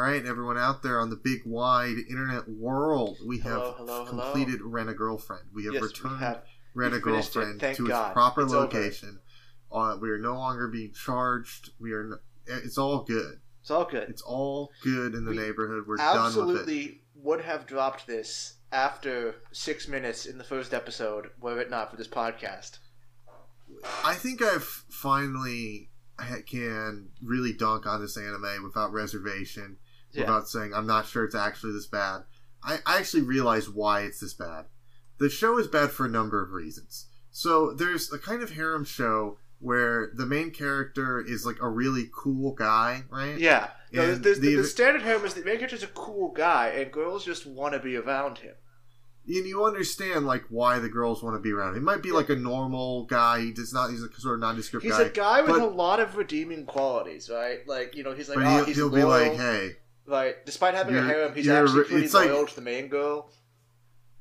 All 0.00 0.06
right, 0.06 0.24
everyone 0.24 0.56
out 0.56 0.82
there 0.82 0.98
on 0.98 1.10
the 1.10 1.16
big 1.16 1.42
wide 1.44 1.96
internet 2.08 2.48
world, 2.48 3.18
we 3.22 3.36
have 3.40 3.52
Hello, 3.52 3.74
hello, 3.76 4.04
hello. 4.06 4.32
completed 4.32 4.62
Rent 4.62 4.88
a 4.88 4.94
Girlfriend. 4.94 5.42
We 5.52 5.66
have 5.66 5.74
Yes, 5.74 5.82
we 5.82 5.88
returned 5.88 6.20
have. 6.20 6.42
Rent 6.74 6.94
a 6.94 6.96
it, 6.96 7.02
Girlfriend 7.02 7.60
thank 7.60 7.76
to 7.76 7.86
God. 7.86 8.06
its 8.06 8.14
proper 8.14 8.44
It's 8.44 8.52
location. 8.52 9.20
Uh, 9.70 9.98
we 10.00 10.08
are 10.08 10.18
no 10.18 10.32
longer 10.32 10.68
being 10.68 10.94
charged. 10.94 11.72
We 11.78 11.92
are. 11.92 12.00
n 12.00 12.18
it's 12.46 12.78
all 12.78 13.02
good. 13.02 13.40
It's 13.60 13.70
all 13.70 13.84
good. 13.84 14.08
It's 14.08 14.22
all 14.22 14.70
good 14.82 15.14
in 15.14 15.26
the 15.26 15.32
We 15.32 15.36
neighborhood. 15.36 15.84
We're 15.86 15.98
done 15.98 16.14
with 16.16 16.34
it. 16.34 16.38
Absolutely 16.38 17.02
would 17.16 17.42
have 17.42 17.66
dropped 17.66 18.06
this 18.06 18.54
after 18.72 19.34
six 19.52 19.86
minutes 19.86 20.24
in 20.24 20.38
the 20.38 20.44
first 20.44 20.72
episode 20.72 21.28
were 21.42 21.60
it 21.60 21.68
not 21.68 21.90
for 21.90 21.98
this 21.98 22.08
podcast. 22.08 22.78
I 24.02 24.14
think 24.14 24.40
I've 24.40 24.64
finally 24.88 25.90
can 26.46 27.08
really 27.22 27.52
dunk 27.52 27.86
on 27.86 28.00
this 28.00 28.16
anime 28.16 28.62
without 28.62 28.92
reservation, 28.92 29.78
Yeah. 30.12 30.22
without 30.22 30.48
saying 30.48 30.72
I'm 30.74 30.86
not 30.86 31.06
sure 31.06 31.24
it's 31.24 31.34
actually 31.34 31.72
this 31.72 31.86
bad. 31.86 32.22
I, 32.62 32.78
I 32.86 32.98
actually 32.98 33.22
realize 33.22 33.68
why 33.68 34.02
it's 34.02 34.20
this 34.20 34.34
bad. 34.34 34.66
The 35.18 35.30
show 35.30 35.58
is 35.58 35.66
bad 35.66 35.90
for 35.90 36.06
a 36.06 36.10
number 36.10 36.42
of 36.42 36.52
reasons. 36.52 37.06
So 37.30 37.72
there's 37.72 38.12
a 38.12 38.18
kind 38.18 38.42
of 38.42 38.50
harem 38.52 38.84
show 38.84 39.38
where 39.60 40.10
the 40.14 40.26
main 40.26 40.50
character 40.50 41.20
is 41.20 41.44
like 41.44 41.56
a 41.60 41.68
really 41.68 42.08
cool 42.14 42.52
guy, 42.54 43.02
right? 43.10 43.38
Yeah. 43.38 43.68
No, 43.92 44.02
And 44.02 44.24
there's, 44.24 44.40
the- 44.40 44.56
the, 44.56 44.64
standard 44.64 45.02
harem 45.02 45.24
is 45.24 45.34
the 45.34 45.44
main 45.44 45.56
character's 45.58 45.82
a 45.82 45.86
cool 45.88 46.32
guy, 46.32 46.68
and 46.68 46.90
girls 46.90 47.24
just 47.24 47.46
want 47.46 47.74
to 47.74 47.78
be 47.80 47.96
around 47.96 48.38
him. 48.38 48.54
and 49.26 49.46
you 49.46 49.64
understand 49.64 50.26
like 50.26 50.44
why 50.48 50.78
the 50.78 50.88
girls 50.88 51.22
want 51.22 51.36
to 51.36 51.40
be 51.40 51.52
around. 51.52 51.70
him. 51.70 51.74
He 51.76 51.80
might 51.80 52.02
be 52.02 52.10
like 52.12 52.30
a 52.30 52.36
normal 52.36 53.04
guy. 53.04 53.40
He 53.42 53.52
does 53.52 53.72
not. 53.74 53.90
He's 53.90 54.02
a 54.02 54.08
sort 54.18 54.34
of 54.36 54.40
nondescript 54.40 54.84
He's 54.84 54.96
guy. 54.96 55.02
a 55.02 55.08
guy 55.10 55.42
with 55.42 55.50
but- 55.50 55.60
a 55.60 55.66
lot 55.66 56.00
of 56.00 56.16
redeeming 56.16 56.64
qualities, 56.66 57.28
right? 57.30 57.58
Like, 57.68 57.94
you 57.94 58.02
know, 58.02 58.12
he's 58.14 58.28
like, 58.30 58.38
oh, 58.38 58.56
he'll, 58.56 58.64
he's 58.64 58.76
he'll 58.76 58.86
loyal. 58.88 58.96
be 58.96 59.28
like, 59.30 59.38
hey, 59.38 59.70
Like, 60.10 60.44
despite 60.44 60.74
having 60.74 60.94
a 60.94 60.98
You're- 60.98 61.08
harem, 61.08 61.34
he's 61.34 61.48
actually 61.48 61.78
re- 61.80 61.84
pretty 61.86 62.04
it's 62.04 62.14
like- 62.14 62.28
loyal 62.30 62.46
to 62.46 62.54
the 62.54 62.60
main 62.62 62.88
girl. 62.88 63.32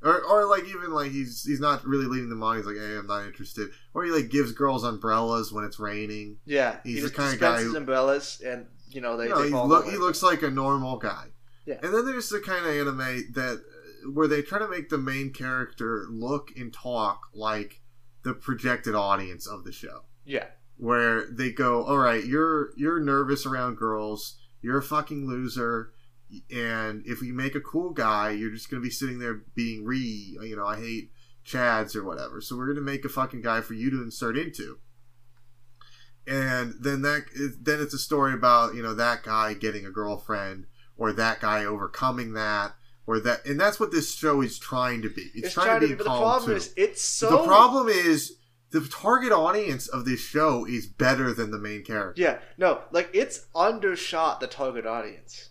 or 0.01 0.21
or 0.23 0.45
like 0.45 0.63
even 0.65 0.91
like 0.91 1.11
he's 1.11 1.43
he's 1.43 1.59
not 1.59 1.85
really 1.85 2.05
leading 2.05 2.29
them 2.29 2.41
on. 2.43 2.55
He's 2.57 2.65
like, 2.65 2.77
hey, 2.77 2.95
I'm 2.97 3.07
not 3.07 3.25
interested. 3.25 3.69
Or 3.93 4.03
he 4.05 4.11
like 4.11 4.29
gives 4.29 4.51
girls 4.53 4.83
umbrellas 4.85 5.51
when 5.51 5.65
it's 5.65 5.77
raining. 5.79 6.37
Yeah, 6.45 6.77
He's 6.83 6.99
he 6.99 7.01
the 7.01 7.09
kinda 7.09 7.31
guy 7.37 7.51
dispenses 7.57 7.71
who- 7.73 7.77
umbrellas, 7.77 8.41
and 8.45 8.67
you 8.89 9.01
know 9.01 9.17
they. 9.17 9.27
no, 9.27 9.39
they 9.39 9.45
he, 9.47 9.51
fall 9.51 9.67
look, 9.67 9.85
in 9.85 9.91
he 9.91 9.97
looks 9.97 10.23
like 10.23 10.41
a 10.41 10.49
normal 10.49 10.97
guy. 10.97 11.27
Yeah. 11.65 11.79
And 11.83 11.93
then 11.93 12.05
there's 12.05 12.29
the 12.29 12.39
kind 12.39 12.65
of 12.65 12.71
anime 12.71 13.31
that 13.33 13.61
where 14.13 14.27
they 14.27 14.41
try 14.41 14.57
to 14.59 14.67
make 14.69 14.87
the 14.89 14.97
main 14.97 15.33
character 15.33 16.05
look 16.09 16.49
and 16.55 16.73
talk 16.73 17.23
like 17.33 17.81
the 18.23 18.33
projected 18.33 18.95
audience 18.95 19.45
of 19.47 19.65
the 19.65 19.71
show. 19.73 20.03
Yeah, 20.25 20.45
where 20.77 21.25
they 21.29 21.51
go, 21.51 21.83
"All 21.83 21.97
right, 21.97 22.23
you're 22.25 22.69
you're 22.77 23.01
nervous 23.01 23.45
around 23.45 23.75
girls. 23.75 24.38
You're 24.61 24.77
a 24.77 24.83
fucking 24.83 25.27
loser." 25.27 25.93
And 26.51 27.03
if 27.05 27.21
we 27.21 27.31
make 27.31 27.55
a 27.55 27.61
cool 27.61 27.89
guy, 27.89 28.31
you're 28.31 28.51
just 28.51 28.69
gonna 28.69 28.81
be 28.81 28.91
sitting 28.91 29.19
there 29.19 29.41
being 29.55 29.83
re, 29.83 30.37
you 30.41 30.55
know, 30.55 30.67
I 30.67 30.79
hate 30.79 31.11
Chads 31.45 31.95
or 31.95 32.03
whatever. 32.03 32.39
So 32.41 32.55
we're 32.55 32.67
gonna 32.67 32.81
make 32.81 33.03
a 33.03 33.09
fucking 33.09 33.41
guy 33.41 33.61
for 33.61 33.73
you 33.73 33.89
to 33.89 34.03
insert 34.03 34.37
into. 34.37 34.79
And 36.27 36.75
then 36.79 37.01
that 37.01 37.23
then 37.59 37.81
it's 37.81 37.93
a 37.93 37.99
story 37.99 38.33
about 38.33 38.75
you 38.75 38.83
know 38.83 38.93
that 38.93 39.23
guy 39.23 39.55
getting 39.55 39.85
a 39.85 39.91
girlfriend 39.91 40.67
or 40.97 41.11
that 41.13 41.39
guy 41.39 41.65
overcoming 41.65 42.33
that 42.33 42.75
or 43.09 43.19
that, 43.21 43.43
and 43.43 43.59
that's 43.59 43.79
what 43.79 43.91
this 43.91 44.13
show 44.13 44.41
is 44.41 44.59
trying 44.59 45.01
to 45.01 45.09
be. 45.09 45.31
It's, 45.33 45.47
it's, 45.47 45.53
trying, 45.55 45.81
to 45.81 45.87
be 45.87 45.95
But 45.95 46.03
the 46.03 46.09
problem 46.11 46.51
to. 46.51 46.55
is, 46.55 46.73
it's 46.77 47.01
so. 47.01 47.31
The 47.31 47.43
problem 47.43 47.87
is 47.87 48.35
the 48.71 48.81
target 48.81 49.31
audience 49.31 49.87
of 49.87 50.05
this 50.05 50.19
show 50.19 50.65
is 50.65 50.85
better 50.85 51.33
than 51.33 51.51
the 51.51 51.57
main 51.57 51.83
character. 51.83 52.21
Yeah, 52.21 52.39
no, 52.57 52.81
like 52.91 53.09
it's 53.13 53.47
undershot 53.55 54.39
the 54.39 54.47
target 54.47 54.85
audience. 54.85 55.49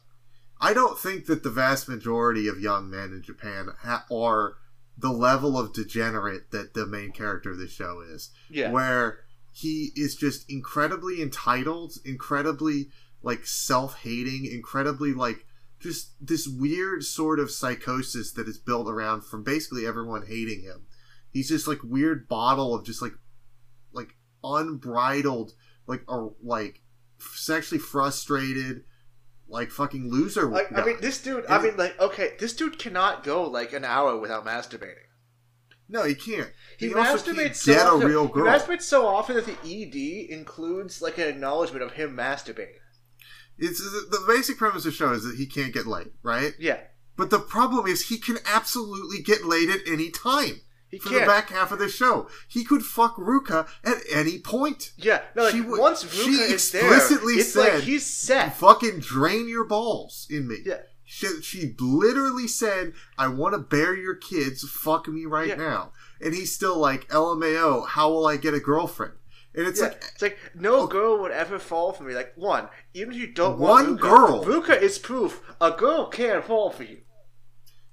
I 0.60 0.72
don't 0.72 0.98
think 0.98 1.26
that 1.26 1.42
the 1.42 1.50
vast 1.50 1.88
majority 1.88 2.48
of 2.48 2.60
young 2.60 2.90
men 2.90 3.12
in 3.12 3.22
Japan 3.22 3.68
ha- 3.82 4.04
are 4.10 4.56
the 4.96 5.12
level 5.12 5.56
of 5.58 5.72
degenerate 5.72 6.50
that 6.50 6.74
the 6.74 6.86
main 6.86 7.12
character 7.12 7.52
of 7.52 7.58
this 7.58 7.70
show 7.70 8.00
is, 8.00 8.30
Yeah, 8.50 8.70
where 8.72 9.20
he 9.52 9.92
is 9.94 10.16
just 10.16 10.50
incredibly 10.50 11.22
entitled, 11.22 11.94
incredibly 12.04 12.88
like 13.22 13.46
self-hating, 13.46 14.46
incredibly 14.46 15.12
like 15.12 15.44
just 15.80 16.10
this 16.20 16.48
weird 16.48 17.04
sort 17.04 17.38
of 17.38 17.50
psychosis 17.50 18.32
that 18.32 18.48
is 18.48 18.58
built 18.58 18.88
around 18.88 19.24
from 19.24 19.44
basically 19.44 19.86
everyone 19.86 20.26
hating 20.26 20.62
him. 20.62 20.86
He's 21.32 21.48
just 21.48 21.68
like 21.68 21.78
weird 21.82 22.28
bottle 22.28 22.74
of 22.74 22.84
just 22.84 23.02
like 23.02 23.12
like 23.92 24.16
unbridled 24.44 25.52
like 25.86 26.02
or 26.08 26.34
like 26.42 26.82
sexually 27.18 27.78
frustrated 27.80 28.82
like 29.48 29.70
fucking 29.70 30.10
loser 30.10 30.44
like 30.46 30.70
I 30.76 30.84
mean, 30.84 30.96
this 31.00 31.22
dude. 31.22 31.46
I 31.48 31.60
mean, 31.62 31.76
like, 31.76 31.98
okay, 32.00 32.32
this 32.38 32.52
dude 32.54 32.78
cannot 32.78 33.24
go 33.24 33.44
like 33.48 33.72
an 33.72 33.84
hour 33.84 34.18
without 34.18 34.44
masturbating. 34.44 35.06
no 35.88 36.02
he 36.04 36.14
can't 36.14 36.50
He, 36.78 36.88
He 36.88 36.94
masturbates 36.94 37.56
so 37.56 37.72
get 37.72 37.86
a 37.86 37.90
often. 37.90 38.06
real 38.08 38.26
He 38.26 38.32
girl. 38.34 38.46
masturbates 38.46 38.82
so 38.82 39.06
often 39.06 39.36
that 39.36 39.46
the 39.46 39.56
ED 39.64 40.30
includes 40.30 41.00
like 41.00 41.16
an 41.18 41.28
acknowledgement 41.28 41.82
of 41.82 41.92
him 41.92 42.14
masturbating. 42.16 42.76
it's 43.58 43.78
the 43.80 44.22
basic 44.28 44.58
premise 44.58 44.84
of 44.84 44.92
the 44.92 44.96
show 44.96 45.12
is 45.12 45.24
that 45.24 45.36
he 45.36 45.46
can't 45.46 45.72
get 45.72 45.86
laid 45.86 46.08
right 46.22 46.52
Yeah, 46.58 46.80
but 47.16 47.30
the 47.30 47.40
problem 47.40 47.86
is 47.86 48.08
he 48.08 48.18
can 48.18 48.36
absolutely 48.44 49.22
get 49.22 49.44
laid 49.46 49.70
at 49.70 49.80
any 49.86 50.10
time 50.10 50.60
he 50.90 50.98
for 50.98 51.10
can't. 51.10 51.20
the 51.22 51.26
back 51.26 51.50
half 51.50 51.70
of 51.72 51.78
the 51.78 51.88
show 51.88 52.28
he 52.48 52.64
could 52.64 52.82
fuck 52.82 53.16
Ruka 53.16 53.66
at 53.84 53.98
any 54.12 54.38
point 54.38 54.92
yeah, 54.96 55.22
no, 55.34 55.44
like 55.44 55.54
She 55.54 55.60
would- 55.60 55.80
once 55.80 56.10
she 56.12 56.30
Ruka 56.38 56.50
is 56.50 56.70
there, 56.72 56.82
explicitly 56.94 57.34
it's 57.34 57.52
said- 57.52 57.74
like 57.74 57.82
he's 57.84 58.06
set. 58.06 58.56
fucking 58.56 59.00
drain 59.00 59.48
your 59.48 59.64
balls 59.64 60.26
in 60.30 60.48
me 60.48 60.56
Yeah. 60.64 60.80
she, 61.04 61.40
she 61.42 61.74
literally 61.78 62.48
said 62.48 62.92
i 63.18 63.28
want 63.28 63.54
to 63.54 63.58
bear 63.58 63.94
your 63.96 64.14
kids 64.14 64.68
fuck 64.68 65.08
me 65.08 65.24
right 65.26 65.48
Yeah. 65.48 65.54
now 65.56 65.92
and 66.20 66.34
he's 66.34 66.54
still 66.54 66.78
like 66.78 67.08
lmao 67.08 67.86
how 67.88 68.10
will 68.10 68.26
i 68.26 68.36
get 68.36 68.54
a 68.54 68.60
girlfriend 68.60 69.12
and 69.54 69.66
it's 69.66 69.80
yeah, 69.80 69.88
like 69.88 70.04
it's 70.12 70.22
like 70.22 70.38
no 70.54 70.82
Oh. 70.82 70.86
girl 70.86 71.18
would 71.20 71.32
ever 71.32 71.58
fall 71.58 71.92
for 71.92 72.04
me. 72.04 72.14
Like 72.14 72.32
one, 72.36 72.68
even 72.94 73.14
if 73.14 73.18
you 73.18 73.26
don't 73.32 73.58
One 73.58 73.96
want 73.96 74.00
Ruka, 74.00 74.02
girl. 74.02 74.44
Ruka 74.44 74.80
is 74.80 74.98
proof 74.98 75.42
a 75.60 75.70
girl 75.72 76.06
can't 76.08 76.44
fall 76.44 76.70
for 76.70 76.84
you. 76.84 76.98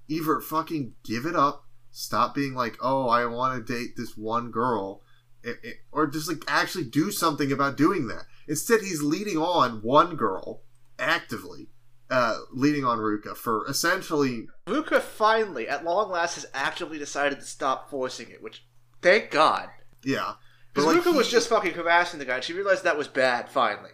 either 0.08 0.40
fucking 0.42 0.94
give 1.04 1.26
it 1.26 1.36
up, 1.36 1.65
stop 1.98 2.36
being 2.36 2.54
like, 2.54 2.78
oh, 2.82 3.08
I 3.08 3.26
want 3.26 3.56
to 3.66 3.74
date 3.74 3.96
this 3.96 4.18
one 4.18 4.52
girl, 4.52 5.02
i- 5.46 5.56
i- 5.64 5.74
or 5.92 6.08
just 6.08 6.28
like 6.28 6.44
actually 6.48 6.84
do 6.84 7.10
something 7.12 7.52
about 7.52 7.78
doing 7.78 8.08
that. 8.08 8.26
Instead, 8.48 8.82
he's 8.82 9.02
leading 9.02 9.38
on 9.38 9.82
one 9.82 10.16
girl 10.18 10.62
actively, 11.00 11.70
uh, 12.10 12.38
leading 12.52 12.84
on 12.86 13.00
Ruka 13.00 13.36
for 13.36 13.66
essentially. 13.68 14.48
Ruka 14.68 15.02
finally, 15.02 15.68
at 15.70 15.84
long 15.86 16.12
last, 16.12 16.36
has 16.36 16.46
actively 16.54 16.98
decided 16.98 17.40
to 17.40 17.46
stop 17.46 17.90
forcing 17.90 18.30
it. 18.30 18.42
Which, 18.44 18.66
thank 19.02 19.32
God, 19.32 19.70
Yeah, 20.04 20.34
because 20.74 20.86
like, 20.94 20.98
Ruka 21.04 21.16
was 21.16 21.30
just 21.30 21.48
fucking 21.50 21.74
harassing 21.74 22.20
the 22.20 22.26
guy. 22.26 22.36
and 22.36 22.44
She 22.44 22.54
realized 22.54 22.84
that 22.84 22.98
was 22.98 23.08
bad. 23.08 23.50
Finally, 23.50 23.92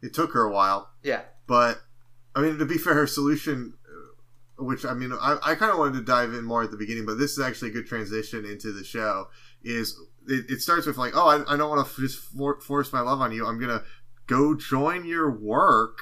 It 0.00 0.14
took 0.14 0.32
her 0.34 0.42
a 0.44 0.52
while, 0.52 0.90
yeah, 1.02 1.22
but 1.48 1.82
I 2.34 2.42
mean, 2.42 2.58
to 2.58 2.64
be 2.64 2.78
fair, 2.78 2.94
her 2.94 3.06
solution. 3.08 3.74
Which 4.58 4.84
I 4.84 4.94
mean, 4.94 5.12
I, 5.12 5.38
I 5.42 5.54
kind 5.54 5.70
of 5.70 5.78
wanted 5.78 5.94
to 5.98 6.04
dive 6.04 6.34
in 6.34 6.44
more 6.44 6.64
at 6.64 6.70
the 6.70 6.76
beginning, 6.76 7.06
but 7.06 7.18
this 7.18 7.32
is 7.32 7.40
actually 7.40 7.70
a 7.70 7.74
good 7.74 7.86
transition 7.86 8.44
into 8.44 8.72
the 8.72 8.82
show. 8.82 9.28
Is 9.62 9.96
it, 10.26 10.50
it 10.50 10.60
starts 10.60 10.86
with 10.86 10.98
like, 10.98 11.16
oh, 11.16 11.28
I, 11.28 11.54
I 11.54 11.56
don't 11.56 11.70
want 11.70 11.86
to 11.86 12.00
just 12.00 12.18
for, 12.18 12.60
force 12.60 12.92
my 12.92 13.00
love 13.00 13.20
on 13.20 13.32
you. 13.32 13.46
I'm 13.46 13.60
gonna 13.60 13.84
go 14.26 14.54
join 14.54 15.04
your 15.04 15.30
work 15.30 16.00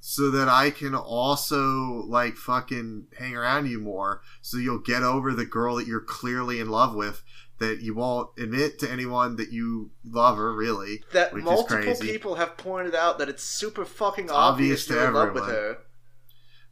so 0.00 0.30
that 0.30 0.48
I 0.48 0.70
can 0.70 0.94
also 0.94 2.04
like 2.06 2.36
fucking 2.36 3.06
hang 3.18 3.34
around 3.34 3.68
you 3.68 3.80
more, 3.80 4.22
so 4.40 4.56
you'll 4.56 4.78
get 4.78 5.02
over 5.02 5.32
the 5.32 5.44
girl 5.44 5.76
that 5.76 5.86
you're 5.86 6.00
clearly 6.00 6.60
in 6.60 6.70
love 6.70 6.94
with. 6.94 7.22
That 7.58 7.80
you 7.80 7.94
won't 7.94 8.28
admit 8.38 8.78
to 8.80 8.90
anyone 8.90 9.36
that 9.36 9.50
you 9.50 9.90
love 10.04 10.36
her, 10.36 10.54
really. 10.54 11.02
that 11.14 11.34
multiple 11.34 11.82
crazy. 11.82 12.06
people 12.06 12.34
have 12.34 12.58
pointed 12.58 12.94
out 12.94 13.18
that 13.18 13.30
it's 13.30 13.42
super 13.42 13.86
fucking 13.86 14.24
It's 14.26 14.32
obvious, 14.32 14.82
obvious 14.82 14.86
to 14.88 14.92
you're 14.92 15.08
in 15.08 15.14
love 15.14 15.32
with 15.32 15.46
her. 15.46 15.78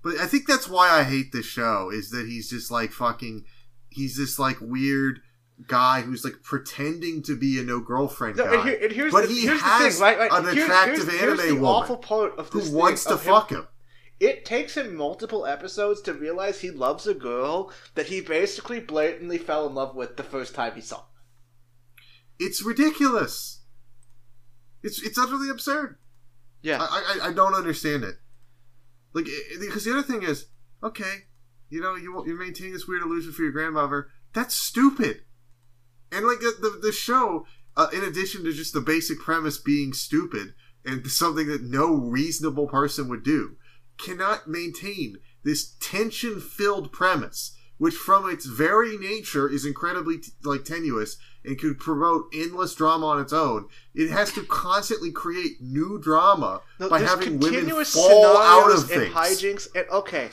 But 0.04 0.18
I 0.20 0.26
think 0.26 0.46
that's 0.46 0.68
why 0.68 0.90
I 0.90 1.02
hate 1.02 1.32
this 1.32 1.46
show 1.46 1.90
is 1.90 2.10
that 2.10 2.26
he's 2.26 2.48
just 2.50 2.70
like 2.70 2.92
fucking 2.92 3.44
he's 3.88 4.16
this 4.16 4.38
like 4.38 4.58
weird 4.60 5.20
guy 5.66 6.02
who's 6.02 6.24
like 6.24 6.42
pretending 6.42 7.22
to 7.22 7.36
be 7.36 7.58
a 7.58 7.62
no 7.62 7.80
girlfriend 7.80 8.36
No, 8.36 8.44
guy 8.44 8.54
and, 8.54 8.68
here, 8.68 8.78
and 8.82 8.92
here's 8.92 9.12
But 9.12 9.28
the, 9.28 9.34
he 9.34 9.42
here's 9.42 9.60
the 9.60 9.66
has 9.66 9.94
thing, 9.94 10.02
right? 10.02 10.18
right. 10.18 10.32
an 10.32 10.52
Here- 10.54 10.64
attractive 10.64 11.08
here's, 11.08 11.20
here's 11.20 11.40
anime 11.40 11.54
the 11.56 11.60
woman 11.62 11.82
awful 11.82 11.96
part 11.96 12.38
of 12.38 12.48
who 12.50 12.70
wants 12.76 13.04
to 13.04 13.14
of 13.14 13.24
him- 13.24 13.32
fuck 13.32 13.50
him. 13.50 13.66
It 14.20 14.44
takes 14.44 14.76
him 14.76 14.94
multiple 14.94 15.44
episodes 15.46 16.00
to 16.02 16.12
realize 16.14 16.60
he 16.60 16.70
loves 16.70 17.06
a 17.06 17.14
girl 17.14 17.72
that 17.94 18.06
he 18.06 18.20
basically 18.20 18.78
blatantly 18.80 19.38
fell 19.38 19.66
in 19.66 19.74
love 19.74 19.96
with 19.96 20.16
the 20.16 20.22
first 20.22 20.54
time 20.54 20.72
he 20.74 20.80
saw. 20.80 20.98
her. 20.98 21.04
It's 22.38 22.62
ridiculous. 22.62 23.60
It's 24.82 25.02
it's 25.02 25.18
utterly 25.18 25.48
absurd. 25.50 25.96
Yeah, 26.62 26.78
I, 26.80 27.18
I 27.22 27.28
I 27.28 27.32
don't 27.32 27.54
understand 27.54 28.04
it. 28.04 28.16
Like 29.14 29.26
because 29.60 29.84
the 29.84 29.92
other 29.92 30.02
thing 30.02 30.22
is 30.22 30.46
okay, 30.82 31.24
you 31.70 31.80
know 31.80 31.94
you 31.94 32.22
you're 32.26 32.38
maintaining 32.38 32.72
this 32.74 32.86
weird 32.86 33.02
illusion 33.02 33.32
for 33.32 33.42
your 33.42 33.52
grandmother. 33.52 34.08
That's 34.34 34.54
stupid. 34.54 35.22
And 36.10 36.26
like 36.26 36.40
the 36.40 36.78
the, 36.82 36.92
show, 36.92 37.46
uh, 37.76 37.88
in 37.92 38.02
addition 38.02 38.44
to 38.44 38.52
just 38.52 38.74
the 38.74 38.80
basic 38.80 39.20
premise 39.20 39.58
being 39.58 39.92
stupid 39.92 40.54
and 40.84 41.06
something 41.06 41.46
that 41.46 41.62
no 41.62 41.94
reasonable 41.94 42.66
person 42.66 43.08
would 43.08 43.22
do, 43.22 43.56
cannot 43.98 44.48
maintain 44.48 45.16
this 45.44 45.74
tension-filled 45.80 46.92
premise, 46.92 47.56
which 47.78 47.94
from 47.94 48.28
its 48.30 48.46
very 48.46 48.96
nature 48.96 49.48
is 49.48 49.64
incredibly 49.64 50.18
t- 50.18 50.32
like 50.44 50.64
tenuous 50.64 51.16
and 51.44 51.58
could 51.58 51.78
promote 51.78 52.26
endless 52.32 52.74
drama 52.74 53.06
on 53.06 53.20
its 53.20 53.32
own. 53.32 53.68
It 53.94 54.10
has 54.10 54.32
to 54.32 54.42
constantly 54.44 55.10
create 55.12 55.60
new 55.60 55.98
drama 56.00 56.62
No, 56.78 56.88
by 56.88 57.00
having 57.00 57.38
women 57.38 57.68
fall 57.84 58.36
out 58.38 58.70
of 58.70 58.90
and 58.90 59.12
things. 59.12 59.14
hijinks. 59.14 59.66
And 59.74 59.88
okay, 59.90 60.30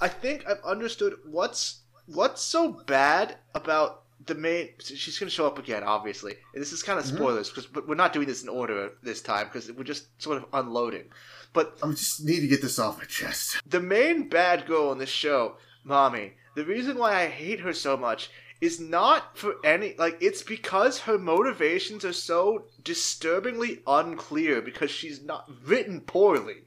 I 0.00 0.08
think 0.08 0.44
I've 0.48 0.62
understood 0.64 1.14
what's 1.24 1.80
what's 2.06 2.42
so 2.42 2.72
bad 2.86 3.36
about 3.54 4.02
the 4.26 4.34
main. 4.36 4.68
She's 4.80 5.18
going 5.18 5.28
to 5.28 5.34
show 5.34 5.46
up 5.46 5.58
again, 5.58 5.82
obviously. 5.82 6.34
And 6.54 6.62
this 6.62 6.72
is 6.72 6.82
kind 6.82 6.98
of 6.98 7.04
Mhm. 7.06 7.16
spoilers 7.16 7.48
because 7.48 7.66
but 7.66 7.88
we're 7.88 7.94
not 7.96 8.12
doing 8.12 8.26
this 8.28 8.42
in 8.42 8.48
order 8.48 8.92
this 9.02 9.20
time 9.20 9.46
because 9.46 9.70
we're 9.72 9.82
just 9.84 10.06
sort 10.22 10.36
of 10.36 10.44
unloading. 10.52 11.10
But 11.52 11.78
I 11.82 11.90
just 11.90 12.24
need 12.24 12.40
to 12.40 12.46
get 12.46 12.62
this 12.62 12.78
off 12.78 12.98
my 12.98 13.04
chest. 13.04 13.56
the 13.66 13.80
main 13.80 14.28
bad 14.28 14.66
girl 14.66 14.92
in 14.92 14.98
this 14.98 15.08
show, 15.10 15.56
Mami, 15.84 16.32
the 16.54 16.64
reason 16.64 16.98
why 16.98 17.22
I 17.22 17.26
hate 17.26 17.60
her 17.60 17.72
so 17.72 17.96
much 17.96 18.30
is 18.60 18.78
not 18.78 19.36
for 19.36 19.56
any 19.64 19.94
like 19.98 20.16
it's 20.20 20.42
because 20.42 21.00
her 21.00 21.18
motivations 21.18 22.04
are 22.04 22.12
so 22.12 22.66
disturbingly 22.82 23.80
unclear 23.86 24.62
because 24.62 24.90
she's 24.90 25.22
not 25.22 25.50
written 25.66 26.00
poorly. 26.00 26.66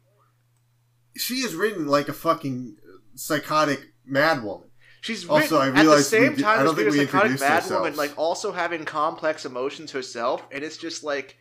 She 1.16 1.36
is 1.36 1.56
written 1.56 1.88
like 1.88 2.10
a 2.10 2.14
fucking 2.14 2.76
psychotic 3.16 3.94
madwoman. 4.10 4.70
She's 5.02 5.30
Also, 5.30 5.60
I 5.60 5.70
at 5.70 5.86
the 5.86 6.02
same 6.02 6.36
time 6.36 6.62
I 6.62 6.64
as 6.64 6.74
being 6.74 6.88
a 6.88 6.92
psychotic 6.92 7.14
introduced 7.14 7.44
bad 7.44 7.64
woman, 7.66 7.76
ourselves. 7.76 7.98
like 7.98 8.18
also 8.18 8.52
having 8.52 8.86
complex 8.86 9.46
emotions 9.46 9.92
herself, 9.92 10.44
and 10.52 10.64
it's 10.64 10.78
just 10.78 11.04
like, 11.04 11.38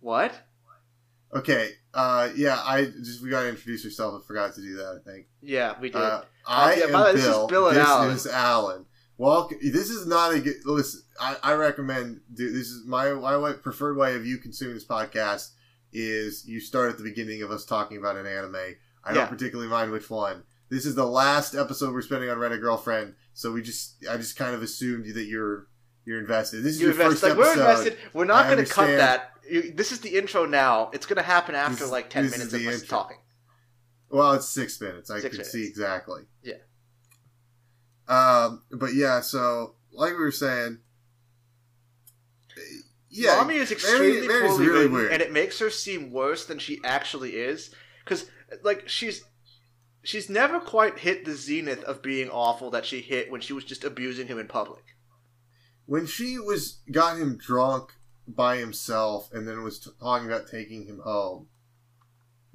what? 0.00 0.34
Okay, 1.36 1.70
uh, 1.94 2.30
yeah, 2.36 2.60
I 2.64 2.84
just 2.84 3.22
we 3.22 3.30
gotta 3.30 3.48
introduce 3.48 3.84
yourself. 3.84 4.20
I 4.22 4.26
forgot 4.26 4.54
to 4.54 4.60
do 4.60 4.76
that. 4.76 5.00
I 5.00 5.10
think. 5.10 5.26
Yeah, 5.42 5.74
we 5.80 5.88
did. 5.90 5.96
Uh, 6.00 6.22
I 6.46 6.74
yeah, 6.76 6.84
am 6.86 6.92
way, 6.92 7.12
this 7.12 7.22
is 7.22 7.28
Bill. 7.28 7.46
Bill 7.46 7.68
and 7.68 7.76
this 7.76 7.86
Alan. 7.86 8.10
is 8.10 8.26
Alan. 8.26 8.86
Welcome. 9.18 9.58
This 9.62 9.90
is 9.90 10.06
not 10.06 10.34
a 10.34 10.40
good. 10.40 10.54
Listen, 10.64 11.02
I, 11.20 11.36
I 11.42 11.52
recommend. 11.54 12.20
Do 12.34 12.50
this 12.50 12.68
is 12.68 12.86
my 12.86 13.10
my 13.12 13.36
way, 13.36 13.52
preferred 13.54 13.96
way 13.96 14.14
of 14.14 14.24
you 14.26 14.38
consuming 14.38 14.74
this 14.74 14.86
podcast 14.86 15.50
is 15.92 16.46
you 16.46 16.60
start 16.60 16.90
at 16.90 16.98
the 16.98 17.04
beginning 17.04 17.42
of 17.42 17.50
us 17.50 17.64
talking 17.64 17.96
about 17.96 18.16
an 18.16 18.26
anime. 18.26 18.56
I 19.04 19.10
Yeah. 19.10 19.14
don't 19.14 19.28
particularly 19.28 19.70
mind 19.70 19.92
which 19.92 20.10
one. 20.10 20.42
This 20.68 20.84
is 20.84 20.94
the 20.94 21.06
last 21.06 21.54
episode 21.54 21.92
we're 21.94 22.02
spending 22.02 22.28
on 22.28 22.38
Rent 22.38 22.52
a 22.54 22.58
Girlfriend, 22.58 23.14
so 23.34 23.52
we 23.52 23.62
just 23.62 23.96
I 24.10 24.16
just 24.16 24.36
kind 24.36 24.54
of 24.54 24.62
assumed 24.62 25.06
that 25.14 25.24
you're 25.26 25.66
you're 26.04 26.18
invested. 26.20 26.62
This 26.62 26.74
is 26.76 26.80
You're 26.80 26.92
your 26.94 27.10
first. 27.10 27.22
Like, 27.22 27.32
episode. 27.32 27.46
we're 27.46 27.52
invested. 27.52 27.96
We're 28.12 28.24
not 28.26 28.46
going 28.46 28.64
to 28.64 28.70
cut 28.70 28.86
that. 28.96 29.32
You, 29.50 29.72
this 29.72 29.92
is 29.92 30.00
the 30.00 30.16
intro 30.16 30.44
now. 30.46 30.90
It's 30.92 31.06
going 31.06 31.16
to 31.16 31.22
happen 31.22 31.54
after 31.54 31.84
This- 31.84 31.90
like 31.90 32.10
ten 32.10 32.30
minutes 32.30 32.52
of 32.52 32.60
us 32.66 32.82
talking. 32.86 33.18
Well, 34.08 34.32
it's 34.34 34.48
six 34.48 34.80
minutes. 34.80 35.10
I 35.10 35.20
Six 35.20 35.36
can 35.36 35.44
see 35.44 35.66
exactly. 35.66 36.22
Yeah. 36.42 36.54
Um, 38.08 38.62
but 38.70 38.94
yeah, 38.94 39.20
so 39.20 39.74
like 39.92 40.12
we 40.12 40.18
were 40.18 40.30
saying, 40.30 40.78
yeah, 43.10 43.42
Mami 43.42 43.54
is 43.54 43.72
extremely 43.72 44.26
Mary's 44.28 44.50
poorly 44.50 44.66
really 44.66 44.78
written, 44.80 44.92
weird. 44.92 45.12
and 45.12 45.22
it 45.22 45.32
makes 45.32 45.58
her 45.58 45.70
seem 45.70 46.10
worse 46.12 46.44
than 46.44 46.58
she 46.58 46.80
actually 46.84 47.30
is. 47.36 47.74
Because, 48.04 48.26
like, 48.62 48.88
she's 48.88 49.24
she's 50.04 50.30
never 50.30 50.60
quite 50.60 50.98
hit 51.00 51.24
the 51.24 51.34
zenith 51.34 51.82
of 51.84 52.02
being 52.02 52.30
awful 52.30 52.70
that 52.70 52.86
she 52.86 53.00
hit 53.00 53.30
when 53.30 53.40
she 53.40 53.52
was 53.52 53.64
just 53.64 53.84
abusing 53.84 54.28
him 54.28 54.38
in 54.38 54.46
public. 54.46 54.84
when 55.86 56.06
she 56.06 56.38
was 56.38 56.78
got 56.92 57.18
him 57.18 57.36
drunk 57.36 57.92
by 58.28 58.56
himself 58.58 59.30
and 59.32 59.46
then 59.46 59.62
was 59.62 59.78
t- 59.78 59.90
talking 60.00 60.26
about 60.26 60.48
taking 60.48 60.86
him 60.86 61.00
home. 61.00 61.48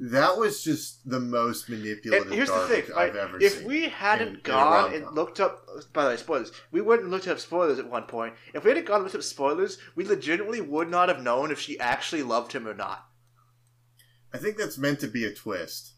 That 0.04 0.38
was 0.38 0.64
just 0.64 1.08
the 1.08 1.20
most 1.20 1.70
manipulative 1.70 2.26
And 2.26 2.34
here's 2.34 2.50
the 2.50 2.68
thing, 2.68 2.84
I've 2.98 3.14
right? 3.14 3.16
ever 3.16 3.40
If 3.40 3.60
seen. 3.60 3.68
we 3.68 3.88
hadn't 3.88 4.28
in 4.36 4.40
gone 4.42 4.72
rom-com. 4.92 4.94
and 5.08 5.16
looked 5.16 5.40
up, 5.40 5.64
by 5.94 6.04
the 6.06 6.10
way, 6.10 6.18
spoilers. 6.18 6.52
We 6.72 6.82
wouldn't 6.82 7.12
looked 7.12 7.28
up 7.28 7.40
spoilers 7.40 7.78
at 7.78 7.88
one 7.88 8.04
point. 8.04 8.34
If 8.56 8.64
we 8.64 8.72
hadn't 8.72 8.88
gone 8.88 8.96
and 8.96 9.04
looked 9.04 9.16
up 9.16 9.22
spoilers, 9.22 9.78
we 9.96 10.04
legitimately 10.04 10.62
would 10.62 10.90
not 10.90 11.08
have 11.10 11.22
known 11.22 11.52
if 11.52 11.60
she 11.60 11.80
actually 11.80 12.24
loved 12.24 12.52
him 12.54 12.68
or 12.68 12.74
not. 12.74 13.06
I 14.34 14.40
think 14.40 14.58
that's 14.58 14.78
meant 14.80 15.00
to 15.02 15.08
be 15.08 15.24
a 15.26 15.34
twist. 15.34 15.92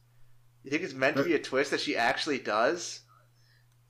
You 0.63 0.71
think 0.71 0.83
it's 0.83 0.93
meant 0.93 1.15
to 1.17 1.23
be 1.23 1.35
a 1.35 1.39
twist 1.39 1.71
that 1.71 1.79
she 1.81 1.95
actually 1.95 2.39
does? 2.39 3.01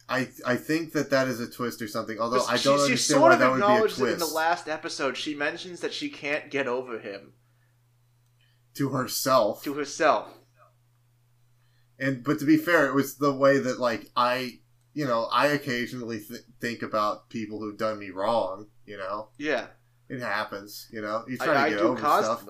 I 0.10 0.28
I 0.46 0.56
think 0.58 0.94
that 0.94 1.10
that 1.12 1.28
is 1.28 1.40
a 1.40 1.50
twist 1.50 1.82
or 1.82 1.88
something. 1.88 2.20
Although 2.20 2.44
I 2.46 2.58
don't 2.58 2.78
she 2.78 2.84
understand 2.84 3.00
sort 3.00 3.22
why 3.22 3.34
of 3.34 3.40
that 3.40 3.52
would 3.52 3.58
be 3.58 3.62
a 3.62 3.66
acknowledged 3.66 4.00
it 4.02 4.10
in 4.14 4.20
the 4.20 4.26
last 4.28 4.68
episode. 4.68 5.16
She 5.18 5.34
mentions 5.34 5.80
that 5.80 5.94
she 5.94 6.10
can't 6.10 6.52
get 6.52 6.68
over 6.68 7.00
him 7.00 7.34
to 8.76 8.90
herself. 8.90 9.64
to 9.64 9.74
herself. 9.76 10.30
and 12.00 12.24
but 12.24 12.40
to 12.40 12.46
be 12.46 12.58
fair, 12.58 12.88
it 12.88 12.94
was 12.94 13.16
the 13.16 13.34
way 13.34 13.60
that 13.60 13.80
like 13.80 14.10
I, 14.16 14.60
you 14.94 15.06
know, 15.06 15.26
I 15.32 15.48
occasionally 15.48 16.20
th- 16.20 16.42
think 16.60 16.82
about 16.82 17.30
people 17.30 17.60
who've 17.60 17.78
done 17.78 18.00
me 18.00 18.10
wrong. 18.10 18.68
You 18.86 18.98
know, 18.98 19.30
Yeah, 19.38 19.68
it 20.10 20.20
happens. 20.20 20.88
You 20.92 21.02
know, 21.02 21.24
you 21.28 21.38
try 21.38 21.64
I 21.66 21.70
to 21.70 21.76
get 21.76 21.82
do 21.82 21.88
over 21.90 22.00
stuff. 22.00 22.46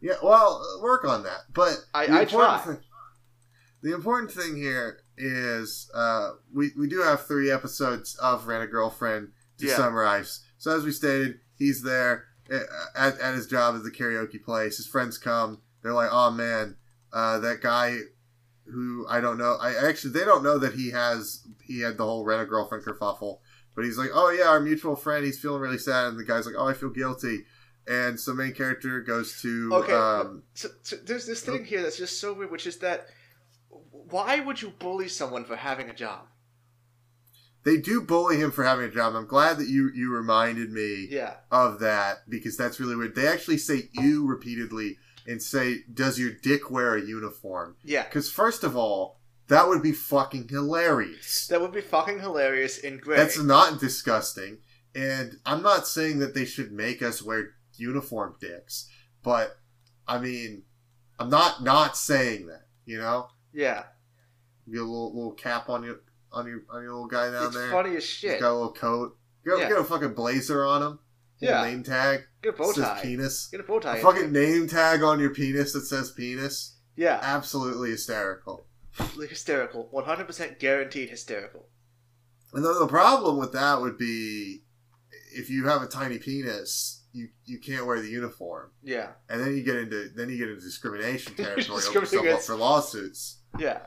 Yeah, 0.00 0.14
well, 0.22 0.64
work 0.82 1.04
on 1.04 1.24
that. 1.24 1.40
But 1.52 1.84
I- 1.92 2.20
I 2.22 2.24
try. 2.24 2.58
Thing, 2.60 2.78
the 3.82 3.94
important 3.94 4.30
thing 4.32 4.56
here 4.56 5.00
is 5.20 5.90
uh, 5.94 6.30
we 6.52 6.70
we 6.78 6.88
do 6.88 7.02
have 7.02 7.26
three 7.26 7.50
episodes 7.50 8.16
of 8.16 8.46
Rent 8.46 8.64
a 8.64 8.66
Girlfriend 8.66 9.32
to 9.58 9.66
Yeah. 9.66 9.76
summarize. 9.76 10.40
So 10.58 10.76
as 10.76 10.84
we 10.84 10.92
stated, 10.92 11.40
he's 11.56 11.82
there 11.82 12.24
uh, 12.52 12.58
at, 12.96 13.18
at 13.20 13.34
his 13.34 13.46
job 13.46 13.76
at 13.76 13.82
the 13.82 13.90
karaoke 13.90 14.42
place. 14.42 14.76
His 14.78 14.86
friends 14.86 15.18
come. 15.18 15.60
They're 15.82 15.92
like, 15.92 16.10
"Oh 16.10 16.30
man, 16.30 16.76
uh, 17.12 17.38
that 17.40 17.60
guy 17.60 17.96
who 18.66 19.06
I 19.08 19.20
don't 19.20 19.38
know. 19.38 19.56
I 19.60 19.74
actually 19.74 20.12
they 20.12 20.24
don't 20.24 20.42
know 20.44 20.58
that 20.58 20.74
he 20.74 20.90
has 20.90 21.46
he 21.62 21.80
had 21.80 21.96
the 21.96 22.04
whole 22.04 22.24
Rent 22.24 22.42
a 22.42 22.46
Girlfriend 22.46 22.84
kerfuffle." 22.84 23.38
But 23.76 23.84
he's 23.84 23.98
like, 23.98 24.10
"Oh 24.12 24.30
yeah, 24.30 24.48
our 24.48 24.60
mutual 24.60 24.96
friend. 24.96 25.24
He's 25.24 25.38
feeling 25.38 25.60
really 25.60 25.78
sad." 25.78 26.08
And 26.08 26.18
the 26.18 26.24
guy's 26.24 26.46
like, 26.46 26.56
"Oh, 26.58 26.66
I 26.68 26.74
feel 26.74 26.90
guilty." 26.90 27.44
And 27.86 28.20
so 28.20 28.34
main 28.34 28.52
character 28.52 29.00
goes 29.00 29.40
to 29.42 29.70
Okay, 29.72 29.92
um, 29.92 30.42
So, 30.54 30.68
so 30.82 30.96
there's 30.96 31.26
this 31.26 31.40
thing 31.40 31.64
here 31.64 31.82
that's 31.82 31.96
just 31.96 32.20
so 32.20 32.32
weird, 32.34 32.50
which 32.50 32.66
is 32.66 32.76
that 32.78 33.06
why 33.70 34.40
would 34.40 34.60
you 34.60 34.70
bully 34.70 35.08
someone 35.08 35.44
for 35.44 35.56
having 35.56 35.88
a 35.88 35.94
job? 35.94 36.26
they 37.62 37.76
do 37.76 38.00
bully 38.00 38.38
him 38.38 38.50
for 38.50 38.64
having 38.64 38.86
a 38.86 38.90
job. 38.90 39.14
I'm 39.14 39.26
glad 39.26 39.58
that 39.58 39.68
you 39.68 39.90
you 39.94 40.10
reminded 40.14 40.72
me 40.72 41.08
Yeah, 41.10 41.34
of 41.50 41.78
that 41.80 42.28
because 42.28 42.56
that's 42.56 42.80
really 42.80 42.96
weird. 42.96 43.14
They 43.14 43.26
actually 43.28 43.58
say 43.58 43.90
"you" 43.92 44.26
repeatedly 44.26 44.96
and 45.26 45.42
say, 45.42 45.84
"Does 45.92 46.18
your 46.18 46.30
dick 46.32 46.70
wear 46.70 46.94
a 46.94 47.02
uniform?" 47.02 47.76
yeah. 47.84 48.04
Because 48.04 48.30
first 48.30 48.64
of 48.64 48.76
all, 48.76 49.20
that 49.48 49.68
would 49.68 49.82
be 49.82 49.92
fucking 49.92 50.48
hilarious. 50.48 51.46
That 51.48 51.60
would 51.60 51.72
be 51.72 51.82
fucking 51.82 52.20
hilarious 52.20 52.78
in 52.78 52.96
Gray. 52.96 53.18
That's 53.18 53.38
not 53.38 53.78
disgusting, 53.78 54.58
and 54.94 55.36
I'm 55.44 55.62
not 55.62 55.86
saying 55.86 56.18
that 56.20 56.34
they 56.34 56.46
should 56.46 56.72
make 56.72 57.02
us 57.02 57.22
wear 57.22 57.50
uniform 57.76 58.36
dicks, 58.40 58.88
but 59.22 59.58
I 60.08 60.18
mean, 60.18 60.62
I'm 61.18 61.28
not 61.28 61.62
not 61.62 61.94
saying 61.96 62.46
that. 62.46 62.68
You 62.86 62.98
know, 62.98 63.28
yeah, 63.52 63.84
you 64.66 64.74
get 64.74 64.82
a 64.82 64.84
little 64.84 65.14
little 65.14 65.32
cap 65.32 65.68
on 65.68 65.82
your 65.82 66.00
on 66.32 66.46
your 66.46 66.60
on 66.70 66.82
your 66.82 66.92
little 66.92 67.08
guy 67.08 67.30
down 67.30 67.46
it's 67.46 67.54
there. 67.56 67.70
funny 67.70 67.90
as 67.96 68.04
He's 68.04 68.04
shit. 68.04 68.40
got 68.40 68.52
a 68.52 68.54
little 68.54 68.72
coat. 68.72 69.16
Get, 69.44 69.58
Yeah. 69.58 69.68
get 69.68 69.78
a 69.78 69.84
fucking 69.84 70.14
blazer 70.14 70.64
on 70.66 70.82
him. 70.82 70.98
Yeah. 71.40 71.62
Name 71.64 71.82
tag. 71.82 72.20
Get 72.42 72.54
a 72.54 72.56
bow 72.58 72.72
Says 72.72 72.84
tie. 72.84 73.00
penis. 73.02 73.46
Get 73.50 73.60
a 73.60 73.62
bow 73.62 73.80
tie. 73.80 73.96
A 73.96 74.02
fucking 74.02 74.32
there. 74.32 74.42
name 74.46 74.68
tag 74.68 75.02
on 75.02 75.18
your 75.18 75.30
penis 75.30 75.72
that 75.72 75.82
says 75.86 76.10
penis. 76.10 76.76
Yeah, 76.96 77.18
Absolutely 77.22 77.90
hysterical. 77.90 78.66
hysterical. 79.18 79.88
One 79.90 80.04
hundred 80.04 80.26
percent 80.26 80.58
guaranteed 80.58 81.08
hysterical. 81.10 81.66
And 82.52 82.64
the, 82.64 82.74
the 82.80 82.86
problem 82.86 83.38
with 83.38 83.52
that 83.52 83.80
would 83.80 83.96
be 83.96 84.62
if 85.34 85.48
you 85.48 85.66
have 85.66 85.82
a 85.82 85.86
tiny 85.86 86.18
penis, 86.18 87.04
you 87.12 87.28
you 87.46 87.58
can't 87.58 87.86
wear 87.86 88.00
the 88.02 88.08
uniform, 88.08 88.72
Yeah, 88.82 89.12
and 89.28 89.40
then 89.40 89.56
you 89.56 89.62
get 89.62 89.76
into 89.76 90.10
then 90.14 90.28
you 90.28 90.36
get 90.38 90.48
into 90.48 90.60
discrimination 90.62 91.34
territory. 91.36 91.62
open 91.64 91.76
Discrimination 91.76 92.24
yourself 92.24 92.38
up 92.40 92.44
for 92.44 92.56
lawsuits. 92.56 93.38
Yeah. 93.58 93.80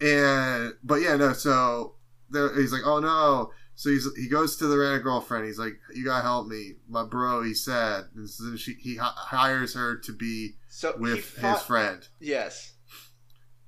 And 0.00 0.74
but 0.82 0.96
yeah, 0.96 1.16
no. 1.16 1.32
So 1.32 1.94
there, 2.30 2.54
he's 2.58 2.72
like, 2.72 2.82
oh 2.84 2.98
no. 2.98 3.52
So 3.74 3.90
he's 3.90 4.08
he 4.16 4.28
goes 4.28 4.56
to 4.56 4.66
the 4.66 4.76
random 4.78 5.02
girlfriend. 5.02 5.46
He's 5.46 5.58
like, 5.58 5.74
you 5.94 6.04
gotta 6.04 6.22
help 6.22 6.46
me, 6.48 6.74
my 6.88 7.04
bro. 7.04 7.42
He's 7.42 7.64
sad. 7.64 8.04
And 8.16 8.28
so 8.28 8.56
she 8.56 8.74
he 8.74 8.96
hi- 8.96 9.12
hires 9.14 9.74
her 9.74 9.96
to 9.98 10.12
be 10.12 10.54
So 10.68 10.94
with 10.98 11.24
fought- 11.24 11.58
his 11.58 11.62
friend. 11.66 12.08
Yes. 12.20 12.74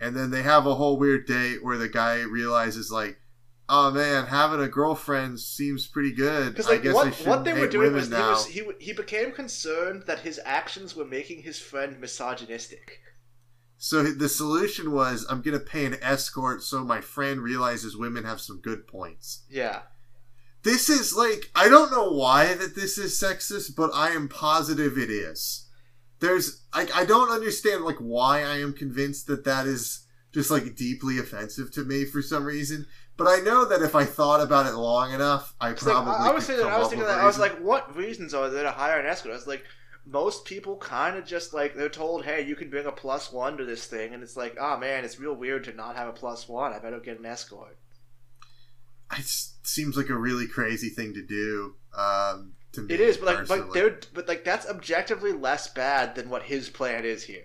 And 0.00 0.16
then 0.16 0.30
they 0.30 0.42
have 0.42 0.66
a 0.66 0.74
whole 0.74 0.98
weird 0.98 1.26
date 1.26 1.64
where 1.64 1.78
the 1.78 1.88
guy 1.88 2.20
realizes 2.22 2.90
like, 2.90 3.16
oh 3.68 3.92
man, 3.92 4.26
having 4.26 4.60
a 4.60 4.68
girlfriend 4.68 5.38
seems 5.40 5.86
pretty 5.86 6.12
good. 6.12 6.50
Because 6.52 6.66
I 6.66 6.72
like 6.72 6.82
guess 6.82 6.94
I 6.96 6.96
what 6.96 7.26
what 7.26 7.44
they 7.44 7.52
were 7.52 7.68
doing 7.68 7.92
was 7.92 8.08
he, 8.08 8.14
was 8.14 8.46
he 8.46 8.62
he 8.80 8.92
became 8.92 9.30
concerned 9.30 10.02
that 10.08 10.18
his 10.20 10.40
actions 10.44 10.96
were 10.96 11.04
making 11.04 11.42
his 11.42 11.58
friend 11.60 12.00
misogynistic. 12.00 12.98
So 13.76 14.02
the 14.02 14.28
solution 14.28 14.92
was, 14.92 15.26
I'm 15.28 15.42
gonna 15.42 15.58
pay 15.58 15.84
an 15.84 15.98
escort 16.00 16.62
so 16.62 16.84
my 16.84 17.00
friend 17.00 17.40
realizes 17.40 17.96
women 17.96 18.24
have 18.24 18.40
some 18.40 18.60
good 18.60 18.86
points. 18.86 19.44
Yeah. 19.50 19.82
This 20.62 20.88
is 20.88 21.14
like 21.14 21.50
I 21.54 21.68
don't 21.68 21.90
know 21.90 22.10
why 22.10 22.54
that 22.54 22.74
this 22.74 22.96
is 22.96 23.18
sexist, 23.18 23.76
but 23.76 23.90
I 23.92 24.10
am 24.10 24.28
positive 24.28 24.96
it 24.96 25.10
is. 25.10 25.68
there's 26.20 26.62
I, 26.72 26.88
I 26.94 27.04
don't 27.04 27.30
understand 27.30 27.84
like 27.84 27.98
why 27.98 28.42
I 28.42 28.58
am 28.58 28.72
convinced 28.72 29.26
that 29.26 29.44
that 29.44 29.66
is 29.66 30.06
just 30.32 30.50
like 30.50 30.74
deeply 30.74 31.18
offensive 31.18 31.70
to 31.72 31.84
me 31.84 32.04
for 32.04 32.22
some 32.22 32.44
reason. 32.44 32.86
But 33.16 33.28
I 33.28 33.36
know 33.36 33.64
that 33.66 33.82
if 33.82 33.94
I 33.94 34.04
thought 34.04 34.40
about 34.40 34.66
it 34.66 34.74
long 34.74 35.12
enough, 35.12 35.54
I 35.60 35.70
It's 35.70 35.86
like, 35.86 35.94
probably. 35.94 36.14
I, 36.14 36.30
I 36.30 36.34
was 36.34 36.46
thinking, 36.46 36.64
come 36.64 36.72
I 36.72 36.78
was 36.78 36.88
thinking 36.88 37.06
that 37.06 37.18
I 37.18 37.26
was 37.26 37.38
like, 37.38 37.56
what 37.58 37.94
reasons 37.96 38.34
are 38.34 38.50
there 38.50 38.64
to 38.64 38.72
hire 38.72 38.98
an 38.98 39.06
escort? 39.06 39.32
I 39.32 39.36
was 39.36 39.46
like, 39.46 39.64
most 40.06 40.44
people 40.44 40.76
kind 40.76 41.16
of 41.16 41.24
just 41.26 41.54
like 41.54 41.74
they're 41.74 41.88
told, 41.88 42.24
hey, 42.24 42.46
you 42.46 42.56
can 42.56 42.70
bring 42.70 42.86
a 42.86 42.92
plus 42.92 43.32
one 43.32 43.56
to 43.56 43.64
this 43.64 43.86
thing, 43.86 44.12
and 44.14 44.22
it's 44.22 44.36
like, 44.36 44.56
oh 44.60 44.76
man, 44.76 45.04
it's 45.04 45.18
real 45.18 45.34
weird 45.34 45.64
to 45.64 45.72
not 45.72 45.96
have 45.96 46.08
a 46.08 46.12
plus 46.12 46.48
one. 46.48 46.72
I 46.72 46.78
better 46.78 47.00
get 47.00 47.18
an 47.18 47.26
escort. 47.26 47.78
it 49.16 49.24
seems 49.62 49.96
like 49.96 50.08
a 50.10 50.16
really 50.18 50.46
crazy 50.46 50.88
thing 50.88 51.14
to 51.14 51.22
do. 51.22 51.74
Um, 51.96 52.52
to 52.72 52.82
me, 52.82 52.94
It 52.94 53.00
is, 53.00 53.16
but 53.16 53.26
like, 53.26 53.48
but 53.48 53.72
they're, 53.72 53.98
but 54.12 54.26
like 54.28 54.44
that's 54.44 54.68
objectively 54.68 55.32
less 55.32 55.68
bad 55.72 56.14
than 56.16 56.28
what 56.28 56.42
his 56.44 56.68
plan 56.68 57.04
is 57.04 57.24
here. 57.24 57.44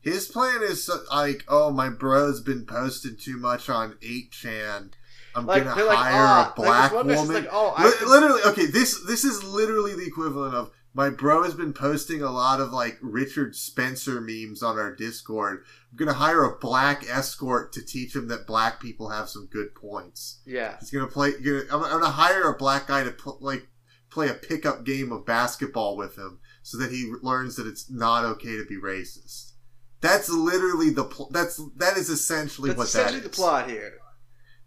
His 0.00 0.26
plan 0.26 0.60
is 0.62 0.84
so- 0.84 1.02
like, 1.10 1.44
oh, 1.48 1.70
my 1.70 1.88
bro's 1.88 2.42
been 2.42 2.66
posted 2.66 3.18
too 3.18 3.38
much 3.38 3.70
on 3.70 3.94
8chan. 4.02 4.90
I'm 5.36 5.46
Like 5.46 5.64
gonna 5.64 5.84
like, 5.84 5.96
hire 5.96 6.12
ah, 6.14 6.52
a 6.52 6.60
black 6.60 6.92
like, 6.92 7.04
woman. 7.06 7.32
like, 7.32 7.48
oh, 7.50 7.74
can- 7.76 8.08
literally, 8.08 8.42
okay, 8.46 8.66
this 8.66 9.02
this 9.06 9.24
is 9.24 9.42
literally 9.42 9.94
the 9.94 10.06
equivalent 10.06 10.54
of 10.54 10.70
my 10.94 11.10
bro 11.10 11.42
has 11.42 11.54
been 11.54 11.72
posting 11.72 12.22
a 12.22 12.30
lot 12.30 12.60
of 12.60 12.72
like 12.72 12.96
Richard 13.02 13.56
Spencer 13.56 14.20
memes 14.20 14.62
on 14.62 14.78
our 14.78 14.94
Discord. 14.94 15.64
I'm 15.90 15.96
gonna 15.96 16.12
hire 16.14 16.44
a 16.44 16.56
black 16.58 17.04
escort 17.08 17.72
to 17.72 17.84
teach 17.84 18.14
him 18.14 18.28
that 18.28 18.46
black 18.46 18.80
people 18.80 19.10
have 19.10 19.28
some 19.28 19.46
good 19.50 19.74
points. 19.74 20.40
yeah, 20.46 20.76
He's 20.80 20.90
gonna 20.90 21.06
play. 21.08 21.32
Gonna, 21.32 21.62
I'm, 21.72 21.82
I'm 21.84 21.90
gonna 22.00 22.06
hire 22.10 22.44
a 22.50 22.56
black 22.56 22.86
guy 22.86 23.02
to 23.04 23.10
pl- 23.10 23.38
like 23.40 23.66
play 24.10 24.28
a 24.28 24.34
pickup 24.34 24.84
game 24.84 25.10
of 25.12 25.26
basketball 25.26 25.96
with 25.96 26.16
him, 26.16 26.38
so 26.62 26.78
that 26.78 26.90
he 26.92 27.12
learns 27.22 27.56
that 27.56 27.66
it's 27.66 27.90
not 27.90 28.24
okay 28.24 28.56
to 28.56 28.64
be 28.64 28.76
racist. 28.76 29.52
That's 30.00 30.28
literally 30.28 30.90
the. 30.90 31.04
Pl- 31.04 31.30
that's 31.32 31.60
that 31.76 31.96
is 31.96 32.08
essentially 32.10 32.70
what 32.70 32.76
that's 32.78 32.94
what 32.94 33.00
essentially 33.00 33.20
that 33.22 33.32
the 33.32 33.36
plot 33.36 33.68
here. 33.68 33.94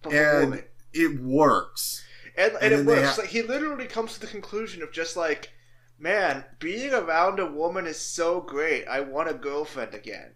And- 0.05 0.63
It 0.93 1.19
works. 1.21 2.03
And, 2.35 2.53
and, 2.61 2.73
And 2.73 2.73
it 2.73 2.85
works. 2.85 3.17
like 3.17 3.27
he 3.29 3.41
literally 3.41 3.85
comes 3.85 4.13
to 4.13 4.19
the 4.19 4.27
conclusion 4.27 4.81
of 4.83 4.91
just 4.91 5.15
like, 5.17 5.49
man, 5.99 6.45
being 6.59 6.93
around 6.93 7.39
a 7.39 7.45
woman 7.51 7.85
is 7.87 7.99
so 7.99 8.41
great. 8.41 8.87
I 8.87 9.01
want 9.01 9.29
a 9.29 9.33
girlfriend 9.33 9.93
again. 9.93 10.33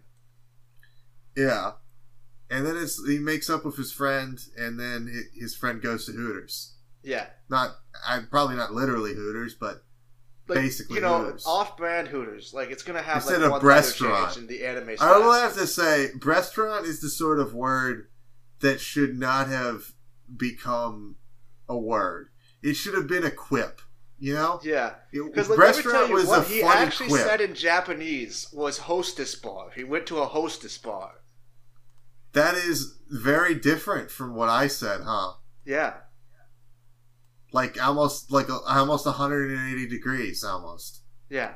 Yeah. 1.36 1.72
And 2.50 2.66
then 2.66 2.76
it's 2.76 3.04
he 3.06 3.18
makes 3.18 3.48
up 3.48 3.64
with 3.64 3.76
his 3.76 3.92
friend, 3.92 4.38
and 4.58 4.78
then 4.78 5.10
hi- 5.12 5.38
his 5.40 5.56
friend 5.56 5.80
goes 5.80 6.04
to 6.06 6.12
Hooters. 6.12 6.74
Yeah, 7.04 7.26
Not, 7.48 7.70
I 8.06 8.20
probably 8.30 8.54
not 8.54 8.72
literally 8.74 9.12
Hooters, 9.14 9.54
but 9.54 9.82
like 10.46 10.58
Basically 10.58 10.96
you 10.96 11.00
know, 11.00 11.18
Hooters. 11.24 11.44
off-brand 11.46 12.08
Hooters. 12.08 12.52
Like 12.54 12.70
it's 12.70 12.82
gonna 12.84 13.02
have 13.02 13.16
Instead 13.16 13.40
like 13.40 13.52
of 13.56 13.62
restaurant. 13.64 14.36
in 14.36 14.46
the 14.46 14.64
anime. 14.64 14.90
I 14.90 14.94
style. 14.96 15.20
will 15.22 15.32
have 15.32 15.54
to 15.54 15.66
say, 15.66 16.10
restaurant 16.22 16.86
is 16.86 17.00
the 17.00 17.08
sort 17.08 17.40
of 17.40 17.54
word 17.54 18.08
that 18.60 18.80
should 18.80 19.18
not 19.18 19.48
have 19.48 19.94
become 20.36 21.16
a 21.68 21.76
word. 21.76 22.28
It 22.62 22.74
should 22.74 22.94
have 22.94 23.08
been 23.08 23.24
a 23.24 23.30
quip. 23.32 23.80
You 24.24 24.34
know, 24.34 24.60
Yeah, 24.62 24.94
because 25.10 25.48
like, 25.50 25.58
let 25.58 25.76
me 25.76 25.82
tell 25.82 25.92
restaurant 25.92 26.08
you 26.10 26.14
was 26.14 26.26
what 26.26 26.38
a 26.46 26.48
he 26.48 26.60
funny 26.60 26.80
actually 26.86 27.08
quip. 27.08 27.22
said 27.26 27.40
in 27.40 27.54
Japanese 27.56 28.46
was 28.52 28.78
hostess 28.78 29.34
bar. 29.34 29.70
He 29.74 29.82
went 29.82 30.06
to 30.06 30.18
a 30.18 30.26
hostess 30.26 30.78
bar. 30.78 31.10
that 32.32 32.54
is 32.54 32.98
very 33.10 33.54
different 33.56 34.12
from 34.12 34.36
what 34.36 34.48
I 34.48 34.68
said, 34.68 35.00
huh? 35.04 35.32
Yeah, 35.64 35.94
Like 37.52 37.82
almost 37.82 38.30
like 38.30 38.48
a, 38.48 38.58
almost 38.66 39.06
180 39.06 39.88
degrees, 39.88 40.44
almost. 40.44 41.02
yeah. 41.28 41.54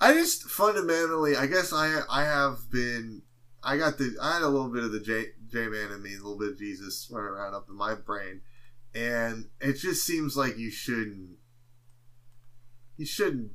I 0.00 0.14
just 0.14 0.44
fundamentally, 0.44 1.36
I 1.36 1.46
guess 1.46 1.72
I 1.72 2.00
I 2.08 2.24
have 2.24 2.70
been, 2.70 3.22
I 3.62 3.76
got 3.76 3.98
the, 3.98 4.16
I 4.22 4.34
had 4.34 4.42
a 4.42 4.48
little 4.48 4.68
bit 4.72 4.84
of 4.84 4.92
the 4.92 5.00
J 5.00 5.26
J 5.52 5.66
man 5.68 5.90
in 5.92 6.02
me, 6.02 6.14
a 6.14 6.18
little 6.18 6.38
bit 6.38 6.52
of 6.52 6.58
Jesus 6.58 7.08
running 7.12 7.30
around 7.32 7.54
up 7.54 7.66
in 7.68 7.76
my 7.76 7.94
brain, 7.94 8.40
and 8.94 9.46
it 9.60 9.74
just 9.74 10.06
seems 10.06 10.36
like 10.36 10.56
you 10.56 10.70
shouldn't, 10.70 11.37
you 12.98 13.06
shouldn't, 13.06 13.52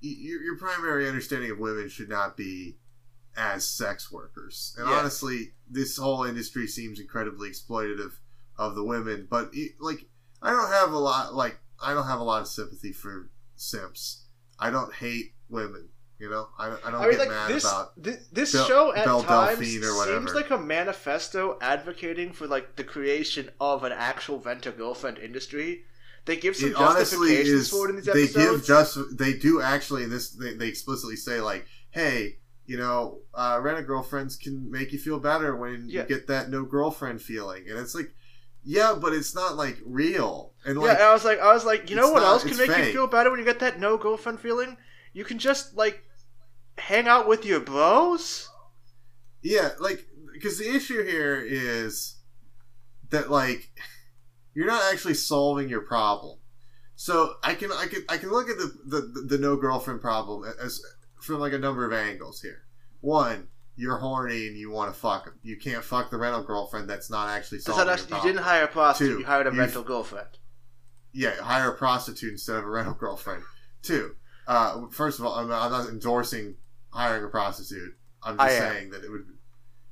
your 0.00 0.42
your 0.42 0.56
primary 0.56 1.06
understanding 1.08 1.50
of 1.50 1.58
women 1.58 1.88
should 1.88 2.08
not 2.08 2.36
be 2.36 2.78
as 3.36 3.66
sex 3.66 4.10
workers, 4.12 4.74
and 4.78 4.88
Yeah. 4.88 4.94
honestly, 4.96 5.54
this 5.68 5.96
whole 5.96 6.24
industry 6.24 6.66
seems 6.66 7.00
incredibly 7.00 7.50
exploitative 7.50 8.12
of 8.56 8.74
the 8.76 8.84
women, 8.84 9.26
but 9.28 9.50
it, 9.52 9.72
like 9.80 10.06
I 10.40 10.50
don't 10.50 10.70
have 10.70 10.92
a 10.92 10.98
lot, 10.98 11.34
like 11.34 11.58
I 11.82 11.92
don't 11.94 12.06
have 12.06 12.20
a 12.20 12.24
lot 12.24 12.40
of 12.42 12.48
sympathy 12.48 12.92
for 12.92 13.30
simps. 13.56 14.26
I 14.58 14.70
don't 14.70 14.94
hate 14.94 15.34
women. 15.48 15.88
You 16.20 16.30
know, 16.30 16.48
I, 16.58 16.68
I 16.68 16.90
don't 16.92 16.94
I 16.94 17.00
mean, 17.02 17.10
get 17.10 17.18
like 17.18 17.28
mad 17.28 17.50
this, 17.50 17.64
about. 17.64 17.92
thi- 18.00 18.16
this 18.30 18.52
Belle- 18.52 18.66
show 18.66 18.94
at 18.94 19.04
times 19.04 19.58
seems 19.58 20.32
like 20.34 20.50
a 20.50 20.58
manifesto 20.58 21.58
advocating 21.60 22.32
for 22.32 22.46
like 22.46 22.76
the 22.76 22.84
creation 22.84 23.50
of 23.60 23.82
an 23.82 23.90
actual 23.92 24.38
vent 24.38 24.62
girlfriend 24.76 25.18
industry. 25.18 25.84
They 26.26 26.36
give 26.36 26.56
some 26.56 26.70
It 26.70 26.76
justifications 26.76 27.48
is. 27.48 27.70
for 27.70 27.86
it 27.86 27.90
in 27.90 27.96
these 27.96 28.04
They 28.06 28.10
episodes. 28.24 28.34
give 28.34 28.66
just. 28.66 28.98
They 29.18 29.32
do 29.34 29.60
actually. 29.60 30.06
This 30.06 30.30
they, 30.30 30.54
they 30.54 30.68
explicitly 30.68 31.16
say 31.16 31.40
like, 31.40 31.66
hey, 31.90 32.36
you 32.66 32.78
know, 32.78 33.18
uh, 33.34 33.58
rent 33.62 33.78
a 33.78 33.82
girlfriends 33.82 34.36
can 34.36 34.70
make 34.70 34.92
you 34.92 34.98
feel 34.98 35.18
better 35.20 35.54
when 35.54 35.88
Yeah. 35.88 36.02
you 36.02 36.08
get 36.08 36.26
that 36.28 36.48
no 36.48 36.64
girlfriend 36.64 37.20
feeling, 37.20 37.64
and 37.68 37.78
it's 37.78 37.94
like, 37.94 38.14
yeah, 38.62 38.94
but 38.98 39.12
it's 39.12 39.34
not 39.34 39.56
like 39.56 39.76
real. 39.84 40.54
And 40.64 40.76
yeah, 40.76 40.86
like, 40.86 40.94
and 40.98 41.02
I 41.06 41.12
was 41.12 41.24
like, 41.26 41.40
I 41.40 41.52
was 41.52 41.66
like, 41.66 41.90
you 41.90 41.96
know 41.96 42.10
what 42.10 42.20
not- 42.22 42.28
else 42.28 42.44
can 42.44 42.56
make 42.56 42.68
you 42.76 42.92
feel 42.92 43.06
better 43.06 43.30
when 43.30 43.38
you 43.38 43.44
get 43.44 43.58
that 43.60 43.78
no 43.78 43.98
girlfriend 43.98 44.40
feeling? 44.40 44.78
You 45.12 45.24
can 45.24 45.38
just 45.38 45.76
like 45.76 46.02
hang 46.78 47.06
out 47.06 47.28
with 47.28 47.44
your 47.44 47.60
bros. 47.60 48.48
Yeah, 49.42 49.72
like 49.78 50.06
because 50.32 50.56
the 50.58 50.74
issue 50.74 51.04
here 51.04 51.36
is 51.46 52.16
that 53.10 53.30
like 53.30 53.68
you're 54.54 54.66
not 54.66 54.82
actually 54.92 55.14
solving 55.14 55.68
your 55.68 55.80
problem. 55.82 56.38
So 56.96 57.34
I 57.42 57.54
can 57.54 57.72
I 57.72 57.86
can 57.86 58.04
I 58.08 58.16
can 58.18 58.30
look 58.30 58.48
at 58.48 58.56
the 58.56 58.72
the, 58.86 59.22
the 59.26 59.38
no 59.38 59.56
girlfriend 59.56 60.00
problem 60.00 60.50
as 60.62 60.80
from 61.20 61.40
like 61.40 61.52
a 61.52 61.58
number 61.58 61.84
of 61.84 61.92
angles 61.92 62.40
here. 62.40 62.62
One, 63.00 63.48
you're 63.76 63.96
horny 63.98 64.46
and 64.46 64.56
you 64.56 64.70
want 64.70 64.94
to 64.94 64.98
fuck 64.98 65.24
them. 65.24 65.34
You 65.42 65.56
can't 65.56 65.82
fuck 65.82 66.10
the 66.10 66.16
rental 66.16 66.42
girlfriend. 66.44 66.88
That's 66.88 67.10
not 67.10 67.28
actually 67.28 67.58
solving 67.60 67.78
not 67.80 67.84
your 67.86 67.92
actually, 67.94 68.04
you 68.06 68.10
problem. 68.10 68.32
didn't 68.34 68.44
hire 68.44 68.64
a 68.64 68.68
prostitute. 68.68 69.12
Two, 69.14 69.18
you 69.20 69.26
hired 69.26 69.46
a 69.48 69.52
you- 69.52 69.58
rental 69.58 69.82
girlfriend. 69.82 70.28
yeah, 71.12 71.34
hire 71.40 71.70
a 71.72 71.76
prostitute 71.76 72.32
instead 72.32 72.56
of 72.56 72.64
a 72.64 72.68
rental 72.70 72.94
girlfriend. 72.94 73.42
Two, 73.82 74.14
uh, 74.46 74.86
first 74.90 75.18
of 75.18 75.26
all, 75.26 75.34
I'm, 75.34 75.50
I'm 75.50 75.70
not 75.72 75.88
endorsing 75.88 76.54
hiring 76.90 77.24
a 77.24 77.28
prostitute. 77.28 77.94
I'm 78.22 78.38
just 78.38 78.56
saying 78.56 78.90
that 78.90 79.04
it 79.04 79.10
would 79.10 79.26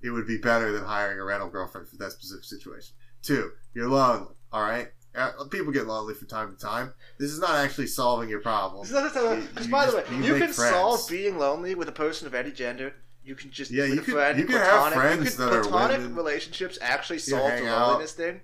it 0.03 0.11
would 0.11 0.27
be 0.27 0.39
better 0.39 0.73
than 0.73 0.85
hiring 0.85 1.19
a 1.19 1.25
rental 1.25 1.49
girlfriend 1.51 1.89
for 1.89 1.97
that 1.97 2.13
specific 2.13 2.45
situation. 2.45 2.95
Two, 3.23 3.51
you're 3.75 3.89
lonely. 3.89 4.35
All 4.53 4.63
right, 4.63 4.89
uh, 5.15 5.31
people 5.51 5.73
get 5.73 5.87
lonely 5.87 6.15
from 6.15 6.29
time 6.29 6.55
to 6.55 6.61
time. 6.61 6.93
This 7.19 7.31
is 7.31 7.41
not 7.41 7.55
actually 7.57 7.87
solving 7.87 8.29
your 8.29 8.41
problem. 8.41 8.83
Because 8.87 9.67
by 9.69 9.87
the 9.87 9.97
way, 9.97 10.05
you 10.11 10.35
you 10.35 10.39
can 10.41 10.53
friends. 10.53 10.73
solve 10.75 11.09
being 11.09 11.39
lonely 11.39 11.75
with 11.75 11.89
a 11.89 11.93
person 11.93 12.27
of 12.27 12.35
any 12.35 12.51
gender. 12.53 12.95
You 13.25 13.35
can 13.35 13.51
just 13.51 13.71
Yeah, 13.71 13.85
you 13.85 14.01
a 14.01 14.03
could- 14.03 14.15
friend, 14.15 14.39
you 14.39 14.47
can 14.47 14.57
have 14.57 14.93
friends 14.93 15.25
you 15.25 15.31
can, 15.31 15.51
that 15.51 15.57
are 15.59 15.63
platonic 15.63 16.17
relationships 16.17 16.77
actually 16.83 17.19
solve 17.21 17.53
the 17.53 17.69
out. 17.69 17.87
loneliness 17.89 18.13
thing. 18.13 18.41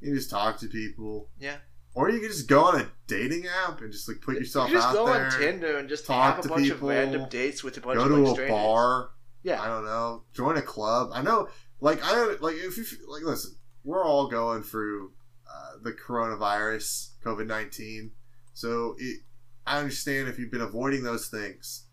You 0.00 0.14
just 0.14 0.30
talk 0.30 0.58
to 0.60 0.66
people. 0.68 1.28
Yeah. 1.38 1.56
Or 1.92 2.08
you 2.08 2.20
can 2.20 2.28
just 2.28 2.46
go 2.48 2.62
on 2.64 2.80
a 2.80 2.88
dating 3.08 3.46
app 3.66 3.80
and 3.80 3.90
just 3.92 4.08
like 4.08 4.20
put 4.22 4.36
yourself 4.36 4.70
you 4.70 4.76
can 4.76 4.82
just 4.82 4.96
out 4.96 5.06
go 5.06 5.12
there. 5.12 5.24
on 5.26 5.30
Tinder 5.32 5.76
and 5.78 5.88
just 5.88 6.06
talk 6.06 6.36
have 6.36 6.38
a 6.38 6.42
to 6.42 6.48
bunch 6.48 6.68
of 6.68 6.76
people, 6.76 6.88
random 6.88 7.28
dates 7.28 7.64
with 7.64 7.76
a 7.76 7.80
bunch 7.80 7.98
go 7.98 8.04
of 8.04 8.10
to 8.10 8.22
a 8.22 8.30
strangers. 8.30 8.50
bar. 8.50 9.10
Yeah. 9.42 9.60
I 9.60 9.66
don't 9.66 9.84
know. 9.84 10.22
Join 10.32 10.56
a 10.56 10.62
club. 10.62 11.10
I 11.12 11.20
know. 11.22 11.48
Like 11.80 12.02
I 12.04 12.12
don't 12.14 12.40
like 12.40 12.54
if 12.54 12.76
you 12.78 12.84
like. 13.08 13.22
Listen, 13.24 13.56
we're 13.84 14.04
all 14.04 14.28
going 14.28 14.62
through 14.62 15.12
uh, 15.50 15.72
the 15.82 15.92
coronavirus, 15.92 17.10
COVID 17.24 17.46
nineteen. 17.46 18.12
So 18.54 18.94
it, 18.98 19.20
I 19.66 19.78
understand 19.78 20.28
if 20.28 20.38
you've 20.38 20.50
been 20.50 20.60
avoiding 20.60 21.02
those 21.02 21.28
things, 21.28 21.86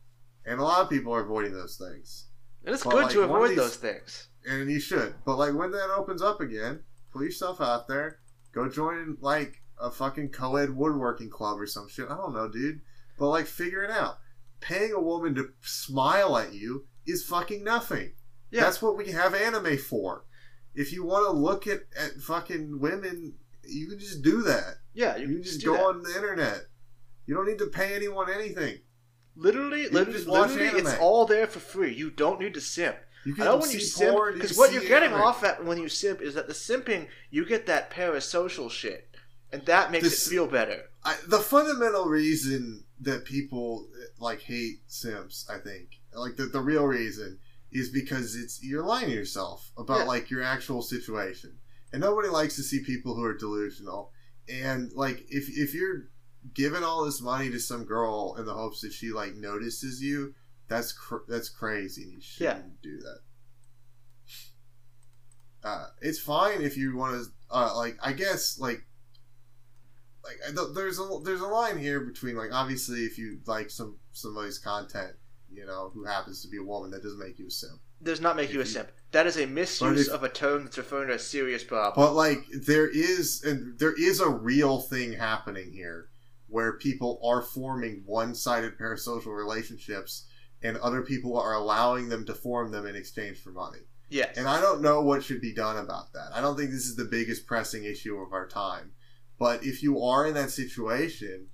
and 0.45 0.59
a 0.59 0.63
lot 0.63 0.81
of 0.81 0.89
people 0.89 1.13
are 1.13 1.23
avoiding 1.23 1.53
those 1.53 1.77
things, 1.77 2.27
And 2.65 2.73
it's 2.73 2.83
But, 2.83 2.91
good 2.91 3.03
like, 3.03 3.11
to 3.13 3.21
avoid 3.21 3.49
these- 3.51 3.57
those 3.57 3.75
things. 3.77 4.27
and 4.45 4.69
you 4.69 4.79
should. 4.79 5.15
But 5.25 5.37
like 5.37 5.53
when 5.53 5.71
that 5.71 5.89
opens 5.95 6.21
up 6.21 6.41
again, 6.41 6.83
put 7.13 7.23
yourself 7.23 7.61
out 7.61 7.87
there. 7.87 8.19
Go 8.53 8.67
join 8.69 9.17
like 9.21 9.61
a 9.79 9.91
fucking 9.91 10.29
co-ed 10.29 10.75
woodworking 10.75 11.29
club 11.29 11.59
or 11.59 11.67
some 11.67 11.87
shit. 11.87 12.09
I 12.09 12.15
don't 12.17 12.33
know, 12.33 12.49
dude. 12.49 12.81
But 13.19 13.29
like 13.29 13.45
figure 13.45 13.83
it 13.83 13.91
out. 13.91 14.17
Paying 14.59 14.91
a 14.93 14.99
woman 15.01 15.35
to 15.35 15.49
smile 15.61 16.35
at 16.37 16.53
you 16.53 16.87
is 17.05 17.23
fucking 17.25 17.63
nothing. 17.63 18.13
Yeah. 18.49 18.61
That's 18.61 18.81
what 18.81 18.97
we 18.97 19.11
have 19.11 19.35
anime 19.35 19.77
for. 19.77 20.23
If 20.77 20.93
you 20.93 21.03
want 21.03 21.25
to 21.25 21.31
look 21.31 21.67
at, 21.67 21.81
at 21.99 22.21
fucking 22.21 22.79
women, 22.79 23.33
you 23.67 23.87
can 23.89 23.99
just 23.99 24.21
do 24.21 24.43
that. 24.43 24.75
Yeah, 24.93 25.17
You, 25.17 25.27
you, 25.27 25.33
can 25.35 25.43
just 25.43 25.65
go 25.65 25.73
that. 25.73 25.83
on 25.83 26.03
the 26.03 26.15
internet. 26.15 26.61
You 27.25 27.35
don't 27.35 27.47
need 27.47 27.57
to 27.57 27.67
pay 27.67 27.95
anyone 27.95 28.29
anything. 28.31 28.77
Literally, 29.35 29.85
can 29.85 29.93
literally, 29.93 30.23
literally 30.25 30.79
it's 30.79 30.93
all 30.99 31.25
there 31.25 31.47
for 31.47 31.59
free. 31.59 31.93
You 31.93 32.09
don't 32.09 32.39
need 32.39 32.53
to 32.53 32.61
simp. 32.61 32.95
You 33.25 33.35
I 33.39 33.43
know 33.45 33.57
when 33.57 33.71
you 33.71 33.79
simp, 33.79 34.17
because 34.35 34.57
what 34.57 34.71
you're 34.71 34.81
getting 34.83 35.09
anime. 35.11 35.21
off 35.21 35.43
at 35.43 35.65
when 35.65 35.77
you 35.77 35.89
simp 35.89 36.21
is 36.21 36.35
that 36.35 36.47
the 36.47 36.53
simping, 36.53 37.07
you 37.29 37.45
get 37.45 37.65
that 37.65 37.91
parasocial 37.91 38.71
shit. 38.71 39.03
and 39.51 39.65
that 39.65 39.91
makes 39.91 40.03
This- 40.03 40.27
it 40.27 40.29
feel 40.29 40.47
better. 40.47 40.83
I, 41.03 41.15
the 41.27 41.39
fundamental 41.39 42.05
reason 42.05 42.83
that 43.01 43.23
people 43.25 43.87
eh, 43.97 44.05
like 44.19 44.41
hate 44.41 44.81
Sims, 44.87 45.45
I 45.49 45.57
think, 45.57 46.01
like 46.13 46.35
the, 46.35 46.45
the 46.45 46.59
real 46.59 46.85
reason 46.85 47.39
is 47.71 47.89
because 47.89 48.35
it's 48.35 48.63
you're 48.63 48.83
lying 48.85 49.07
to 49.07 49.13
yourself 49.15 49.71
about 49.77 49.99
Yeah. 49.99 50.03
like 50.05 50.29
your 50.29 50.43
actual 50.43 50.81
situation, 50.81 51.59
and 51.91 52.01
nobody 52.01 52.29
likes 52.29 52.55
to 52.55 52.63
see 52.63 52.81
people 52.83 53.15
who 53.15 53.23
are 53.23 53.37
delusional. 53.37 54.11
And 54.49 54.91
like 54.93 55.25
if 55.29 55.49
if 55.49 55.73
you're 55.73 56.09
giving 56.53 56.83
all 56.83 57.03
this 57.05 57.21
money 57.21 57.49
to 57.49 57.59
some 57.59 57.83
girl 57.83 58.35
in 58.39 58.45
the 58.45 58.53
hopes 58.53 58.81
that 58.81 58.93
she 58.93 59.11
like 59.11 59.35
notices 59.35 60.01
you, 60.01 60.33
that's 60.69 60.91
cr- 60.93 61.25
that's 61.27 61.49
crazy. 61.49 62.03
and 62.03 62.13
You 62.13 62.21
shouldn't 62.21 62.81
do 62.81 62.99
that. 62.99 63.19
Uh, 65.63 65.87
it's 66.01 66.19
fine 66.19 66.61
if 66.61 66.77
you 66.77 66.95
want 66.95 67.21
to, 67.21 67.29
uh, 67.51 67.75
like 67.75 67.97
I 68.01 68.13
guess 68.13 68.57
like 68.59 68.85
like 70.23 70.37
I 70.47 70.51
there's 70.73 70.99
a 70.99 71.19
there's 71.23 71.41
a 71.41 71.47
line 71.47 71.77
here 71.77 71.99
between 72.01 72.35
like 72.37 72.51
obviously 72.53 72.99
if 73.01 73.17
you 73.17 73.39
like 73.45 73.69
some 73.69 73.97
somebody's 74.13 74.59
content, 74.59 75.13
you 75.51 75.65
know, 75.65 75.89
who 75.93 76.03
happens 76.05 76.41
to 76.41 76.47
be 76.47 76.57
a 76.57 76.63
woman, 76.63 76.91
that 76.91 77.03
doesn't 77.03 77.19
make 77.19 77.39
you 77.39 77.47
a 77.47 77.51
simp. 77.51 77.79
Does 78.03 78.21
not 78.21 78.35
make 78.35 78.51
you 78.53 78.59
a 78.59 78.63
you- 78.63 78.69
simp. 78.69 78.89
That 79.11 79.25
is 79.27 79.37
a 79.37 79.45
misuse 79.47 80.07
if- 80.07 80.13
of 80.13 80.23
a 80.23 80.29
term 80.29 80.63
that's 80.63 80.77
referring 80.77 81.07
to 81.07 81.15
a 81.15 81.19
serious 81.19 81.63
problem. 81.63 81.93
But 82.05 82.13
like 82.13 82.45
there 82.51 82.87
is 82.87 83.43
and 83.43 83.79
there 83.79 83.93
is 83.97 84.19
a 84.19 84.29
real 84.29 84.81
thing 84.81 85.13
happening 85.13 85.71
here 85.71 86.09
where 86.47 86.73
people 86.77 87.19
are 87.23 87.41
forming 87.41 88.03
one-sided 88.05 88.77
parasocial 88.77 89.35
relationships 89.35 90.25
and 90.61 90.77
other 90.77 91.01
people 91.01 91.37
are 91.37 91.53
allowing 91.53 92.09
them 92.09 92.25
to 92.25 92.33
form 92.33 92.71
them 92.71 92.85
in 92.85 92.95
exchange 92.95 93.37
for 93.37 93.51
money. 93.51 93.79
yes. 94.09 94.37
And 94.37 94.47
I 94.47 94.61
don't 94.61 94.81
know 94.81 95.01
what 95.01 95.23
should 95.23 95.41
be 95.41 95.53
done 95.53 95.77
about 95.77 96.13
that. 96.13 96.29
I 96.33 96.39
don't 96.41 96.55
think 96.57 96.71
this 96.71 96.85
is 96.85 96.95
the 96.95 97.03
biggest 97.05 97.45
pressing 97.45 97.83
issue 97.83 98.17
of 98.17 98.31
our 98.31 98.47
time. 98.47 98.91
But 99.39 99.63
if 99.65 99.83
you 99.83 100.01
are 100.01 100.25
in 100.25 100.33
that 100.35 100.49
situation, 100.51 101.47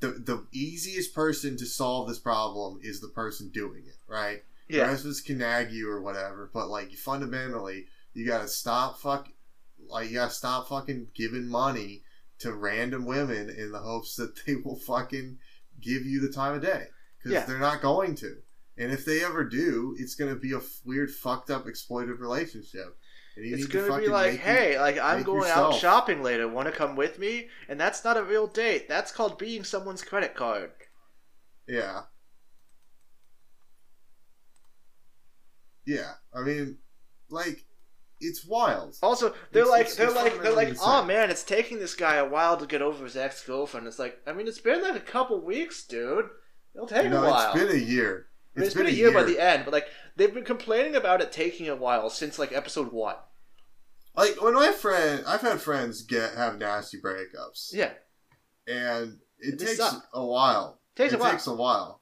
the 0.00 0.08
the 0.08 0.46
easiest 0.52 1.14
person 1.14 1.56
to 1.56 1.66
solve 1.66 2.08
this 2.08 2.18
problem 2.18 2.78
is 2.82 3.00
the 3.00 3.08
person 3.08 3.48
doing 3.50 3.84
it, 3.86 3.96
right? 4.06 4.42
Yeah. 4.68 4.84
The 4.84 4.90
rest 4.92 5.04
of 5.04 5.10
us 5.12 5.20
can 5.20 5.38
nag 5.38 5.72
you 5.72 5.90
or 5.90 6.00
whatever, 6.02 6.50
but 6.52 6.68
like 6.68 6.92
fundamentally, 6.92 7.86
you 8.14 8.26
gotta 8.26 8.48
stop 8.48 9.00
fuck 9.00 9.28
like 9.88 10.08
you 10.08 10.14
gotta 10.14 10.30
stop 10.32 10.68
fucking 10.68 11.08
giving 11.14 11.48
money 11.48 12.02
to 12.40 12.52
random 12.52 13.04
women 13.06 13.50
in 13.50 13.72
the 13.72 13.78
hopes 13.80 14.14
that 14.16 14.44
they 14.46 14.54
will 14.56 14.76
fucking 14.76 15.38
give 15.80 16.04
you 16.04 16.20
the 16.20 16.32
time 16.32 16.54
of 16.54 16.62
day 16.62 16.86
because 17.18 17.32
Yeah. 17.32 17.44
they're 17.46 17.58
not 17.58 17.82
going 17.82 18.14
to. 18.16 18.36
And 18.76 18.92
if 18.92 19.04
they 19.04 19.24
ever 19.24 19.42
do, 19.42 19.96
it's 19.98 20.14
gonna 20.14 20.36
be 20.36 20.52
a 20.52 20.58
f- 20.58 20.80
weird, 20.84 21.10
fucked 21.10 21.50
up, 21.50 21.66
exploitive 21.66 22.20
relationship. 22.20 22.96
It's 23.40 23.62
need 23.62 23.70
to 23.70 23.88
gonna 23.88 24.00
be 24.00 24.08
like, 24.08 24.38
hey, 24.40 24.78
like 24.78 24.98
I'm 24.98 25.22
going 25.22 25.50
out 25.50 25.74
shopping 25.74 26.22
later. 26.22 26.48
Want 26.48 26.66
to 26.66 26.72
come 26.72 26.96
with 26.96 27.18
me? 27.18 27.48
And 27.68 27.80
that's 27.80 28.04
not 28.04 28.16
a 28.16 28.22
real 28.22 28.46
date. 28.46 28.88
That's 28.88 29.12
called 29.12 29.38
being 29.38 29.64
someone's 29.64 30.02
credit 30.02 30.34
card. 30.34 30.70
Yeah. 31.66 32.02
Yeah. 35.86 36.12
I 36.34 36.42
mean, 36.42 36.78
like, 37.30 37.64
it's 38.20 38.44
wild. 38.44 38.96
Also, 39.02 39.34
they're 39.52 39.62
It's- 39.62 39.70
like, 39.70 39.80
it's- 39.82 39.96
they're 39.96 40.06
it's 40.08 40.16
like, 40.16 40.42
they're 40.42 40.52
like, 40.52 40.76
oh 40.82 41.04
man, 41.04 41.30
it's 41.30 41.44
taking 41.44 41.78
this 41.78 41.94
guy 41.94 42.16
a 42.16 42.28
while 42.28 42.56
to 42.56 42.66
get 42.66 42.82
over 42.82 43.04
his 43.04 43.16
ex 43.16 43.44
girlfriend. 43.44 43.86
It's 43.86 43.98
like, 43.98 44.20
I 44.26 44.32
mean, 44.32 44.48
it's 44.48 44.60
been 44.60 44.82
like 44.82 44.96
a 44.96 45.00
couple 45.00 45.40
weeks, 45.40 45.86
dude. 45.86 46.28
It'll 46.74 46.86
take 46.86 47.04
You 47.10 47.16
a 47.16 47.20
while. 47.20 47.52
it's 47.52 47.60
been 47.62 47.74
a 47.74 47.78
year. 47.78 48.27
I 48.58 48.60
mean, 48.60 48.66
it's 48.66 48.74
been, 48.74 48.86
a 48.86 48.90
year, 48.90 49.12
by 49.12 49.22
the 49.24 49.38
end, 49.40 49.64
but 49.64 49.72
like 49.72 49.88
they've 50.16 50.32
been 50.32 50.44
complaining 50.44 50.94
about 50.96 51.20
it 51.20 51.32
taking 51.32 51.68
a 51.68 51.76
while 51.76 52.10
since 52.10 52.38
like 52.38 52.52
episode 52.52 52.92
one. 52.92 53.16
like 54.16 54.40
when 54.42 54.54
my 54.54 54.72
friend, 54.72 55.24
I've 55.26 55.40
had 55.42 55.60
friends 55.60 56.02
get 56.02 56.34
have 56.34 56.58
nasty 56.58 57.00
breakups, 57.00 57.72
Yeah, 57.72 57.90
and 58.66 59.18
it 59.38 59.58
takes 59.58 59.78
a 60.12 60.24
while. 60.24 60.80
takes 60.96 61.12
it 61.12 61.16
a 61.16 61.18
while. 61.20 61.30
takes 61.30 61.46
a 61.46 61.54
while. 61.54 62.00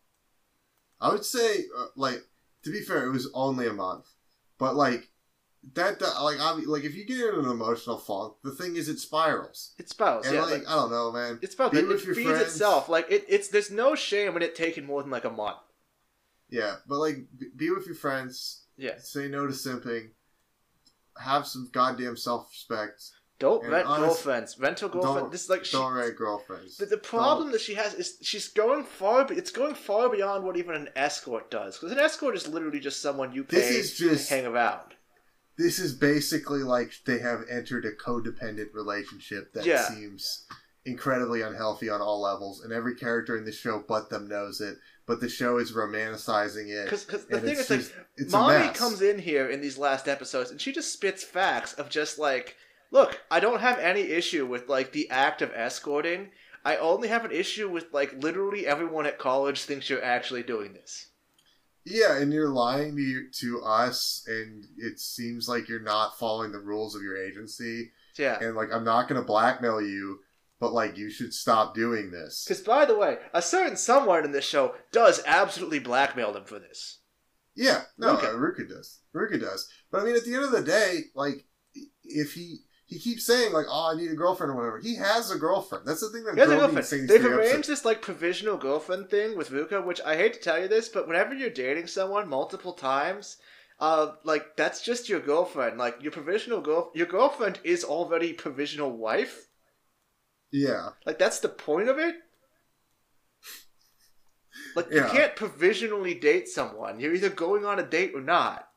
I 1.00 1.10
would 1.12 1.25
say, 1.25 1.64
uh, 1.78 1.86
like, 1.96 2.22
to 2.64 2.70
be 2.72 2.80
fair, 2.80 3.04
it 3.06 3.12
was 3.12 3.28
only 3.34 3.66
a 3.66 3.72
month, 3.72 4.06
but 4.58 4.75
like 4.76 5.10
that, 5.75 5.98
that 5.98 6.22
like, 6.22 6.38
I 6.40 6.52
like 6.52 6.85
if 6.85 6.94
you 6.94 7.04
get 7.04 7.18
in 7.35 7.40
an 7.44 7.50
emotional 7.50 7.98
funk, 7.98 8.35
the 8.44 8.52
thing 8.52 8.76
is, 8.76 8.88
it 8.88 8.98
spirals. 8.98 9.74
It 9.78 9.88
spirals. 9.90 10.24
And 10.24 10.37
yeah, 10.37 10.42
like, 10.42 10.61
like, 10.61 10.68
I 10.68 10.74
don't 10.76 10.90
know, 10.90 11.12
man. 11.12 11.38
it 11.42 11.57
be 11.72 11.78
It, 11.78 11.90
it 11.90 12.00
feeds 12.00 12.22
friends. 12.22 12.40
itself. 12.42 12.88
Like 12.88 13.11
it, 13.11 13.24
it's 13.28 13.48
there's 13.48 13.70
no 13.70 13.94
shame 13.94 14.37
in 14.37 14.42
it 14.42 14.54
taking 14.54 14.87
more 14.87 15.02
than 15.02 15.11
like 15.11 15.24
a 15.24 15.31
month. 15.31 15.59
Yeah, 16.48 16.76
but 16.88 16.98
like, 16.98 17.26
be- 17.56 17.70
with 17.70 17.87
your 17.87 17.94
friends. 17.94 18.62
Yeah. 18.76 18.98
Say 18.98 19.28
no 19.28 19.46
to 19.46 19.52
simping. 19.52 20.11
Have 21.18 21.46
some 21.46 21.68
goddamn 21.72 22.16
self 22.16 22.48
respect. 22.50 23.02
Don't 23.38 23.62
And 23.64 23.72
rent 23.72 23.87
honest- 23.87 24.06
girlfriends. 24.24 24.59
Rental 24.59 24.88
girlfriend. 24.88 25.16
don't- 25.18 25.32
This 25.32 25.44
is 25.44 25.50
like 25.50 25.64
she, 25.64 25.76
Don't 25.76 25.92
write 25.92 26.16
girlfriends. 26.16 26.76
the, 26.78 26.87
the 26.87 26.96
problem 26.98 27.52
that 27.52 27.61
she 27.61 27.74
has 27.74 27.94
is 27.94 28.16
she's 28.22 28.48
going 28.48 28.85
far. 28.85 29.30
It's 29.32 29.50
going 29.50 29.74
far 29.74 30.09
beyond 30.09 30.44
what 30.44 30.56
even 30.56 30.74
an 30.74 30.88
escort 30.96 31.50
does. 31.50 31.76
Because 31.78 31.92
an 31.92 31.98
escort 31.98 32.35
is 32.37 32.46
literally 32.48 32.80
just 32.80 33.02
someone 33.02 33.32
you 33.32 33.44
pay 33.44 33.56
This 33.56 33.70
is 33.70 33.98
just- 33.98 34.28
to 34.28 34.35
hang 34.35 34.46
around. 34.46 34.94
This 35.59 35.78
is 35.78 35.94
basically 35.94 36.62
like 36.62 36.92
they 37.06 37.18
have 37.18 37.44
entered 37.50 37.87
a 37.87 37.92
codependent 37.92 38.74
relationship 38.74 39.52
that 39.54 39.64
Yeah. 39.64 39.88
seems 39.88 40.46
incredibly 40.85 41.40
unhealthy 41.42 41.88
on 41.88 42.00
all 42.02 42.20
levels, 42.20 42.61
and 42.62 42.72
every 42.72 42.94
character 42.94 43.37
in 43.37 43.44
the 43.46 43.52
show 43.52 43.82
but 43.88 44.09
them 44.11 44.28
knows 44.28 44.61
it. 44.61 44.76
But 45.07 45.21
the 45.21 45.29
show 45.29 45.59
is 45.59 45.73
romanticizing 45.73 46.69
it. 46.69 46.85
Because 46.85 47.05
the 47.27 47.40
thing 47.40 47.51
is, 47.57 47.71
like, 47.71 47.79
just- 47.81 47.92
it's 48.16 48.33
a 48.35 48.37
Mami 48.37 48.75
comes 48.75 49.03
in 49.03 49.19
here 49.19 49.49
in 49.49 49.61
these 49.61 49.79
last 49.79 50.09
episodes 50.09 50.51
and 50.51 50.61
she 50.61 50.73
just 50.73 50.92
spits 50.92 51.23
facts 51.23 51.75
of 51.75 51.88
just 51.88 52.19
like, 52.19 52.57
look, 52.90 53.21
I 53.31 53.40
don't 53.40 53.61
have 53.61 53.79
any 53.79 54.03
issue 54.03 54.47
with 54.47 54.69
like 54.69 54.92
the 54.92 55.09
act 55.11 55.42
of 55.42 55.53
escorting. 55.55 56.31
I 56.64 56.77
only 56.77 57.07
have 57.09 57.25
an 57.25 57.31
issue 57.31 57.69
with 57.69 57.87
like 57.92 58.21
literally 58.21 58.66
everyone 58.66 59.07
at 59.07 59.19
college 59.19 59.62
thinks 59.62 59.88
you're 59.88 60.03
actually 60.03 60.42
doing 60.42 60.73
this. 60.73 61.07
Yeah, 61.85 62.19
and 62.19 62.33
you're 62.33 62.49
lying 62.51 62.97
to 62.97 63.03
you, 63.03 63.31
to 63.42 63.62
us, 63.62 64.25
and 64.27 64.64
it 64.77 64.99
seems 64.99 65.49
like 65.49 65.69
you're 65.69 65.79
not 65.79 66.19
following 66.19 66.51
the 66.51 66.59
rules 66.59 66.97
of 66.97 67.03
your 67.03 67.16
agency. 67.16 67.92
Yeah. 68.19 68.38
And 68.40 68.57
like, 68.57 68.73
I'm 68.73 68.83
not 68.83 69.07
going 69.09 69.21
to 69.21 69.27
blackmail 69.27 69.81
you, 69.81 70.19
but 70.59 70.73
like, 70.73 70.97
you 70.97 71.11
should 71.11 71.35
stop 71.35 71.75
doing 71.75 72.11
this. 72.11 72.45
Because 72.45 72.62
by 72.62 72.85
the 72.85 72.97
way, 72.97 73.19
a 73.33 73.42
certain 73.42 73.77
someone 73.77 74.25
in 74.25 74.33
this 74.33 74.45
show 74.45 74.75
does 74.92 75.23
absolutely 75.27 75.79
blackmail 75.79 76.33
them 76.33 76.45
for 76.45 76.59
this. 76.59 77.01
Yeah, 77.55 77.83
no, 77.99 78.16
Ruka. 78.16 78.35
uh, 78.35 78.37
Ruka 78.37 78.69
does. 78.69 79.01
Ruka 79.14 79.40
does. 79.40 79.69
But 79.90 80.03
I 80.03 80.05
mean, 80.05 80.16
at 80.16 80.25
the 80.25 80.35
end 80.35 80.45
of 80.45 80.53
the 80.53 80.62
day, 80.62 81.05
like, 81.14 81.47
if 82.05 82.35
he 82.35 82.59
he 82.87 82.99
keeps 83.01 83.27
saying 83.27 83.53
like, 83.53 83.66
"Oh, 83.69 83.92
I 83.92 83.97
need 83.97 84.11
a 84.11 84.14
girlfriend" 84.14 84.53
or 84.53 84.57
whatever, 84.57 84.79
he 84.79 84.95
has 84.97 85.31
a 85.31 85.38
girlfriend. 85.38 85.87
That's 85.87 86.01
the 86.01 86.11
thing 86.11 86.25
that 86.25 86.35
He 86.35 86.40
has 86.40 86.51
a 86.51 86.57
girlfriend. 86.57 87.09
They've 87.09 87.25
arranged 87.25 87.69
this 87.69 87.85
like 87.85 88.01
provisional 88.01 88.57
girlfriend 88.57 89.11
thing 89.11 89.37
with 89.37 89.51
Ruka, 89.51 89.85
which 89.85 90.01
I 90.03 90.16
hate 90.16 90.35
to 90.35 90.40
tell 90.40 90.61
you 90.61 90.69
this, 90.69 90.88
but 90.88 91.09
whenever 91.09 91.35
you're 91.35 91.51
dating 91.51 91.88
someone 91.88 92.29
multiple 92.29 92.75
times, 92.75 93.38
uh, 93.81 94.12
like 94.23 94.57
that's 94.57 94.83
just 94.83 95.09
your 95.09 95.21
girlfriend. 95.21 95.79
Like 95.79 96.03
your 96.03 96.12
provisional 96.12 96.61
girl, 96.61 96.92
your 96.95 97.07
girlfriend 97.07 97.59
is 97.64 97.85
already 97.85 98.33
provisional 98.33 98.90
wife. 98.97 99.49
Yeah, 100.57 100.90
Like 101.05 101.19
that's 101.19 101.40
the 101.40 101.49
point 101.49 101.88
of 101.88 101.99
it. 101.99 102.14
Like 104.75 104.90
you 104.90 105.03
can't 105.05 105.37
provisionally 105.37 106.14
date 106.14 106.49
someone. 106.49 107.01
You're 107.01 107.14
either 107.14 107.31
going 107.31 107.64
on 107.64 107.79
a 107.79 107.83
date 107.83 108.12
or 108.14 108.21
not. 108.21 108.69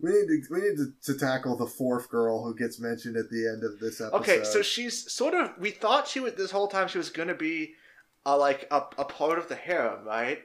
we 0.00 0.10
need 0.10 0.26
to 0.26 0.42
we 0.50 0.60
need 0.60 0.76
to, 0.76 1.12
to 1.12 1.18
tackle 1.18 1.56
the 1.56 1.66
fourth 1.66 2.08
girl 2.08 2.44
who 2.44 2.54
gets 2.56 2.80
mentioned 2.80 3.16
at 3.16 3.28
the 3.30 3.48
end 3.48 3.64
of 3.64 3.78
this 3.80 4.00
episode. 4.00 4.16
Okay, 4.18 4.44
so 4.44 4.62
she's 4.62 5.10
sort 5.12 5.34
of. 5.34 5.52
We 5.58 5.70
thought 5.70 6.08
she 6.08 6.20
was 6.20 6.34
this 6.34 6.50
whole 6.50 6.68
time 6.68 6.88
she 6.88 6.98
was 6.98 7.10
gonna 7.10 7.34
be, 7.34 7.74
uh, 8.26 8.36
like 8.38 8.66
a, 8.70 8.82
a 8.96 9.04
part 9.04 9.38
of 9.38 9.48
the 9.48 9.56
harem, 9.56 10.04
right? 10.04 10.40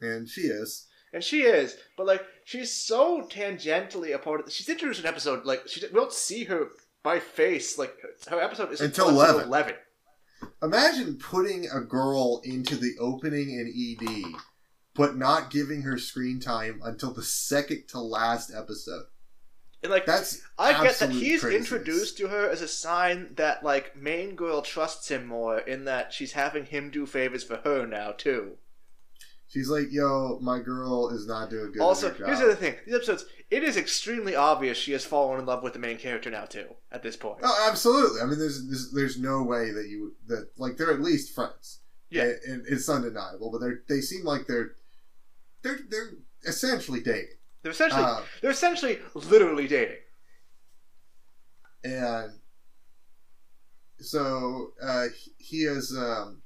and 0.00 0.28
she 0.28 0.42
is. 0.42 0.86
And 1.12 1.24
she 1.24 1.42
is, 1.42 1.76
but 1.96 2.06
like 2.06 2.22
she's 2.44 2.70
so 2.72 3.22
tangentially 3.22 4.14
a 4.14 4.18
part 4.18 4.40
of. 4.40 4.52
She's 4.52 4.68
introduced 4.68 5.00
in 5.00 5.06
an 5.06 5.12
episode 5.12 5.44
like 5.44 5.62
she 5.66 5.80
we 5.86 5.92
don't 5.92 6.12
see 6.12 6.44
her 6.44 6.68
by 7.06 7.20
face. 7.20 7.78
Like 7.78 7.96
her 8.28 8.40
episode 8.40 8.72
is 8.72 8.80
Until 8.80 9.08
11. 9.08 9.44
Eleven. 9.44 9.74
Imagine 10.60 11.16
putting 11.16 11.66
a 11.72 11.80
girl 11.80 12.40
into 12.44 12.74
the 12.76 12.94
opening 13.00 13.50
in 13.50 13.72
ED, 14.02 14.34
but 14.94 15.16
not 15.16 15.50
giving 15.50 15.82
her 15.82 15.98
screen 15.98 16.40
time 16.40 16.80
until 16.82 17.12
the 17.12 17.22
second 17.22 17.84
to 17.88 18.00
last 18.00 18.52
episode. 18.52 19.04
And 19.82 19.92
like 19.92 20.04
That's 20.04 20.42
I 20.58 20.82
get 20.82 20.98
that 20.98 21.10
he's 21.10 21.42
craziness. 21.42 21.70
introduced 21.70 22.18
to 22.18 22.28
her 22.28 22.50
as 22.50 22.60
a 22.60 22.66
sign 22.68 23.34
that 23.36 23.62
like 23.62 23.96
main 23.96 24.34
girl 24.34 24.60
trusts 24.62 25.08
him 25.08 25.26
more 25.26 25.58
in 25.58 25.84
that 25.84 26.12
she's 26.12 26.32
having 26.32 26.64
him 26.66 26.90
do 26.90 27.06
favors 27.06 27.44
for 27.44 27.58
her 27.58 27.86
now 27.86 28.10
too. 28.10 28.56
She's 29.48 29.68
like, 29.68 29.92
"Yo, 29.92 30.38
my 30.42 30.58
girl 30.58 31.08
is 31.10 31.26
not 31.26 31.50
doing 31.50 31.72
good." 31.72 31.80
also, 31.80 32.12
here's 32.12 32.38
the 32.40 32.46
other 32.46 32.54
thing: 32.56 32.74
these 32.84 32.94
episodes, 32.96 33.26
it 33.50 33.62
is 33.62 33.76
extremely 33.76 34.34
obvious 34.34 34.76
she 34.76 34.92
has 34.92 35.04
fallen 35.04 35.38
in 35.38 35.46
love 35.46 35.62
with 35.62 35.72
the 35.72 35.78
main 35.78 35.98
character 35.98 36.30
now 36.30 36.44
too. 36.46 36.66
At 36.90 37.02
this 37.04 37.16
point, 37.16 37.38
Oh, 37.44 37.66
absolutely. 37.70 38.20
I 38.20 38.24
mean, 38.26 38.38
there's, 38.38 38.66
there's 38.66 38.90
there's 38.92 39.18
no 39.20 39.42
way 39.44 39.70
that 39.70 39.86
you 39.88 40.16
that 40.26 40.48
like 40.58 40.76
they're 40.76 40.92
at 40.92 41.00
least 41.00 41.32
friends. 41.34 41.80
Yeah. 42.10 42.22
and, 42.24 42.38
and 42.46 42.66
it's 42.68 42.88
undeniable. 42.88 43.50
But 43.52 43.60
they 43.60 43.94
they 43.96 44.00
seem 44.00 44.24
like 44.24 44.46
they're 44.48 44.72
they're 45.62 45.78
they're 45.88 46.10
essentially 46.44 47.00
dating. 47.00 47.36
they're 47.62 47.72
essentially 47.72 48.02
Uh, 48.02 48.20
they're 48.42 48.50
essentially 48.50 48.98
literally 49.14 49.68
dating. 49.68 49.98
and 51.84 52.32
so 54.00 54.72
uh, 54.82 55.06
he- 55.16 55.34
he 55.38 55.62
has. 55.64 55.92
Um, 55.96 56.42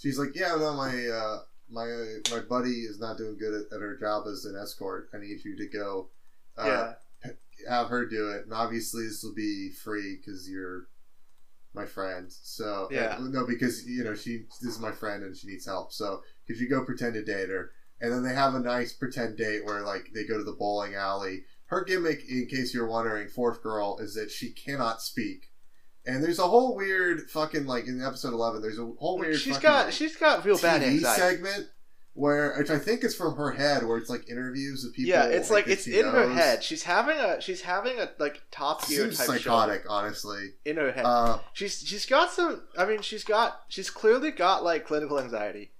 she's 0.00 0.18
like, 0.18 0.34
yeah, 0.34 0.54
no, 0.58 0.74
my 0.74 1.06
uh, 1.06 1.38
my 1.70 1.86
my 2.30 2.40
buddy 2.40 2.82
is 2.82 2.98
not 2.98 3.18
doing 3.18 3.36
good 3.38 3.54
at, 3.54 3.72
at 3.72 3.80
her 3.80 3.96
job 3.98 4.26
as 4.26 4.44
an 4.44 4.56
escort. 4.56 5.10
I 5.12 5.18
need 5.18 5.44
you 5.44 5.56
to 5.56 5.66
go. 5.66 6.08
Uh, 6.56 6.92
yeah. 7.24 7.30
have 7.68 7.88
her 7.88 8.06
do 8.06 8.30
it, 8.30 8.44
and 8.44 8.52
obviously 8.54 9.04
this 9.06 9.22
will 9.22 9.34
be 9.34 9.70
free 9.70 10.16
because 10.16 10.48
you're 10.48 10.88
my 11.74 11.84
friend. 11.84 12.26
So 12.30 12.88
Yeah. 12.90 13.16
uh, 13.18 13.28
no, 13.28 13.46
because 13.46 13.86
you 13.86 14.02
know 14.04 14.14
she 14.14 14.46
this 14.62 14.74
is 14.74 14.80
my 14.80 14.92
friend 14.92 15.22
and 15.22 15.36
she 15.36 15.46
needs 15.48 15.66
help. 15.66 15.92
So 15.92 16.22
could 16.46 16.58
you 16.58 16.68
go 16.68 16.84
pretend 16.84 17.14
to 17.14 17.24
date 17.24 17.48
her? 17.50 17.72
And 18.00 18.12
then 18.12 18.22
they 18.22 18.34
have 18.34 18.54
a 18.54 18.60
nice 18.60 18.92
pretend 18.92 19.36
date 19.36 19.64
where 19.64 19.82
like 19.82 20.10
they 20.14 20.24
go 20.24 20.38
to 20.38 20.44
the 20.44 20.52
bowling 20.52 20.94
alley. 20.94 21.44
Her 21.66 21.84
gimmick, 21.84 22.24
in 22.28 22.46
case 22.46 22.72
you're 22.72 22.86
wondering, 22.88 23.28
fourth 23.28 23.62
girl, 23.62 23.98
is 24.00 24.14
that 24.14 24.30
she 24.30 24.50
cannot 24.52 25.02
speak. 25.02 25.50
And 26.08 26.24
there's 26.24 26.38
a 26.38 26.46
whole 26.48 26.74
weird 26.74 27.30
fucking 27.30 27.66
like 27.66 27.86
in 27.86 28.02
episode 28.02 28.32
eleven. 28.32 28.62
There's 28.62 28.78
a 28.78 28.86
whole 28.98 29.18
weird. 29.18 29.36
She's 29.38 29.54
fucking, 29.56 29.68
got 29.68 29.84
like, 29.86 29.94
she's 29.94 30.16
got 30.16 30.44
real 30.44 30.58
bad 30.58 30.82
TV 30.82 30.86
anxiety. 30.94 31.20
segment 31.20 31.66
where 32.14 32.56
which 32.58 32.70
I 32.70 32.78
think 32.78 33.04
is 33.04 33.14
from 33.14 33.36
her 33.36 33.52
head, 33.52 33.86
where 33.86 33.96
it's 33.98 34.10
like 34.10 34.28
interviews 34.28 34.84
of 34.84 34.92
people. 34.92 35.10
yeah, 35.10 35.26
it's 35.26 35.50
like 35.50 35.66
that 35.66 35.72
it's 35.72 35.86
in 35.86 36.04
her 36.06 36.28
head. 36.32 36.64
She's 36.64 36.82
having 36.82 37.16
a 37.18 37.40
she's 37.40 37.60
having 37.60 37.98
a 38.00 38.08
like 38.18 38.42
top 38.50 38.84
tier 38.86 39.02
Seems 39.04 39.18
type 39.18 39.26
psychotic, 39.26 39.84
honestly. 39.88 40.54
in 40.64 40.76
her 40.78 40.90
head. 40.90 41.04
Uh, 41.04 41.38
she's 41.52 41.78
she's 41.86 42.06
got 42.06 42.32
some. 42.32 42.62
I 42.76 42.86
mean, 42.86 43.02
she's 43.02 43.22
got 43.22 43.60
she's 43.68 43.90
clearly 43.90 44.30
got 44.32 44.64
like 44.64 44.86
clinical 44.86 45.20
anxiety. 45.20 45.70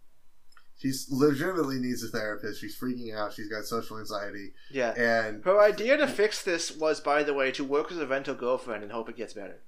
she's 0.80 1.08
legitimately 1.10 1.78
needs 1.80 2.04
a 2.04 2.08
therapist. 2.08 2.60
She's 2.60 2.78
freaking 2.78 3.16
out. 3.16 3.32
She's 3.32 3.48
got 3.48 3.64
social 3.64 3.98
anxiety, 3.98 4.52
Yeah. 4.70 4.90
and 4.96 5.42
Her 5.44 5.60
idea 5.60 5.96
to 5.96 6.06
fix 6.06 6.42
this 6.42 6.76
was, 6.76 7.00
by 7.00 7.22
the 7.24 7.34
way, 7.34 7.50
to 7.52 7.64
work 7.64 7.90
as 7.90 7.98
a 7.98 8.06
rental 8.06 8.34
girlfriend 8.34 8.82
and 8.84 8.92
hope 8.92 9.08
it 9.08 9.16
gets 9.16 9.32
better. 9.32 9.60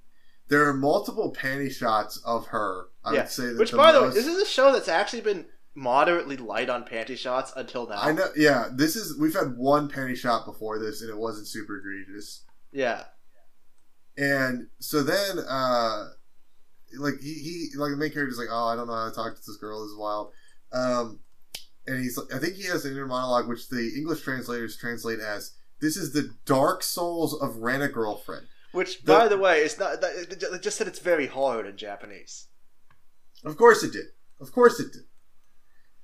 There 0.51 0.67
are 0.67 0.73
multiple 0.73 1.33
panty 1.33 1.71
shots 1.71 2.21
of 2.25 2.47
her. 2.47 2.87
I 3.05 3.13
Yeah, 3.13 3.21
would 3.21 3.29
say 3.29 3.45
that. 3.47 3.57
Which, 3.57 3.71
the 3.71 3.77
by 3.77 3.93
the 3.93 4.03
way, 4.03 4.09
this 4.09 4.27
is 4.27 4.41
a 4.41 4.45
show 4.45 4.73
that's 4.73 4.89
actually 4.89 5.21
been 5.21 5.45
moderately 5.75 6.35
light 6.35 6.69
on 6.69 6.83
panty 6.83 7.17
shots 7.17 7.53
until 7.55 7.87
now. 7.87 8.01
I 8.01 8.11
know. 8.11 8.27
Yeah, 8.35 8.67
this 8.75 8.97
is. 8.97 9.17
We've 9.17 9.33
had 9.33 9.55
one 9.55 9.89
panty 9.89 10.15
shot 10.15 10.45
before 10.45 10.77
this, 10.77 11.01
and 11.01 11.09
it 11.09 11.17
wasn't 11.17 11.47
super 11.47 11.77
egregious. 11.77 12.43
Yeah. 12.73 13.05
And 14.17 14.67
so 14.79 15.01
then, 15.03 15.39
uh, 15.39 16.09
like 16.99 17.21
he, 17.21 17.33
he 17.33 17.67
like 17.77 17.91
the 17.91 17.97
main 17.97 18.11
character's 18.11 18.37
like, 18.37 18.49
oh, 18.51 18.67
I 18.67 18.75
don't 18.75 18.87
know 18.87 18.93
how 18.93 19.07
to 19.07 19.15
talk 19.15 19.33
to 19.33 19.41
this 19.47 19.55
girl. 19.55 19.81
This 19.81 19.91
is 19.91 19.97
wild. 19.97 20.33
Um, 20.73 21.19
and 21.87 22.03
he's, 22.03 22.19
I 22.35 22.39
think 22.39 22.55
he 22.55 22.67
has 22.67 22.83
an 22.83 22.91
inner 22.91 23.07
monologue, 23.07 23.47
which 23.47 23.69
the 23.69 23.93
English 23.95 24.21
translators 24.21 24.75
translate 24.75 25.19
as, 25.21 25.53
"This 25.79 25.95
is 25.95 26.11
the 26.11 26.35
dark 26.45 26.83
souls 26.83 27.33
of 27.41 27.55
Rent 27.55 27.83
a 27.83 27.87
Girlfriend." 27.87 28.47
Which, 28.71 29.01
The- 29.03 29.13
by 29.13 29.27
the 29.27 29.37
way, 29.37 29.61
it's 29.61 29.77
not. 29.77 30.03
It 30.03 30.61
just 30.61 30.77
said 30.77 30.87
it's 30.87 30.99
very 30.99 31.27
hard 31.27 31.65
in 31.67 31.77
Japanese. 31.77 32.47
Of 33.43 33.57
course 33.57 33.83
it 33.83 33.91
did. 33.91 34.05
Of 34.39 34.51
course 34.51 34.79
it 34.79 34.93
did. 34.93 35.03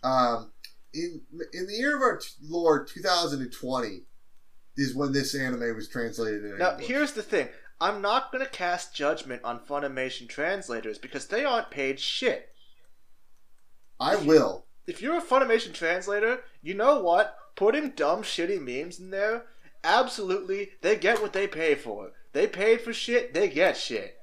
Um, 0.04 0.52
in 0.94 1.22
in 1.54 1.68
the 1.68 1.74
year 1.74 1.96
of 1.96 2.02
our 2.02 2.18
t- 2.18 2.28
Lord 2.42 2.88
2020 2.88 4.04
is 4.76 4.96
when 4.96 5.12
this 5.12 5.34
anime 5.34 5.76
was 5.76 5.88
translated 5.88 6.44
in 6.46 6.58
Now, 6.58 6.72
English. 6.72 6.88
here's 6.88 7.12
the 7.14 7.24
thing. 7.24 7.50
I'm 7.80 8.02
not 8.02 8.32
going 8.32 8.44
to 8.44 8.50
cast 8.50 8.96
judgment 8.96 9.44
on 9.44 9.60
Funimation 9.60 10.28
translators 10.28 10.98
because 10.98 11.28
they 11.28 11.46
aren't 11.46 11.70
paid 11.72 12.00
shit. 12.00 12.50
I 14.00 14.16
will. 14.16 14.66
If 14.88 15.02
you're 15.02 15.18
a 15.18 15.22
Funimation 15.22 15.74
translator, 15.74 16.42
you 16.62 16.74
know 16.74 17.00
what? 17.02 17.36
Putting 17.56 17.92
dumb, 17.92 18.22
shitty 18.24 18.60
memes 18.62 19.00
in 19.00 19.10
there, 19.12 19.46
absolutely, 19.84 20.72
they 20.82 20.96
get 20.96 21.22
what 21.22 21.34
they 21.34 21.48
pay 21.48 21.76
for. 21.76 22.12
They 22.34 22.48
paid 22.48 22.82
for 22.82 22.94
shit, 22.94 23.34
they 23.34 23.50
get 23.50 23.78
shit. 23.78 24.18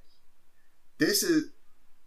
This 0.98 1.22
is. 1.22 1.50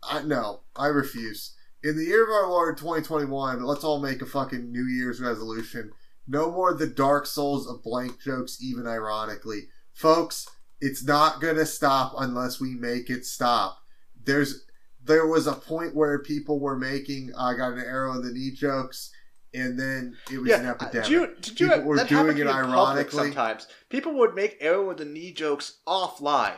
I 0.04 0.22
no. 0.22 0.62
I 0.76 0.88
refuse. 0.88 1.56
In 1.84 1.98
the 1.98 2.06
year 2.06 2.24
of 2.24 2.30
our 2.30 2.50
Lord 2.50 2.78
2021, 2.78 3.64
let's 3.64 3.84
all 3.84 4.00
make 4.00 4.22
a 4.22 4.26
fucking 4.26 4.72
New 4.72 4.86
Year's 4.86 5.22
resolution. 5.22 5.92
No 6.28 6.52
more 6.52 6.74
the 6.74 6.88
dark 6.88 7.26
souls 7.26 7.68
of 7.68 7.84
blank 7.84 8.22
jokes, 8.22 8.58
even 8.62 8.88
ironically. 8.88 9.68
Folks, 9.94 10.48
it's 10.82 11.04
not 11.04 11.42
gonna 11.42 11.66
stop 11.66 12.14
unless 12.18 12.60
we 12.60 12.76
make 12.76 13.10
it 13.10 13.26
stop. 13.26 13.80
There's 14.24 14.66
there 15.04 15.26
was 15.26 15.48
a 15.48 15.54
point 15.54 15.96
where 15.96 16.20
people 16.20 16.60
were 16.60 16.78
making 16.78 17.32
I 17.38 17.56
got 17.56 17.74
an 17.74 17.80
arrow 17.80 18.14
in 18.14 18.22
the 18.22 18.32
knee 18.32 18.52
jokes, 18.52 19.12
and 19.58 19.80
then 19.80 20.15
it 20.32 20.39
was 20.39 20.52
an 20.52 20.63
Yeah, 20.63 20.70
uh, 20.72 20.74
epidemic. 20.76 21.04
did 21.04 21.12
you, 21.12 21.28
did 21.41 21.60
you, 21.60 21.67
People 21.70 21.84
were 21.84 22.04
doing 22.04 22.28
it 22.30 22.36
me 22.36 22.41
in 22.41 22.48
public 22.48 22.70
ironically. 22.70 23.24
sometimes. 23.24 23.67
People 23.89 24.13
would 24.15 24.36
make 24.36 24.58
arrow 24.62 24.88
with 24.88 24.98
the 24.98 25.06
knee 25.06 25.32
jokes 25.32 25.80
offline. 25.88 26.56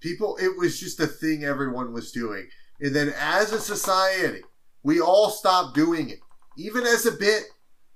People, 0.00 0.36
it 0.40 0.56
was 0.56 0.78
just 0.78 1.00
a 1.00 1.06
thing 1.06 1.44
everyone 1.44 1.92
was 1.92 2.12
doing. 2.12 2.48
And 2.80 2.94
then 2.94 3.12
as 3.18 3.52
a 3.52 3.60
society, 3.60 4.42
we 4.82 5.00
all 5.00 5.30
stopped 5.30 5.74
doing 5.74 6.08
it. 6.10 6.20
Even 6.56 6.84
as 6.84 7.04
a 7.06 7.12
bit, 7.12 7.44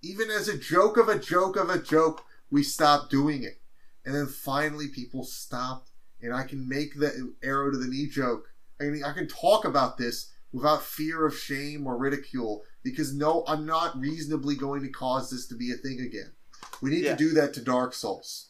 even 0.03 0.29
as 0.31 0.49
a 0.49 0.59
joke 0.59 0.97
of 0.97 1.09
a 1.09 1.19
joke 1.19 1.57
of 1.57 1.71
a 1.71 1.79
joke, 1.79 2.25
we 2.51 2.63
stopped 2.65 3.11
doing 3.11 3.45
it. 3.45 3.61
And 4.05 4.15
then 4.15 4.27
finally 4.27 4.89
people 4.89 5.25
stopped. 5.25 5.91
And 6.21 6.35
I 6.35 6.43
can 6.45 6.69
make 6.69 6.99
the 6.99 7.35
arrow 7.43 7.71
to 7.71 7.77
the 7.79 7.87
knee 7.89 8.09
joke. 8.09 8.49
I 8.81 8.85
mean, 8.85 9.05
I 9.05 9.13
can 9.13 9.29
talk 9.29 9.65
about 9.65 9.97
this 9.97 10.33
without 10.53 10.83
fear 10.83 11.25
of 11.25 11.37
shame 11.37 11.87
or 11.87 11.97
ridicule 11.97 12.63
because 12.83 13.15
no, 13.15 13.45
I'm 13.47 13.65
not 13.67 13.99
reasonably 13.99 14.55
going 14.57 14.83
to 14.83 14.89
cause 14.89 15.31
this 15.31 15.47
to 15.49 15.55
be 15.55 15.71
a 15.73 15.77
thing 15.77 16.01
again. 16.01 16.33
We 16.81 16.91
need 16.91 17.05
Yeah. 17.05 17.17
to 17.17 17.25
do 17.25 17.31
that 17.35 17.55
to 17.55 17.61
Dark 17.61 17.95
Souls. 17.95 18.49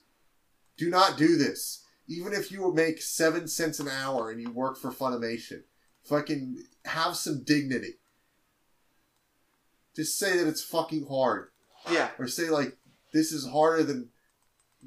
Do 0.76 0.88
not 0.90 1.16
do 1.18 1.36
this. 1.36 1.84
Even 2.08 2.32
if 2.32 2.50
you 2.50 2.72
make 2.72 3.00
seven 3.00 3.46
cents 3.46 3.78
an 3.78 3.88
hour 3.88 4.30
and 4.30 4.40
you 4.40 4.50
work 4.50 4.76
for 4.78 4.90
Funimation, 4.90 5.62
fucking 6.04 6.64
have 6.84 7.16
some 7.16 7.42
dignity. 7.44 7.94
Just 9.94 10.18
say 10.18 10.36
that 10.38 10.48
it's 10.48 10.62
fucking 10.62 11.06
hard. 11.06 11.48
Yeah. 11.90 12.10
Or 12.18 12.26
say, 12.26 12.48
like, 12.48 12.76
this 13.12 13.32
is 13.32 13.46
harder 13.46 13.82
than 13.82 14.08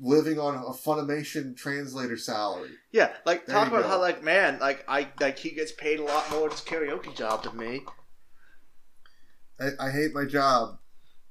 living 0.02 0.40
on 0.40 0.56
a 0.56 0.74
Funimation 0.74 1.56
translator 1.56 2.18
salary. 2.18 2.72
Yeah, 2.92 3.14
like 3.26 3.46
There 3.46 3.56
talk 3.56 3.68
about 3.68 3.84
go. 3.84 3.88
how 3.88 4.00
like 4.02 4.24
man, 4.24 4.60
like 4.60 4.84
I 4.88 5.08
like 5.22 5.38
he 5.40 5.52
gets 5.52 5.72
paid 5.72 6.00
a 6.00 6.04
lot 6.04 6.30
more 6.32 6.48
at 6.48 6.52
his 6.54 6.62
karaoke 6.62 7.16
job 7.16 7.44
than 7.44 7.56
me. 7.58 7.84
I, 9.60 9.88
I 9.88 9.92
hate 9.92 10.14
my 10.14 10.26
job. 10.26 10.78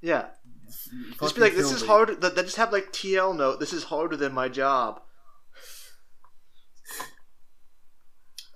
Yeah, 0.00 0.26
F- 0.68 1.18
just 1.20 1.34
be 1.34 1.40
like, 1.40 1.54
this 1.54 1.70
is 1.72 1.82
me. 1.82 1.88
harder. 1.88 2.14
That, 2.14 2.37
just 2.37 2.56
have 2.56 2.72
like 2.72 2.92
TL 2.92 3.37
note. 3.37 3.60
This 3.60 3.72
is 3.72 3.84
harder 3.84 4.16
than 4.16 4.32
my 4.32 4.48
job. 4.48 5.00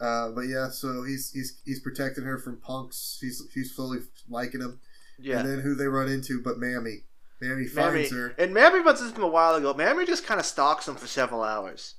Uh, 0.01 0.31
but 0.31 0.43
yeah, 0.43 0.69
so 0.69 1.03
he's 1.03 1.33
he's 1.33 1.61
he's 1.65 1.81
protecting 1.81 2.23
her 2.25 2.39
from 2.39 2.61
punks. 2.61 3.19
He's 3.21 3.43
she's 3.53 3.75
slowly 3.75 3.99
liking 4.29 4.61
him. 4.61 4.79
Yeah, 5.19 5.41
And 5.41 5.49
then 5.49 5.59
who 5.61 5.75
they 5.75 5.87
run 5.87 6.09
into 6.09 6.41
but 6.41 6.57
Mami. 6.61 7.03
Mami 7.43 7.65
Mami 7.65 7.69
finds 7.71 8.13
her. 8.13 8.29
and 8.39 8.55
Mami 8.55 8.85
runs 8.85 9.01
into 9.01 9.17
him 9.17 9.25
a 9.25 9.29
while 9.29 9.57
ago. 9.57 9.75
Mami 9.75 10.07
just 10.07 10.25
kind 10.25 10.39
of 10.39 10.47
stalks 10.47 10.87
him 10.87 10.95
for 10.95 11.09
several 11.09 11.43
hours, 11.43 11.95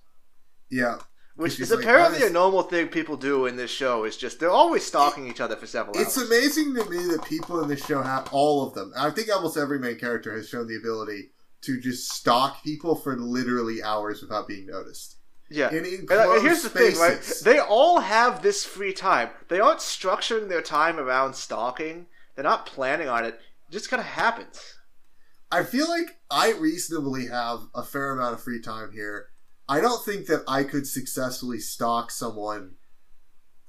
Yeah. 0.72 1.00
Which 1.40 1.60
is 1.60 1.72
like, 1.72 1.80
apparently 1.80 2.24
"I 2.24 2.28
a 2.28 2.30
normal 2.30 2.64
thing 2.64 2.90
people 2.90 3.16
do 3.16 3.46
in 3.46 3.56
this 3.56 3.72
show. 3.72 4.04
Is 4.04 4.18
just 4.18 4.40
they're 4.40 4.52
always 4.52 4.86
stalking 4.86 5.28
each 5.28 5.40
other 5.40 5.56
for 5.56 5.68
several 5.68 5.96
hours. 5.96 6.08
It's 6.08 6.18
hours. 6.18 6.28
amazing 6.28 6.76
to 6.76 6.90
me 6.90 6.98
that 7.12 7.24
people 7.24 7.62
in 7.64 7.70
this 7.70 7.86
show 7.86 8.02
have 8.02 8.28
all 8.34 8.68
of 8.68 8.74
them. 8.74 8.92
I 8.98 9.10
think 9.10 9.30
almost 9.34 9.58
every 9.58 9.80
main 9.80 9.98
character 9.98 10.36
has 10.36 10.50
shown 10.50 10.68
the 10.68 10.76
ability 10.76 11.30
to 11.62 11.80
just 11.80 12.12
stalk 12.12 12.64
people 12.64 12.96
for 12.96 13.18
literally 13.18 13.82
hours 13.82 14.22
without 14.22 14.48
being 14.48 14.66
noticed. 14.66 15.16
Yeah. 15.50 15.72
In 15.72 15.86
And, 15.86 16.12
uh, 16.12 16.40
here's 16.42 16.62
the 16.62 16.70
thing, 16.70 16.98
right? 16.98 17.24
spaces. 17.24 17.42
They 17.42 17.60
all 17.60 18.02
have 18.02 18.42
this 18.42 18.66
free 18.66 18.94
time. 18.94 19.30
They 19.48 19.60
aren't 19.60 19.80
structuring 19.80 20.50
their 20.50 20.62
time 20.62 21.00
around 21.00 21.36
stalking. 21.36 22.08
They're 22.36 22.44
not 22.44 22.66
planning 22.66 23.08
on 23.08 23.26
it. 23.26 23.40
It 23.70 23.72
just 23.72 23.90
kind 23.90 24.00
of 24.00 24.06
happens. 24.06 24.76
I 25.52 25.64
feel 25.64 25.90
like 25.90 26.20
I 26.30 26.52
reasonably 26.52 27.28
have 27.28 27.62
a 27.74 27.84
fair 27.84 28.12
amount 28.12 28.36
of 28.36 28.44
free 28.44 28.62
time 28.62 28.92
here. 28.92 29.30
I 29.70 29.80
don't 29.82 30.04
think 30.04 30.26
that 30.26 30.44
I 30.48 30.64
could 30.64 30.88
successfully 30.88 31.60
stalk 31.60 32.10
someone 32.10 32.72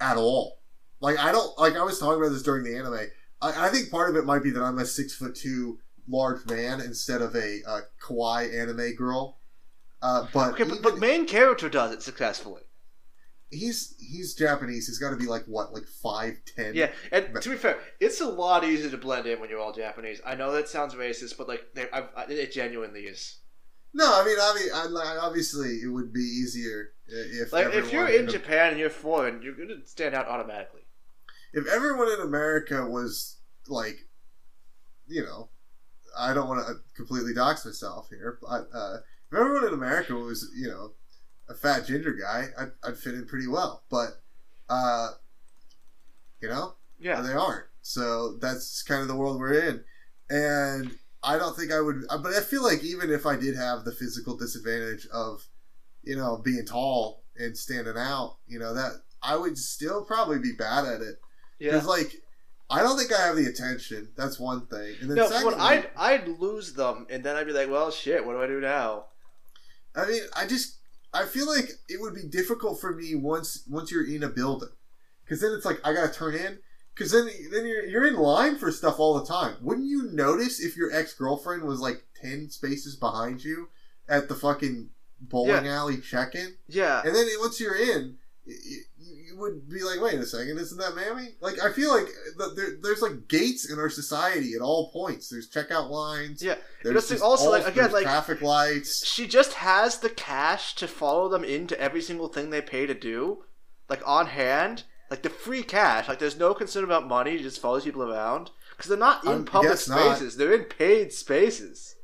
at 0.00 0.16
all. 0.16 0.62
Like 1.00 1.18
I 1.18 1.30
don't 1.30 1.56
like 1.58 1.76
I 1.76 1.82
was 1.82 1.98
talking 1.98 2.20
about 2.20 2.32
this 2.32 2.42
during 2.42 2.64
the 2.64 2.76
anime. 2.76 3.08
I, 3.42 3.66
I 3.66 3.68
think 3.68 3.90
part 3.90 4.10
of 4.10 4.16
it 4.16 4.24
might 4.24 4.42
be 4.42 4.50
that 4.50 4.62
I'm 4.62 4.78
a 4.78 4.86
six 4.86 5.14
foot 5.14 5.34
two 5.34 5.78
large 6.08 6.44
man 6.46 6.80
instead 6.80 7.22
of 7.22 7.36
a, 7.36 7.60
uh 7.66 7.80
kawaii 8.02 8.58
anime 8.58 8.94
girl. 8.96 9.38
Uh, 10.02 10.26
but 10.32 10.52
Okay, 10.54 10.64
but, 10.64 10.82
but 10.82 10.98
main 10.98 11.26
character 11.26 11.68
does 11.68 11.92
it 11.92 12.02
successfully. 12.02 12.62
he's 13.50 13.94
he's 13.98 14.34
Japanese. 14.34 14.86
He's 14.86 14.98
got 14.98 15.10
to 15.10 15.16
be 15.16 15.26
like 15.26 15.44
what, 15.44 15.74
like 15.74 15.86
five 15.86 16.38
ten. 16.56 16.74
Yeah, 16.74 16.90
and 17.12 17.28
to 17.42 17.50
be 17.50 17.56
fair, 17.56 17.78
it's 18.00 18.22
a 18.22 18.26
lot 18.26 18.64
easier 18.64 18.90
to 18.90 18.96
blend 18.96 19.26
in 19.26 19.38
when 19.40 19.50
you're 19.50 19.60
all 19.60 19.74
Japanese. 19.74 20.20
I 20.24 20.34
know 20.34 20.52
that 20.52 20.68
sounds 20.68 20.94
racist, 20.94 21.36
but 21.36 21.48
like, 21.48 21.62
I, 21.92 22.04
it 22.30 22.52
genuinely 22.52 23.02
is. 23.02 23.40
No, 23.92 24.04
I 24.20 24.24
mean, 24.24 24.36
I 24.40 24.54
mean, 24.58 24.68
I, 24.72 24.86
like, 24.86 25.22
obviously, 25.22 25.80
it 25.82 25.88
would 25.88 26.12
be 26.12 26.20
easier 26.20 26.92
if 27.08 27.52
Like, 27.52 27.74
if 27.74 27.92
you're 27.92 28.06
in 28.08 28.26
in 28.26 28.28
Japan 28.30 28.70
and 28.70 28.78
you're 28.78 28.90
foreign, 28.90 29.42
you're 29.42 29.54
gonna 29.54 29.84
stand 29.86 30.14
out 30.14 30.28
automatically. 30.28 30.82
if 31.52 31.66
everyone 31.66 32.08
in 32.08 32.20
America 32.20 32.86
was 32.86 33.38
like, 33.66 33.98
you 35.08 35.22
know, 35.24 35.50
I 36.16 36.32
don't 36.34 36.48
want 36.48 36.64
to 36.66 36.74
completely 36.94 37.34
dox 37.34 37.64
myself 37.64 38.08
here, 38.10 38.38
but 38.40 38.68
uh, 38.72 38.98
if 39.30 39.36
everyone 39.38 39.66
in 39.66 39.74
America 39.74 40.14
was, 40.14 40.48
you 40.54 40.68
know, 40.68 40.92
a 41.48 41.54
fat 41.54 41.84
ginger 41.86 42.12
guy, 42.12 42.46
I'd, 42.56 42.70
I'd 42.84 42.96
fit 42.96 43.14
in 43.14 43.26
pretty 43.26 43.48
well. 43.48 43.82
But, 43.90 44.22
uh, 44.68 45.08
you 46.40 46.48
know, 46.48 46.74
Yeah. 47.00 47.20
they 47.22 47.32
aren't. 47.32 47.66
So 47.82 48.36
that's 48.38 48.82
kind 48.84 49.02
of 49.02 49.08
the 49.08 49.16
world 49.16 49.40
we're 49.40 49.54
in. 49.54 49.84
And 50.28 50.96
I 51.22 51.36
don't 51.36 51.56
think 51.56 51.72
I 51.72 51.80
would, 51.80 52.04
uh, 52.08 52.18
but 52.18 52.32
I 52.32 52.40
feel 52.40 52.62
like 52.62 52.82
even 52.82 53.10
if 53.10 53.26
I 53.26 53.36
did 53.36 53.56
have 53.56 53.84
the 53.84 53.92
physical 53.92 54.36
disadvantage 54.36 55.06
of, 55.12 55.46
you 56.02 56.16
know, 56.16 56.38
being 56.42 56.64
tall 56.64 57.24
and 57.36 57.56
standing 57.56 57.96
out, 57.96 58.38
you 58.46 58.58
know, 58.58 58.72
that 58.74 58.92
I 59.22 59.36
would 59.36 59.58
still 59.58 60.04
probably 60.04 60.38
be 60.38 60.52
bad 60.52 60.86
at 60.86 61.02
it. 61.02 61.16
Yeah. 61.58 61.72
Because, 61.72 61.86
like, 61.86 62.14
I 62.70 62.80
don't 62.82 62.96
think 62.96 63.12
I 63.12 63.26
have 63.26 63.36
the 63.36 63.46
attention. 63.46 64.12
That's 64.16 64.38
one 64.38 64.66
thing. 64.66 64.94
And 65.00 65.10
then, 65.10 65.16
No, 65.16 65.28
secondly, 65.28 65.58
I'd 65.58 65.90
I'd 65.96 66.28
lose 66.28 66.72
them, 66.72 67.06
and 67.10 67.22
then 67.22 67.36
I'd 67.36 67.46
be 67.46 67.52
like, 67.52 67.68
well, 67.68 67.90
shit, 67.90 68.24
what 68.24 68.32
do 68.32 68.42
I 68.42 68.46
do 68.46 68.60
now? 68.60 69.06
I 69.94 70.06
mean, 70.06 70.22
I 70.34 70.46
just 70.46 70.78
I 71.12 71.26
feel 71.26 71.46
like 71.46 71.68
it 71.88 72.00
would 72.00 72.14
be 72.14 72.22
difficult 72.22 72.80
for 72.80 72.94
me 72.94 73.14
once 73.14 73.64
once 73.68 73.90
you're 73.90 74.06
in 74.06 74.22
a 74.22 74.28
building, 74.28 74.68
because 75.24 75.40
then 75.40 75.52
it's 75.52 75.64
like 75.64 75.80
I 75.84 75.92
gotta 75.92 76.12
turn 76.12 76.34
in. 76.34 76.60
Because 76.94 77.12
then 77.12 77.28
then 77.50 77.66
you're 77.66 77.84
you're 77.86 78.06
in 78.06 78.16
line 78.16 78.56
for 78.56 78.70
stuff 78.70 78.98
all 78.98 79.18
the 79.18 79.26
time. 79.26 79.56
Wouldn't 79.62 79.86
you 79.86 80.10
notice 80.12 80.60
if 80.60 80.76
your 80.76 80.92
ex 80.92 81.14
girlfriend 81.14 81.62
was 81.62 81.80
like 81.80 82.04
ten 82.20 82.50
spaces 82.50 82.96
behind 82.96 83.42
you 83.44 83.68
at 84.08 84.28
the 84.28 84.34
fucking 84.34 84.90
bowling 85.20 85.64
alley 85.68 85.98
check 85.98 86.34
in? 86.34 86.54
Yeah. 86.68 87.00
And 87.04 87.14
then 87.14 87.26
once 87.38 87.60
you're 87.60 87.76
in, 87.76 88.16
you, 88.44 88.82
you 88.98 89.38
would 89.38 89.68
be 89.68 89.82
like, 89.82 90.00
wait 90.02 90.14
a 90.18 90.26
second, 90.26 90.58
isn't 90.58 90.76
that 90.78 90.92
Mami? 90.94 91.28
Like 91.40 91.62
I 91.62 91.72
feel 91.72 91.94
like 91.94 92.08
the, 92.36 92.52
there, 92.54 92.68
there's 92.82 93.00
like 93.00 93.28
gates 93.28 93.70
in 93.70 93.78
our 93.78 93.88
society 93.88 94.52
at 94.54 94.60
all 94.60 94.90
points. 94.90 95.28
There's 95.30 95.48
checkout 95.50 95.88
lines. 95.88 96.42
Yeah. 96.42 96.56
There's 96.82 97.22
also, 97.22 97.46
all- 97.46 97.52
like, 97.52 97.66
again, 97.66 97.92
like- 97.92 98.02
traffic 98.02 98.42
lights. 98.42 99.06
She 99.06 99.26
just 99.26 99.54
has 99.54 99.98
the 100.00 100.10
cash 100.10 100.74
to 100.74 100.88
follow 100.88 101.28
them 101.28 101.44
into 101.44 101.80
every 101.80 102.02
single 102.02 102.28
thing 102.28 102.50
they 102.50 102.60
pay 102.60 102.84
to 102.86 102.94
do, 102.94 103.44
like 103.88 104.02
on 104.06 104.26
hand, 104.26 104.82
like 105.10 105.22
the 105.22 105.30
free 105.30 105.62
cash. 105.62 106.08
Like 106.08 106.18
there's 106.18 106.38
no 106.38 106.54
concern 106.54 106.84
about 106.84 107.06
money. 107.08 107.36
She 107.36 107.42
just 107.42 107.60
follows 107.60 107.84
people 107.84 108.02
around 108.02 108.50
because 108.76 108.88
they're 108.88 108.98
not 108.98 109.24
in 109.24 109.30
Um, 109.32 109.44
public 109.44 109.72
guess 109.72 109.88
not. 109.88 110.16
spaces. 110.16 110.36
They're 110.36 110.54
in 110.54 110.64
paid 110.64 111.12
spaces. 111.12 111.96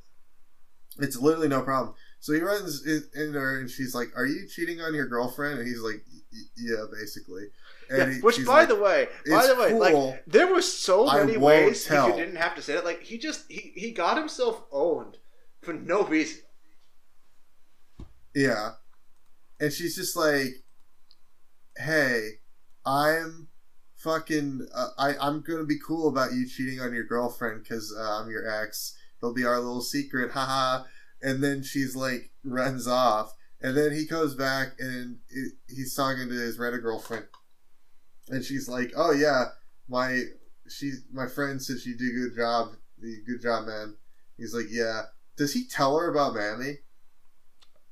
It's 0.99 1.17
literally 1.17 1.49
no 1.49 1.63
problem. 1.63 1.95
So 2.21 2.33
he 2.33 2.41
runs 2.41 2.85
in, 2.87 3.33
there, 3.33 3.59
and 3.61 3.71
she's 3.71 3.95
like, 3.95 4.09
"Are 4.17 4.27
you 4.27 4.49
cheating 4.49 4.81
on 4.81 4.95
your 4.95 5.07
girlfriend?" 5.07 5.59
And 5.61 5.69
he's 5.69 5.81
like, 5.81 6.03
"Yeah, 6.57 6.85
basically." 6.91 7.45
And 7.89 7.99
Yeah, 7.99 8.15
he- 8.17 8.21
which, 8.23 8.45
by 8.45 8.61
like, 8.61 8.69
the 8.69 8.75
way, 8.77 9.09
by 9.29 9.47
the 9.47 9.55
way, 9.55 9.71
cool. 9.71 9.79
like 9.79 10.25
there 10.27 10.47
were 10.53 10.63
so 10.63 11.07
many 11.07 11.37
ways 11.37 11.85
he 11.85 11.91
tell." 11.91 12.17
didn't 12.17 12.37
have 12.37 12.55
to 12.57 12.63
say 12.63 12.75
it. 12.75 12.85
Like 12.85 13.03
he 13.03 13.19
just 13.19 13.45
he 13.49 13.73
he 13.77 13.93
got 13.93 14.17
himself 14.17 14.65
owned 14.73 15.19
for 15.63 15.73
no 15.75 16.03
reason. 16.05 16.41
yeah, 18.35 18.73
and 19.61 19.73
she's 19.73 19.95
just 19.97 20.17
like, 20.17 20.65
"Hey, 21.77 22.41
I'm 22.87 23.49
fucking. 23.97 24.69
Uh, 24.75 24.89
I 24.97 25.17
I'm 25.19 25.43
gonna 25.43 25.65
be 25.65 25.79
cool 25.85 26.09
about 26.09 26.33
you 26.33 26.49
cheating 26.49 26.81
on 26.81 26.95
your 26.95 27.05
girlfriend 27.05 27.63
because 27.63 27.95
uh, 27.99 28.21
I'm 28.21 28.31
your 28.31 28.49
ex. 28.49 28.97
It'll 29.21 29.35
be 29.35 29.45
our 29.45 29.59
little 29.59 29.83
secret, 29.83 30.31
haha." 30.31 30.85
And 31.23 31.43
then 31.43 31.63
she's 31.63 31.97
like, 31.97 32.31
runs 32.45 32.87
off, 32.87 33.35
and 33.61 33.77
then 33.77 33.93
he 33.93 34.05
goes 34.07 34.35
back 34.35 34.75
and 34.79 35.19
it, 35.31 35.55
he's 35.69 35.95
talking 35.95 36.29
to 36.29 36.35
his 36.35 36.59
rent 36.59 36.81
girlfriend, 36.83 37.27
and 38.29 38.45
she's 38.45 38.69
like, 38.69 38.93
"Oh 38.97 39.13
yeah, 39.13 39.47
my 39.89 40.23
she 40.69 40.93
my 41.13 41.27
friend 41.27 41.61
said 41.61 41.81
she 41.81 41.95
did 41.95 42.11
a 42.11 42.15
good 42.15 42.37
job. 42.37 42.69
Good 43.01 43.43
job, 43.43 43.67
man." 43.67 43.97
He's 44.37 44.55
like, 44.55 44.67
"Yeah." 44.71 45.03
Does 45.37 45.53
he 45.53 45.67
tell 45.67 45.99
her 45.99 46.11
about 46.11 46.35
Mami? 46.35 46.79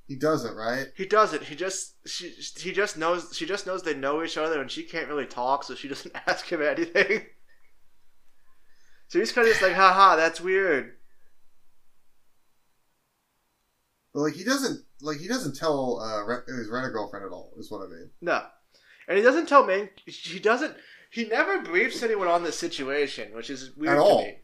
He 0.06 0.16
doesn't, 0.16 0.54
right? 0.54 0.88
He 0.96 1.06
doesn't. 1.06 1.44
He 1.44 1.54
just 1.54 1.94
she 2.06 2.28
he 2.58 2.72
just 2.72 2.98
knows 2.98 3.34
she 3.34 3.46
just 3.46 3.66
knows 3.66 3.82
they 3.82 3.94
know 3.94 4.22
each 4.22 4.36
other 4.36 4.60
and 4.60 4.70
she 4.70 4.82
can't 4.82 5.08
really 5.08 5.26
talk, 5.26 5.64
so 5.64 5.74
she 5.74 5.88
doesn't 5.94 6.14
ask 6.26 6.46
him 6.46 6.62
anything. 6.62 7.22
So 9.08 9.18
he's 9.18 9.32
kind 9.32 9.46
of 9.46 9.52
just 9.52 9.62
like, 9.62 9.74
haha, 9.74 10.16
that's 10.16 10.40
weird. 10.40 10.94
But 14.12 14.20
like 14.20 14.32
he 14.34 14.42
doesn't 14.42 14.80
like 15.02 15.18
he 15.18 15.28
doesn't 15.28 15.56
tell 15.56 16.00
uh, 16.00 16.40
his 16.48 16.68
rent 16.68 16.86
a 16.86 16.90
girlfriend 16.90 17.26
at 17.26 17.32
all. 17.32 17.52
Is 17.58 17.70
what 17.70 17.82
I 17.82 17.86
mean. 17.88 18.10
No. 18.20 18.42
And 19.06 19.18
he 19.18 19.22
doesn't 19.22 19.46
tell 19.46 19.66
main. 19.66 19.90
He 20.06 20.38
doesn't. 20.38 20.74
He 21.10 21.26
never 21.26 21.62
briefs 21.62 22.02
anyone 22.02 22.28
on 22.28 22.42
this 22.42 22.58
situation, 22.58 23.34
which 23.34 23.50
is 23.50 23.72
weird 23.76 23.92
At 23.92 23.96
to 23.96 24.02
all. 24.02 24.22
me. 24.22 24.38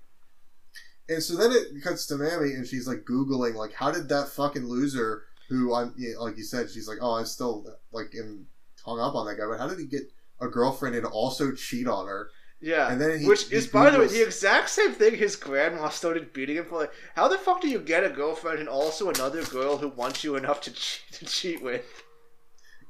And 1.09 1.23
so 1.23 1.37
then 1.37 1.51
it 1.53 1.83
cuts 1.83 2.07
to 2.07 2.15
Mami, 2.15 2.55
and 2.55 2.67
she's 2.67 2.87
like 2.87 3.05
googling 3.05 3.55
like 3.55 3.73
how 3.73 3.91
did 3.91 4.09
that 4.11 4.29
fucking 4.29 4.67
loser 4.67 5.25
who 5.51 5.75
I'm 5.75 5.95
like 6.19 6.39
you 6.39 6.45
said 6.45 6.71
she's 6.71 6.89
like 6.89 6.99
oh 7.03 7.17
I'm 7.17 7.27
still 7.27 7.67
like 7.93 8.15
in 8.15 8.47
hung 8.85 8.99
up 8.99 9.15
on 9.15 9.27
that 9.27 9.37
guy, 9.37 9.45
but 9.47 9.59
how 9.59 9.69
did 9.69 9.79
he 9.79 9.87
get 9.87 10.03
a 10.41 10.49
girlfriend 10.49 10.97
and 10.97 11.05
also 11.05 11.53
cheat 11.53 11.87
on 11.87 12.07
her? 12.07 12.31
Yeah. 12.61 12.91
And 12.91 13.01
then 13.01 13.21
he- 13.21 13.27
which 13.29 13.49
he 13.49 13.57
is, 13.57 13.67
by 13.67 13.91
the 13.91 13.99
way, 13.99 14.07
the 14.07 14.23
exact 14.23 14.71
same 14.71 14.93
thing 14.93 15.17
his 15.17 15.37
grandma 15.37 15.89
started 15.89 16.33
beating 16.33 16.57
him 16.57 16.67
for. 16.67 16.81
Like, 16.81 16.93
how 17.15 17.29
the 17.29 17.39
fuck 17.39 17.61
do 17.61 17.69
you 17.69 17.79
get 17.81 18.05
a 18.05 18.11
girlfriend 18.11 18.59
and 18.59 18.69
also 18.69 19.09
another 19.11 19.43
girl 19.45 19.79
who 19.79 19.89
wants 19.89 20.25
you 20.25 20.37
enough 20.37 20.61
to 20.63 20.73
cheat, 20.73 21.13
to 21.13 21.25
cheat 21.27 21.63
with? 21.63 21.85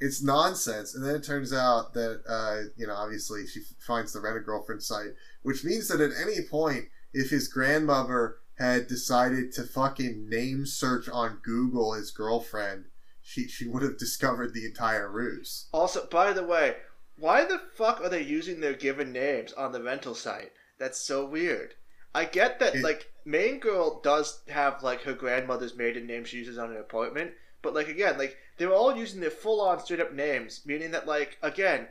It's 0.01 0.23
nonsense. 0.23 0.95
And 0.95 1.05
then 1.05 1.15
it 1.15 1.25
turns 1.25 1.53
out 1.53 1.93
that 1.95 2.23
uh, 2.29 2.69
you 2.77 2.87
know 2.87 2.95
obviously 2.95 3.47
she 3.47 3.61
finds 3.79 4.13
the 4.13 4.21
rent 4.21 4.37
a 4.37 4.41
girlfriend 4.41 4.83
site, 4.83 5.11
which 5.43 5.65
means 5.65 5.89
that 5.89 6.01
at 6.01 6.13
any 6.21 6.43
point 6.49 6.87
if 7.13 7.31
his 7.31 7.49
grandmother 7.49 8.37
had 8.61 8.87
decided 8.87 9.53
to 9.53 9.63
fucking 9.63 10.29
name 10.29 10.67
search 10.67 11.09
on 11.09 11.41
Google 11.43 11.95
his 11.95 12.11
girlfriend, 12.11 12.85
she 13.23 13.49
she 13.49 13.67
would 13.67 13.83
have 13.83 13.99
discovered 13.99 14.53
the 14.53 14.67
entire 14.67 15.11
ruse. 15.11 15.67
Also, 15.73 16.07
by 16.07 16.33
the 16.33 16.45
way, 16.45 16.77
why 17.17 17.45
the 17.45 17.61
fuck 17.75 18.01
are 18.03 18.09
they 18.11 18.23
using 18.23 18.61
their 18.61 18.75
given 18.75 19.13
names 19.13 19.53
on 19.55 19.73
the 19.73 19.83
rental 19.83 20.15
site? 20.15 20.53
That's 20.79 21.01
so 21.01 21.25
weird. 21.25 21.75
I 22.15 22.25
get 22.27 22.59
that, 22.61 22.77
It- 22.77 22.83
like, 22.83 23.11
main 23.25 23.61
girl 23.61 24.01
does 24.01 24.41
have, 24.49 24.83
like, 24.83 25.03
her 25.03 25.13
grandmother's 25.15 25.77
maiden 25.77 26.07
name 26.07 26.25
she 26.25 26.39
uses 26.39 26.59
on 26.59 26.71
her 26.73 26.81
apartment, 26.81 27.33
but, 27.63 27.73
like, 27.75 27.89
again, 27.89 28.19
like, 28.19 28.37
they're 28.59 28.73
all 28.73 28.97
using 28.97 29.21
their 29.21 29.31
full 29.31 29.61
on 29.61 29.79
straight 29.81 30.01
up 30.01 30.13
names, 30.13 30.63
meaning 30.67 30.91
that, 30.91 31.07
like, 31.07 31.39
again, 31.43 31.89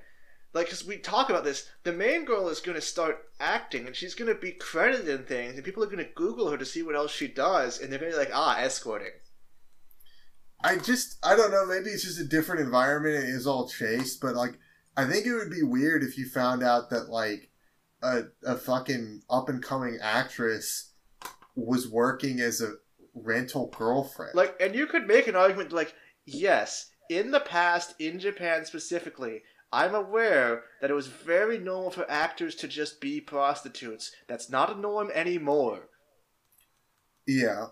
like, 0.54 0.66
because 0.66 0.86
we 0.86 0.98
talk 0.98 1.30
about 1.30 1.44
this, 1.44 1.70
the 1.84 1.94
main 1.94 2.26
girl 2.26 2.50
is 2.50 2.60
going 2.60 2.76
to 2.76 2.82
start 2.82 3.26
acting 3.40 3.86
and 3.86 3.96
she's 3.96 4.16
going 4.16 4.34
to 4.34 4.40
be 4.40 4.52
credited 4.52 5.08
in 5.08 5.26
things, 5.26 5.56
and 5.56 5.64
people 5.64 5.84
are 5.84 5.88
going 5.88 5.98
to 5.98 6.14
Google 6.16 6.50
her 6.50 6.58
to 6.58 6.66
see 6.66 6.84
what 6.84 6.96
else 6.96 7.12
she 7.12 7.28
does, 7.28 7.80
and 7.80 7.92
they're 7.92 8.00
going 8.00 8.12
to 8.12 8.18
be 8.18 8.24
like, 8.24 8.34
ah, 8.34 8.58
escorting. 8.58 9.12
I 10.64 10.76
just 10.76 11.18
I 11.24 11.36
don't 11.36 11.52
know. 11.52 11.66
Maybe 11.66 11.90
it's 11.90 12.04
just 12.04 12.20
a 12.20 12.26
different 12.26 12.62
environment. 12.62 13.24
It 13.24 13.30
is 13.30 13.48
all 13.48 13.70
chase, 13.70 14.18
but 14.18 14.36
like 14.36 14.60
I 14.98 15.06
think 15.06 15.26
it 15.26 15.34
would 15.34 15.50
be 15.50 15.64
weird 15.64 16.04
if 16.04 16.18
you 16.18 16.28
found 16.28 16.64
out 16.64 16.90
that 16.90 17.10
like 17.10 17.50
a 18.02 18.24
a 18.44 18.58
fucking 18.58 19.22
up 19.30 19.48
and 19.48 19.64
coming 19.64 20.00
actress 20.02 20.92
was 21.56 21.88
working 21.88 22.40
as 22.42 22.62
a 22.62 22.74
rental 23.14 23.74
girlfriend. 23.78 24.36
Like, 24.36 24.56
and 24.60 24.76
you 24.76 24.88
could 24.88 25.08
make 25.08 25.28
an 25.28 25.36
argument 25.36 25.72
like, 25.72 25.94
yes, 26.26 26.92
in 27.10 27.32
the 27.32 27.40
past, 27.40 27.96
in 28.00 28.20
Japan 28.20 28.66
specifically, 28.66 29.42
I'm 29.72 29.94
aware 29.94 30.64
that 30.82 30.90
it 30.90 30.96
was 30.96 31.08
very 31.08 31.60
normal 31.60 31.92
for 31.92 32.10
actors 32.10 32.56
to 32.56 32.68
just 32.68 33.00
be 33.00 33.22
prostitutes. 33.22 34.12
That's 34.28 34.50
not 34.50 34.76
a 34.76 34.80
norm 34.80 35.12
anymore. 35.14 35.90
yeah. 37.28 37.68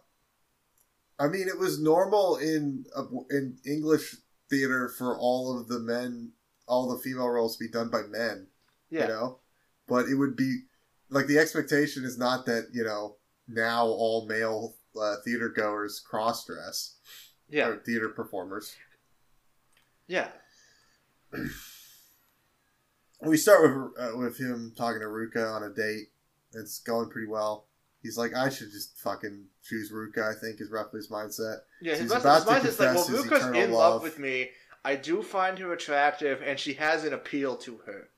I 1.19 1.27
mean, 1.27 1.47
it 1.47 1.57
was 1.57 1.81
normal 1.81 2.35
in 2.37 2.85
uh, 2.95 3.05
in 3.31 3.57
English 3.65 4.15
theater 4.51 4.87
for 4.87 5.17
all 5.17 5.59
of 5.59 5.67
the 5.67 5.79
men, 5.79 6.33
all 6.67 6.87
the 6.87 7.01
female 7.01 7.27
roles 7.29 7.57
to 7.57 7.63
be 7.63 7.71
done 7.71 7.89
by 7.89 8.03
men. 8.03 8.47
Yeah. 8.89 9.01
you 9.01 9.07
know 9.09 9.39
but 9.89 10.07
it 10.07 10.15
would 10.15 10.35
be 10.37 10.61
like 11.09 11.27
the 11.27 11.37
expectation 11.39 12.05
is 12.05 12.17
not 12.17 12.45
that 12.45 12.67
you 12.71 12.83
know 12.85 13.17
now 13.47 13.85
all 13.85 14.25
male 14.27 14.75
uh, 15.01 15.15
theater 15.25 15.49
goers 15.49 15.99
cross 15.99 16.45
dress 16.45 16.95
Yeah. 17.49 17.67
or 17.67 17.77
theater 17.83 18.07
performers 18.09 18.73
Yeah. 20.07 20.29
we 23.21 23.37
start 23.37 23.61
with 23.63 23.91
uh, 23.99 24.17
with 24.17 24.37
him 24.39 24.73
talking 24.77 25.01
to 25.01 25.07
Ruka 25.07 25.55
on 25.55 25.63
a 25.63 25.69
date 25.69 26.07
it's 26.53 26.79
going 26.79 27.09
pretty 27.09 27.27
well 27.27 27.65
he's 28.01 28.17
like 28.17 28.33
I 28.35 28.49
should 28.49 28.71
just 28.71 28.97
fucking 28.99 29.45
choose 29.63 29.91
Ruka 29.91 30.19
I 30.35 30.39
think 30.39 30.61
is 30.61 30.71
roughly 30.71 30.99
his 30.99 31.09
mindset 31.09 31.57
Yeah, 31.81 31.95
his 31.95 32.11
mindset 32.11 32.19
about 32.45 32.61
his 32.63 32.77
to 32.77 32.83
mindset's 32.83 33.09
like, 33.09 33.09
well, 33.09 33.23
Ruka's 33.23 33.55
in 33.57 33.71
love 33.71 33.93
love. 33.95 34.03
with 34.03 34.19
me. 34.19 34.49
I 34.85 34.95
do 34.95 35.21
find 35.21 35.59
her 35.59 35.73
attractive, 35.73 36.41
and 36.45 36.57
she 36.57 36.75
has 36.75 37.03
an 37.03 37.11
appeal 37.13 37.57
to 37.57 37.77
her. 37.85 38.09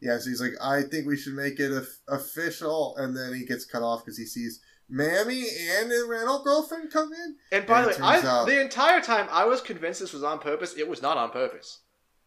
yeah 0.00 0.18
so 0.18 0.28
he's 0.30 0.40
like 0.40 0.52
I 0.62 0.82
think 0.82 1.06
we 1.06 1.16
should 1.16 1.34
make 1.34 1.58
it 1.58 1.72
of- 1.72 1.88
official 2.08 2.94
and 2.98 3.16
then 3.16 3.34
he 3.34 3.44
gets 3.46 3.64
cut 3.64 3.82
off 3.82 4.04
because 4.04 4.18
he 4.18 4.26
sees 4.26 4.60
Mami 4.90 5.44
and 5.80 5.90
a 5.90 6.04
rental 6.06 6.42
girlfriend 6.44 6.92
come 6.92 7.12
in 7.14 7.36
And 7.50 7.66
by 7.66 7.78
And 7.82 7.86
the 7.94 8.02
way, 8.02 8.06
I, 8.06 8.20
out- 8.20 8.46
the 8.46 8.60
entire 8.60 9.00
time 9.00 9.26
I 9.30 9.46
was 9.46 9.60
convinced 9.62 10.00
this 10.00 10.12
was 10.12 10.22
on 10.22 10.38
purpose. 10.38 10.74
It 10.76 10.86
was 10.86 11.00
not 11.00 11.16
on 11.16 11.30
purpose. 11.30 11.80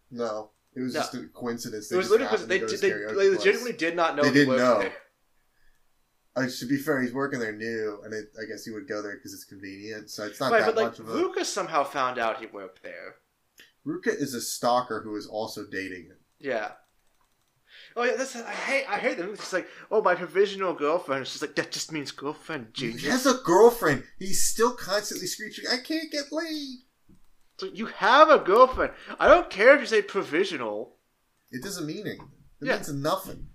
No, 0.10 0.50
it 0.76 0.82
was 0.82 0.94
No. 0.94 1.00
just 1.00 1.14
a 1.16 1.28
coincidence. 1.34 1.92
It 1.92 1.96
was 1.96 2.06
just 2.08 2.12
literally 2.12 2.32
because 2.32 2.48
they, 2.48 2.60
to 2.60 2.66
go 2.66 2.72
to 2.72 3.16
they, 3.16 3.24
they 3.24 3.30
legitimately 3.38 3.74
did 3.74 3.96
not 3.96 4.16
know 4.16 4.24
They 4.24 4.32
didn't 4.34 4.58
know. 4.58 4.80
there. 4.80 4.94
Uh, 6.38 6.48
to 6.60 6.66
be 6.66 6.78
fair, 6.78 7.02
he's 7.02 7.14
working 7.14 7.40
there 7.40 7.54
new, 7.54 8.02
and 8.04 8.14
it, 8.14 8.26
I 8.38 8.46
guess 8.46 8.66
he 8.66 8.72
would 8.72 8.90
go 8.90 9.02
there 9.02 9.16
because 9.16 9.34
it's 9.34 9.46
convenient. 9.46 10.10
So 10.10 10.26
it's 10.26 10.40
not 10.40 10.52
right, 10.52 10.66
that 10.66 10.76
but 10.76 10.84
much 10.84 11.00
like 11.00 11.08
of 11.08 11.16
a. 11.16 11.24
Ruka's 11.24 11.48
somehow 11.48 11.86
found 11.86 12.20
out 12.20 12.40
he 12.42 12.46
worked 12.48 12.84
there. 12.84 13.16
Ruka 13.88 14.08
is 14.08 14.34
a 14.34 14.42
stalker 14.42 15.02
who 15.02 15.16
is 15.16 15.28
also 15.28 15.64
dating 15.66 16.08
him. 16.08 16.18
Yeah. 16.40 16.72
Oh 17.96 18.04
yeah, 18.04 18.16
that's 18.18 18.36
I 18.36 18.52
hate 18.52 18.86
I 18.90 18.98
hate 18.98 19.18
them. 19.18 19.30
It's 19.34 19.54
like, 19.54 19.68
oh 19.90 20.02
my 20.02 20.16
provisional 20.16 20.74
girlfriend. 20.74 21.26
She's 21.28 21.42
like 21.42 21.56
that 21.56 21.72
just 21.72 21.94
means 21.94 22.12
girlfriend, 22.12 22.68
He 22.76 22.92
has 23.08 23.26
a 23.26 23.36
girlfriend. 23.46 24.04
He's 24.20 24.44
still 24.44 24.74
constantly 24.74 25.28
screeching, 25.28 25.66
"I 25.72 25.78
can't 25.78 26.12
get 26.12 26.32
laid." 26.32 26.80
So 27.58 27.68
you 27.68 27.86
have 27.88 28.30
a 28.30 28.40
girlfriend. 28.40 28.94
I 29.20 29.28
don't 29.28 29.50
care 29.50 29.76
if 29.76 29.82
you 29.82 29.88
say 29.88 30.02
provisional. 30.02 30.98
It 31.52 31.64
doesn't 31.64 31.86
mean 31.86 32.06
anything. 32.06 32.32
It 32.62 32.68
Yeah. 32.68 32.76
means 32.76 32.92
nothing. 32.94 33.48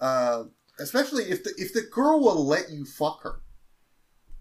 Uh, 0.00 0.44
especially 0.78 1.24
if 1.24 1.44
the 1.44 1.52
if 1.56 1.72
the 1.72 1.82
girl 1.82 2.20
will 2.20 2.44
let 2.46 2.70
you 2.70 2.84
fuck 2.84 3.22
her. 3.22 3.42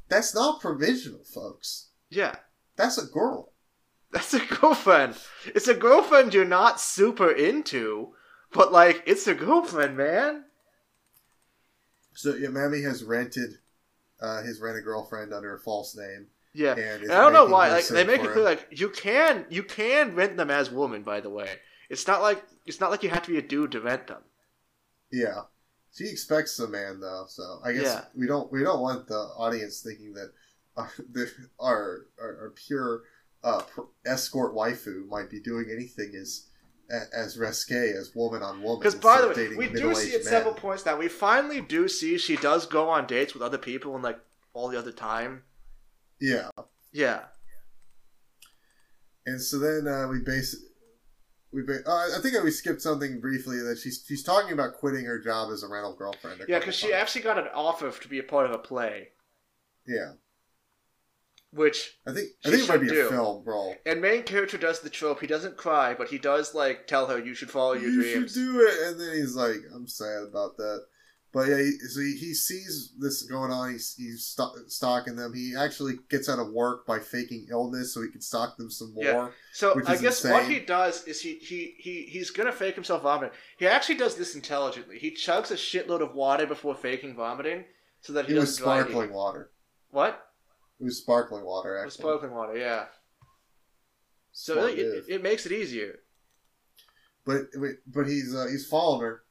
That's 0.08 0.34
not 0.34 0.62
provisional, 0.62 1.24
folks. 1.24 1.90
Yeah. 2.10 2.36
That's 2.76 2.98
a 2.98 3.06
girl. 3.06 3.54
That's 4.12 4.34
a 4.34 4.44
girlfriend. 4.44 5.16
It's 5.46 5.68
a 5.68 5.76
girlfriend 5.76 6.34
you're 6.34 6.46
not 6.46 6.80
super 6.82 7.30
into, 7.30 8.16
but 8.52 8.72
like 8.72 9.04
it's 9.06 9.28
a 9.28 9.36
girlfriend, 9.36 9.98
man. 9.98 10.46
So 12.14 12.34
yeah, 12.36 12.48
Mami 12.50 12.84
has 12.84 13.04
rented 13.04 13.52
uh, 14.20 14.42
his 14.42 14.60
rent 14.60 14.78
a 14.78 14.82
girlfriend 14.82 15.34
under 15.34 15.54
a 15.56 15.60
false 15.60 15.96
name, 15.96 16.28
Yeah. 16.60 16.76
and, 16.76 17.04
And 17.04 17.12
I 17.12 17.22
don't 17.22 17.34
know 17.34 17.46
why. 17.46 17.70
Like 17.70 17.88
they 17.88 18.04
make 18.04 18.22
it 18.22 18.32
clear, 18.32 18.40
him. 18.40 18.44
like 18.44 18.68
you 18.72 18.90
can 18.90 19.46
you 19.50 19.64
can 19.64 20.14
rent 20.14 20.36
them 20.38 20.52
as 20.52 20.70
women. 20.70 21.04
By 21.04 21.22
the 21.22 21.30
way, 21.30 21.50
it's 21.90 22.06
not 22.06 22.22
like 22.22 22.44
it's 22.66 22.80
not 22.82 22.92
like 22.92 23.02
you 23.02 23.10
have 23.10 23.24
to 23.24 23.32
be 23.32 23.38
a 23.38 23.42
dude 23.42 23.72
to 23.72 23.80
rent 23.80 24.08
them. 24.08 24.22
Yeah, 25.12 25.44
she 25.96 26.06
expects 26.06 26.60
a 26.60 26.68
man 26.68 27.00
though, 27.00 27.26
so 27.28 27.62
I 27.64 27.72
guess 27.74 27.84
Yeah. 27.84 28.02
we 28.14 28.28
don't 28.28 28.52
we 28.52 28.62
don't 28.62 28.82
want 28.82 29.08
the 29.08 29.22
audience 29.38 29.82
thinking 29.82 30.14
that 30.14 30.32
our 30.76 30.92
the, 31.12 31.32
our, 31.60 32.06
our, 32.22 32.38
our 32.42 32.54
pure 32.56 33.04
uh, 33.44 33.62
escort 34.06 34.54
waifu 34.54 35.08
might 35.08 35.30
be 35.30 35.40
doing 35.40 35.68
anything 35.72 36.14
as 36.20 36.48
as 37.14 37.38
risque 37.38 37.92
as 37.92 38.14
woman 38.16 38.42
on 38.44 38.62
woman. 38.62 38.80
Because 38.80 38.96
by 38.96 39.22
the 39.22 39.30
way, 39.30 39.56
we 39.56 39.70
do 39.70 39.96
see 39.96 40.16
at 40.16 40.24
men. 40.24 40.34
several 40.36 40.54
points 40.54 40.86
now. 40.86 40.98
We 40.98 41.08
finally 41.08 41.62
do 41.62 41.88
see 41.88 42.18
she 42.18 42.36
does 42.36 42.66
go 42.66 42.90
on 42.90 43.08
dates 43.08 43.34
with 43.34 43.44
other 43.44 43.60
people 43.60 43.96
and 43.96 44.04
like 44.04 44.20
all 44.54 44.68
the 44.68 44.78
other 44.78 44.92
time. 44.92 45.44
Yeah, 46.22 46.50
Yeah. 46.92 47.22
and 49.26 49.42
so 49.42 49.60
then 49.60 49.88
uh, 49.88 50.08
we 50.08 50.20
base 50.20 50.56
we 51.52 51.64
ba- 51.64 51.82
uh, 51.88 52.10
I 52.18 52.20
think 52.22 52.42
we 52.44 52.52
skipped 52.52 52.82
something 52.82 53.20
briefly 53.20 53.58
that 53.60 53.78
she's 53.80 54.04
she's 54.08 54.24
talking 54.24 54.52
about 54.54 54.74
quitting 54.76 55.06
her 55.06 55.20
job 55.20 55.52
as 55.52 55.64
a 55.64 55.68
rental 55.68 55.96
girlfriend. 55.96 56.42
Yeah, 56.48 56.60
because 56.60 56.76
she 56.76 56.94
actually 56.94 57.22
got 57.22 57.38
an 57.40 57.48
offer 57.56 57.92
to 57.92 58.08
be 58.08 58.20
a 58.20 58.24
part 58.24 58.46
of 58.46 58.52
a 58.52 58.58
play, 58.60 59.10
yeah. 59.88 60.14
which 61.52 61.98
I 62.06 62.14
think 62.14 62.30
I 62.46 62.50
think 62.50 62.64
it 62.64 62.70
might 62.70 62.82
be 62.82 62.90
should 62.90 63.06
a 63.08 63.10
film 63.10 63.44
role. 63.46 63.76
and 63.86 64.02
main 64.02 64.24
character 64.24 64.58
does 64.58 64.82
the 64.82 64.90
trope. 64.90 65.22
He 65.22 65.28
doesn't 65.28 65.58
cry, 65.58 65.94
but 65.96 66.10
he 66.10 66.18
does 66.20 66.54
like 66.54 66.86
tell 66.86 67.08
her 67.08 67.18
you 67.18 67.34
should 67.34 67.50
follow 67.50 67.74
your 67.74 67.90
you 67.90 68.02
dreams. 68.04 68.34
should 68.34 68.42
do 68.44 68.60
it, 68.68 68.88
and 68.90 69.00
then 69.02 69.16
he's 69.16 69.36
like, 69.36 69.58
"I'm 69.74 69.88
sad 69.88 70.24
about 70.30 70.58
that." 70.58 70.86
But 71.32 71.48
yeah, 71.48 71.58
he, 71.58 71.72
so 71.78 72.02
he, 72.02 72.16
he 72.16 72.34
sees 72.34 72.94
this 72.98 73.22
going 73.24 73.52
on. 73.52 73.72
He's 73.72 73.94
he's 73.96 74.26
st- 74.26 74.72
stalking 74.72 75.16
them. 75.16 75.34
He 75.34 75.54
actually 75.56 76.00
gets 76.10 76.28
out 76.28 76.40
of 76.40 76.52
work 76.52 76.88
by 76.88 76.98
faking 76.98 77.48
illness 77.52 77.94
so 77.94 78.02
he 78.02 78.10
can 78.10 78.22
stalk 78.22 78.58
them 78.58 78.72
some 78.72 78.96
more. 78.96 79.04
Yeah. 79.04 79.30
So 79.54 79.80
I 79.86 79.96
guess 79.98 80.24
what 80.24 80.46
he 80.46 80.60
does 80.60 81.06
is 81.06 81.22
he, 81.22 81.36
he 81.36 81.76
he 81.78 82.04
he's 82.10 82.32
gonna 82.32 82.52
fake 82.52 82.74
himself 82.74 83.04
vomiting. 83.04 83.36
He 83.58 83.68
actually 83.68 83.96
does 83.96 84.16
this 84.16 84.34
intelligently. 84.34 84.98
He 84.98 85.12
chugs 85.12 85.52
a 85.52 85.56
shitload 85.56 86.02
of 86.02 86.16
water 86.16 86.48
before 86.48 86.74
faking 86.74 87.16
vomiting, 87.16 87.66
so 88.02 88.14
that 88.14 88.26
he 88.26 88.36
It 88.36 88.40
was 88.40 88.56
sparkling 88.56 89.14
water. 89.14 89.52
What? 89.92 90.26
It 90.80 90.86
was 90.86 90.98
sparkling 90.98 91.46
water, 91.46 91.78
It 91.78 91.86
was 91.86 91.94
sparkling 91.94 92.34
water, 92.34 92.58
yeah. 92.58 92.86
So 94.32 94.66
it, 94.66 94.80
it, 94.80 95.04
it 95.10 95.24
makes 95.24 95.46
it 95.46 95.52
easier. 95.52 96.00
but 97.26 97.50
but 97.86 98.08
he's 98.08 98.34
uh, 98.34 98.48
he's 98.50 98.66
following 98.66 99.02
her. 99.02 99.24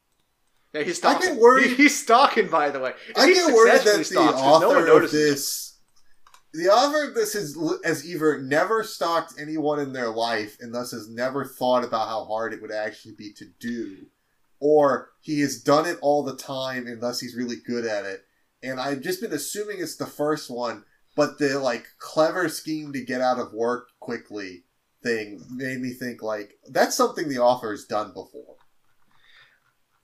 Yeah, 0.73 0.83
he's 0.83 1.03
I 1.05 1.19
get 1.19 1.37
worried- 1.37 1.69
He- 1.71 1.75
he's 1.77 1.99
stalking, 2.03 2.49
by 2.49 2.71
the 2.71 2.81
way. 2.81 2.93
I 3.17 3.27
He 3.29 3.35
get 3.35 3.53
worried 3.55 3.73
that 3.73 3.85
the 3.85 3.93
'cause 3.93 4.11
no 4.13 4.33
author 4.33 4.87
of 5.05 5.11
this, 5.11 5.75
the 6.53 6.69
author 6.69 7.09
of 7.09 7.15
this 7.15 7.35
is 7.35 7.57
has 7.85 8.05
either 8.07 8.39
never 8.41 8.85
stalked 8.85 9.35
anyone 9.41 9.81
in 9.81 9.93
their 9.93 10.11
life 10.11 10.57
and 10.61 10.75
thus 10.75 10.91
has 10.91 11.09
never 11.09 11.45
thought 11.45 11.85
about 11.85 12.09
how 12.09 12.25
hard 12.25 12.53
it 12.53 12.61
would 12.61 12.71
actually 12.73 13.13
be 13.15 13.33
to 13.35 13.47
do, 13.59 14.07
or 14.61 15.11
he 15.21 15.41
has 15.41 15.59
done 15.59 15.87
it 15.87 15.99
all 16.03 16.23
the 16.23 16.37
time 16.37 16.87
and 16.87 17.01
thus 17.01 17.21
he's 17.21 17.35
really 17.37 17.57
good 17.57 17.87
at 17.87 18.05
it. 18.05 18.25
And 18.63 18.79
I've 18.81 19.01
just 19.01 19.21
been 19.23 19.33
assuming 19.33 19.79
it's 19.81 19.97
the 19.97 20.07
first 20.07 20.51
one, 20.51 20.85
but 21.17 21.39
the 21.39 21.59
like 21.59 21.87
clever 21.99 22.49
scheme 22.51 22.93
to 22.93 23.01
get 23.05 23.21
out 23.23 23.39
of 23.39 23.53
work 23.55 23.89
quickly 24.01 24.65
thing 25.03 25.43
made 25.49 25.81
me 25.81 25.93
think 25.95 26.23
like 26.23 26.59
that's 26.69 26.97
something 26.97 27.29
the 27.29 27.39
author 27.39 27.71
has 27.71 27.85
done 27.85 28.13
before. 28.13 28.57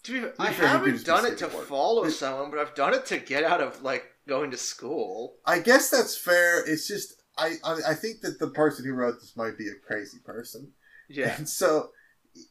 To 0.05 0.13
be 0.13 0.21
fair, 0.21 0.31
be 0.31 0.37
I 0.39 0.51
haven't 0.51 1.05
done 1.05 1.27
it 1.27 1.39
to 1.39 1.47
work. 1.47 1.67
follow 1.67 2.09
someone, 2.09 2.51
but 2.51 2.59
I've 2.61 2.75
done 2.75 2.95
it 2.95 3.07
to 3.07 3.19
get 3.19 3.45
out 3.45 3.61
of 3.61 3.83
like 3.83 4.05
going 4.29 4.51
to 4.51 4.57
school. 4.57 5.37
I 5.45 5.61
guess 5.61 5.91
that's 5.91 6.17
fair. 6.17 6.65
It's 6.65 6.87
just 6.87 7.15
I, 7.39 7.55
I 7.65 7.79
I 7.89 7.95
think 7.95 8.21
that 8.21 8.39
the 8.39 8.49
person 8.49 8.85
who 8.85 8.93
wrote 8.93 9.21
this 9.21 9.37
might 9.37 9.59
be 9.59 9.69
a 9.69 9.87
crazy 9.87 10.19
person. 10.25 10.73
Yeah. 11.09 11.35
And 11.37 11.49
so 11.49 11.91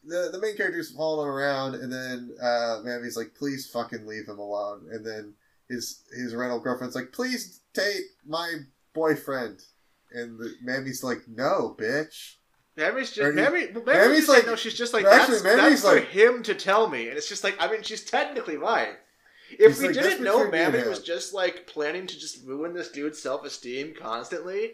the 0.05 0.29
the 0.31 0.39
main 0.39 0.55
character's 0.57 0.91
following 0.91 1.27
him 1.27 1.33
around, 1.33 1.75
and 1.75 1.91
then 1.91 2.35
uh, 2.41 2.79
Mami's 2.83 3.17
like, 3.17 3.35
"Please 3.35 3.69
fucking 3.69 4.05
leave 4.05 4.27
him 4.27 4.39
alone." 4.39 4.87
And 4.91 5.05
then 5.05 5.33
his 5.69 6.03
his 6.15 6.33
rental 6.33 6.59
girlfriend's 6.59 6.95
like, 6.95 7.11
"Please 7.11 7.61
date 7.73 8.05
my 8.25 8.53
boyfriend." 8.93 9.61
And 10.11 10.39
the, 10.39 10.53
Mami's 10.61 11.03
like, 11.03 11.23
"No, 11.27 11.75
bitch." 11.79 12.35
Mami's 12.77 13.11
just 13.11 13.19
Or 13.19 13.31
he- 13.31 13.39
Mami. 13.39 13.73
Mami's, 13.73 13.85
Mami's 13.85 14.27
like, 14.27 14.37
like- 14.39 14.47
no, 14.47 14.55
she's 14.55 14.73
just 14.73 14.93
like 14.93 15.05
Actually, 15.05 15.39
that's, 15.41 15.81
that's 15.81 15.87
for 15.87 15.99
him 15.99 16.41
to 16.43 16.55
tell 16.55 16.87
me, 16.89 17.07
and 17.07 17.17
it's 17.17 17.29
just 17.29 17.43
like 17.43 17.55
I 17.59 17.71
mean, 17.71 17.83
she's 17.83 18.03
technically 18.03 18.57
right. 18.57 18.95
If 19.59 19.77
we 19.79 19.87
like, 19.87 19.93
didn't 19.93 20.23
know 20.23 20.49
Mami 20.49 20.87
was 20.89 21.03
just 21.03 21.33
like 21.33 21.67
planning 21.67 22.07
to 22.07 22.19
just 22.19 22.43
ruin 22.45 22.73
this 22.73 22.89
dude's 22.89 23.21
self 23.21 23.45
esteem 23.45 23.93
constantly, 23.99 24.71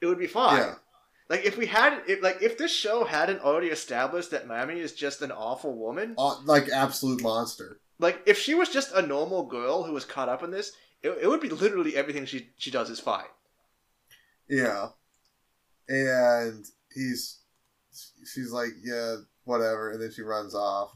it 0.00 0.06
would 0.06 0.18
be 0.18 0.26
fine. 0.26 0.58
Yeah. 0.58 0.74
Like 1.28 1.44
if 1.44 1.56
we 1.56 1.66
had, 1.66 2.02
if, 2.08 2.20
like 2.22 2.42
if 2.42 2.58
this 2.58 2.74
show 2.74 3.04
hadn't 3.04 3.40
already 3.42 3.68
established 3.68 4.32
that 4.32 4.48
Mami 4.48 4.78
is 4.78 4.92
just 4.92 5.22
an 5.22 5.30
awful 5.30 5.72
woman, 5.78 6.16
Uh, 6.18 6.40
like 6.44 6.68
absolute 6.70 7.22
monster. 7.22 7.78
like 8.00 8.20
if 8.26 8.36
she 8.36 8.54
was 8.54 8.68
just 8.68 8.92
a 8.92 9.02
normal 9.02 9.44
girl 9.44 9.84
who 9.84 9.92
was 9.92 10.04
caught 10.04 10.28
up 10.28 10.42
in 10.42 10.50
this, 10.50 10.72
it, 11.04 11.10
it 11.22 11.28
would 11.28 11.40
be 11.40 11.48
literally 11.50 11.94
everything 11.94 12.24
she 12.26 12.50
she 12.56 12.72
does 12.72 12.90
is 12.90 12.98
fine. 12.98 13.30
Yeah. 14.48 14.88
And 15.88 16.64
he's 16.94 17.38
she's 18.32 18.52
like, 18.52 18.70
yeah, 18.82 19.16
whatever, 19.44 19.90
and 19.90 20.00
then 20.02 20.10
she 20.12 20.22
runs 20.22 20.54
off. 20.54 20.92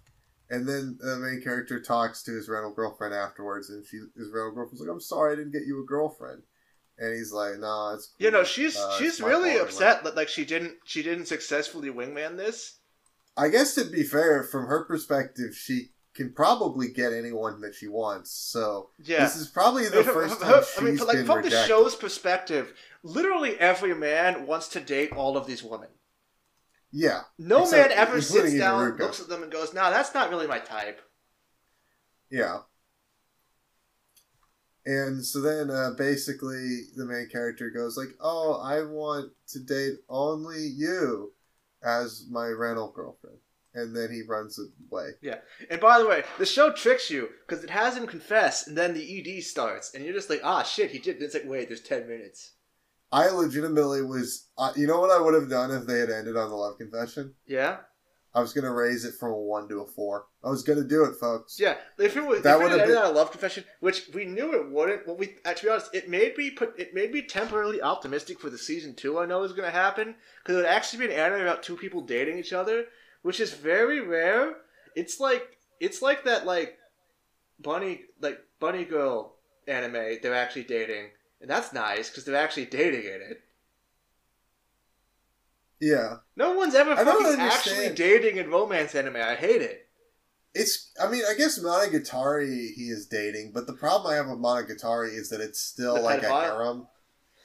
And 0.50 0.68
then 0.68 0.98
the 1.00 1.16
main 1.16 1.40
character 1.42 1.80
talks 1.80 2.22
to 2.24 2.32
his 2.32 2.48
rental 2.48 2.72
girlfriend 2.72 3.14
afterwards, 3.14 3.70
and 3.70 3.84
she 3.84 3.96
his 4.16 4.30
rental 4.32 4.52
girlfriend's 4.52 4.80
like, 4.80 4.90
"I'm 4.90 5.00
sorry, 5.00 5.32
I 5.32 5.36
didn't 5.36 5.52
get 5.52 5.66
you 5.66 5.82
a 5.82 5.86
girlfriend." 5.86 6.42
And 6.98 7.12
he's 7.14 7.32
like, 7.32 7.58
"No, 7.58 7.92
it's 7.94 8.12
You 8.18 8.30
know, 8.30 8.44
she's 8.44 8.76
Uh, 8.76 8.96
she's 8.98 9.20
really 9.20 9.56
upset 9.56 10.04
that 10.04 10.14
like 10.16 10.28
she 10.28 10.44
didn't 10.44 10.74
she 10.84 11.02
didn't 11.02 11.26
successfully 11.26 11.88
wingman 11.90 12.36
this. 12.36 12.78
I 13.36 13.48
guess 13.48 13.74
to 13.76 13.84
be 13.84 14.04
fair, 14.04 14.44
from 14.44 14.66
her 14.66 14.84
perspective, 14.84 15.56
she 15.56 15.90
can 16.14 16.32
probably 16.32 16.92
get 16.92 17.12
anyone 17.12 17.60
that 17.62 17.74
she 17.74 17.88
wants. 17.88 18.30
So 18.30 18.90
Yeah. 19.02 19.24
this 19.24 19.34
is 19.34 19.48
probably 19.48 19.88
the 19.88 20.04
first 20.04 20.40
time 20.40 20.62
she's 20.62 20.78
I 20.78 20.82
mean, 20.82 20.96
from, 20.98 21.06
like 21.08 21.16
been 21.16 21.26
from 21.26 21.36
rejected. 21.38 21.58
the 21.62 21.66
show's 21.66 21.96
perspective, 21.96 22.72
literally 23.04 23.56
every 23.60 23.94
man 23.94 24.46
wants 24.46 24.66
to 24.70 24.80
date 24.80 25.12
all 25.12 25.36
of 25.36 25.46
these 25.46 25.62
women. 25.62 25.88
yeah, 26.90 27.20
No 27.38 27.70
man 27.70 27.92
ever 27.92 28.20
sits 28.20 28.54
down, 28.58 28.92
Iruka. 28.92 28.98
looks 29.00 29.20
at 29.20 29.28
them, 29.28 29.42
and 29.44 29.52
goes, 29.52 29.72
"Nah, 29.72 29.90
that's 29.90 30.12
not 30.14 30.30
really 30.30 30.46
my 30.48 30.58
type." 30.58 31.00
Yeah. 32.30 32.60
And 34.86 35.24
so 35.24 35.40
then 35.40 35.70
uh, 35.70 35.92
basically 35.96 36.82
the 36.94 37.06
main 37.06 37.28
character 37.30 37.70
goes 37.70 37.96
like, 37.96 38.14
"Oh, 38.20 38.60
I 38.62 38.82
want 38.82 39.32
to 39.48 39.60
date 39.60 39.94
only 40.08 40.60
you 40.66 41.32
as 41.82 42.26
my 42.30 42.48
rental 42.48 42.92
girlfriend." 42.94 43.38
And 43.76 43.96
then 43.96 44.12
he 44.12 44.22
runs 44.22 44.56
away. 44.90 45.10
Yeah. 45.20 45.38
And 45.68 45.80
by 45.80 45.98
the 45.98 46.06
way, 46.06 46.22
the 46.38 46.46
show 46.46 46.70
tricks 46.70 47.10
you 47.10 47.28
because 47.46 47.64
it 47.64 47.70
has 47.70 47.96
him 47.96 48.06
confess, 48.06 48.66
and 48.68 48.76
then 48.76 48.94
the 48.94 49.02
ED 49.38 49.42
starts, 49.42 49.94
and 49.94 50.04
you're 50.04 50.14
just 50.14 50.30
like, 50.30 50.42
"Ah, 50.44 50.62
shit, 50.62 50.90
he 50.90 50.98
did." 50.98 51.16
And 51.16 51.24
it's 51.24 51.34
like, 51.34 51.44
wait, 51.46 51.68
there's 51.68 51.80
ten 51.80 52.06
minutes. 52.06 52.52
I 53.14 53.28
legitimately 53.30 54.02
was 54.02 54.48
uh, 54.58 54.72
you 54.76 54.86
know 54.86 55.00
what 55.00 55.10
I 55.10 55.20
would 55.20 55.34
have 55.34 55.48
done 55.48 55.70
if 55.70 55.86
they 55.86 55.98
had 56.00 56.10
ended 56.10 56.36
on 56.36 56.48
the 56.50 56.56
love 56.56 56.78
confession? 56.78 57.34
Yeah, 57.46 57.76
I 58.34 58.40
was 58.40 58.52
going 58.52 58.64
to 58.64 58.72
raise 58.72 59.04
it 59.04 59.14
from 59.14 59.30
a 59.30 59.38
1 59.38 59.68
to 59.68 59.80
a 59.82 59.86
4. 59.86 60.26
I 60.42 60.50
was 60.50 60.64
going 60.64 60.82
to 60.82 60.88
do 60.88 61.04
it, 61.04 61.14
folks. 61.14 61.58
yeah. 61.60 61.76
If 61.98 62.16
it 62.16 62.24
was, 62.26 62.42
That 62.42 62.58
would've 62.58 62.72
had 62.72 62.80
ended 62.80 62.96
been- 62.96 63.04
on 63.04 63.10
a 63.12 63.14
love 63.16 63.30
confession, 63.30 63.64
which 63.80 64.08
we 64.12 64.24
knew 64.24 64.52
it 64.54 64.68
wouldn't. 64.70 65.06
Well, 65.06 65.16
we 65.16 65.36
uh, 65.44 65.54
to 65.54 65.62
be 65.64 65.70
honest, 65.70 65.94
it 65.94 66.08
made 66.10 66.36
me 66.36 66.50
put 66.50 66.78
it 66.78 66.92
made 66.94 67.12
me 67.12 67.22
temporarily 67.22 67.80
optimistic 67.80 68.40
for 68.40 68.50
the 68.50 68.58
season 68.58 68.94
two. 68.94 69.18
I 69.20 69.26
know 69.26 69.40
was 69.40 69.52
going 69.52 69.70
to 69.70 69.78
happen 69.86 70.16
because 70.42 70.56
it 70.56 70.62
would 70.62 70.66
actually 70.66 71.06
be 71.06 71.12
an 71.14 71.20
anime 71.20 71.42
about 71.42 71.62
two 71.62 71.76
people 71.76 72.00
dating 72.00 72.38
each 72.38 72.52
other, 72.52 72.86
which 73.22 73.38
is 73.38 73.52
very 73.52 74.00
rare. 74.00 74.54
It's 74.96 75.20
like 75.20 75.44
it's 75.80 76.02
like 76.02 76.24
that 76.24 76.46
like 76.46 76.76
bunny 77.60 78.02
like 78.20 78.40
bunny 78.60 78.84
girl 78.84 79.36
anime. 79.68 80.18
They're 80.22 80.34
actually 80.34 80.64
dating, 80.64 81.10
and 81.44 81.50
that's 81.50 81.74
nice 81.74 82.08
because 82.08 82.24
they're 82.24 82.34
actually 82.42 82.64
dating 82.64 83.02
in 83.04 83.20
it. 83.20 83.42
Yeah, 85.78 86.16
No 86.36 86.54
one's 86.54 86.74
ever 86.74 86.96
fucking 86.96 87.36
actually 87.38 87.90
dating 87.90 88.38
in 88.38 88.48
romance 88.50 88.94
anime. 88.94 89.16
I 89.16 89.34
hate 89.34 89.60
it. 89.60 89.86
it's. 90.54 90.90
I 90.98 91.10
mean, 91.10 91.22
I 91.28 91.34
guess 91.34 91.58
Monogatari 91.58 92.72
he 92.74 92.84
is 92.84 93.06
dating, 93.06 93.50
but 93.52 93.66
the 93.66 93.74
problem 93.74 94.10
I 94.12 94.16
have 94.16 94.28
with 94.28 94.38
Monogatari 94.38 95.12
is 95.14 95.28
that 95.28 95.42
it's 95.42 95.60
still 95.60 95.96
The 95.96 96.00
like 96.00 96.22
a 96.22 96.28
harem. 96.30 96.86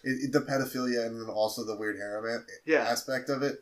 It, 0.05 0.25
it- 0.25 0.31
the 0.31 0.39
pedophilia 0.39 1.05
and 1.05 1.19
then 1.19 1.27
also 1.29 1.65
the 1.65 1.75
weird 1.75 1.97
harem 1.97 2.45
Yeah, 2.65 2.83
aspect 2.83 3.29
of 3.29 3.41
it. 3.43 3.57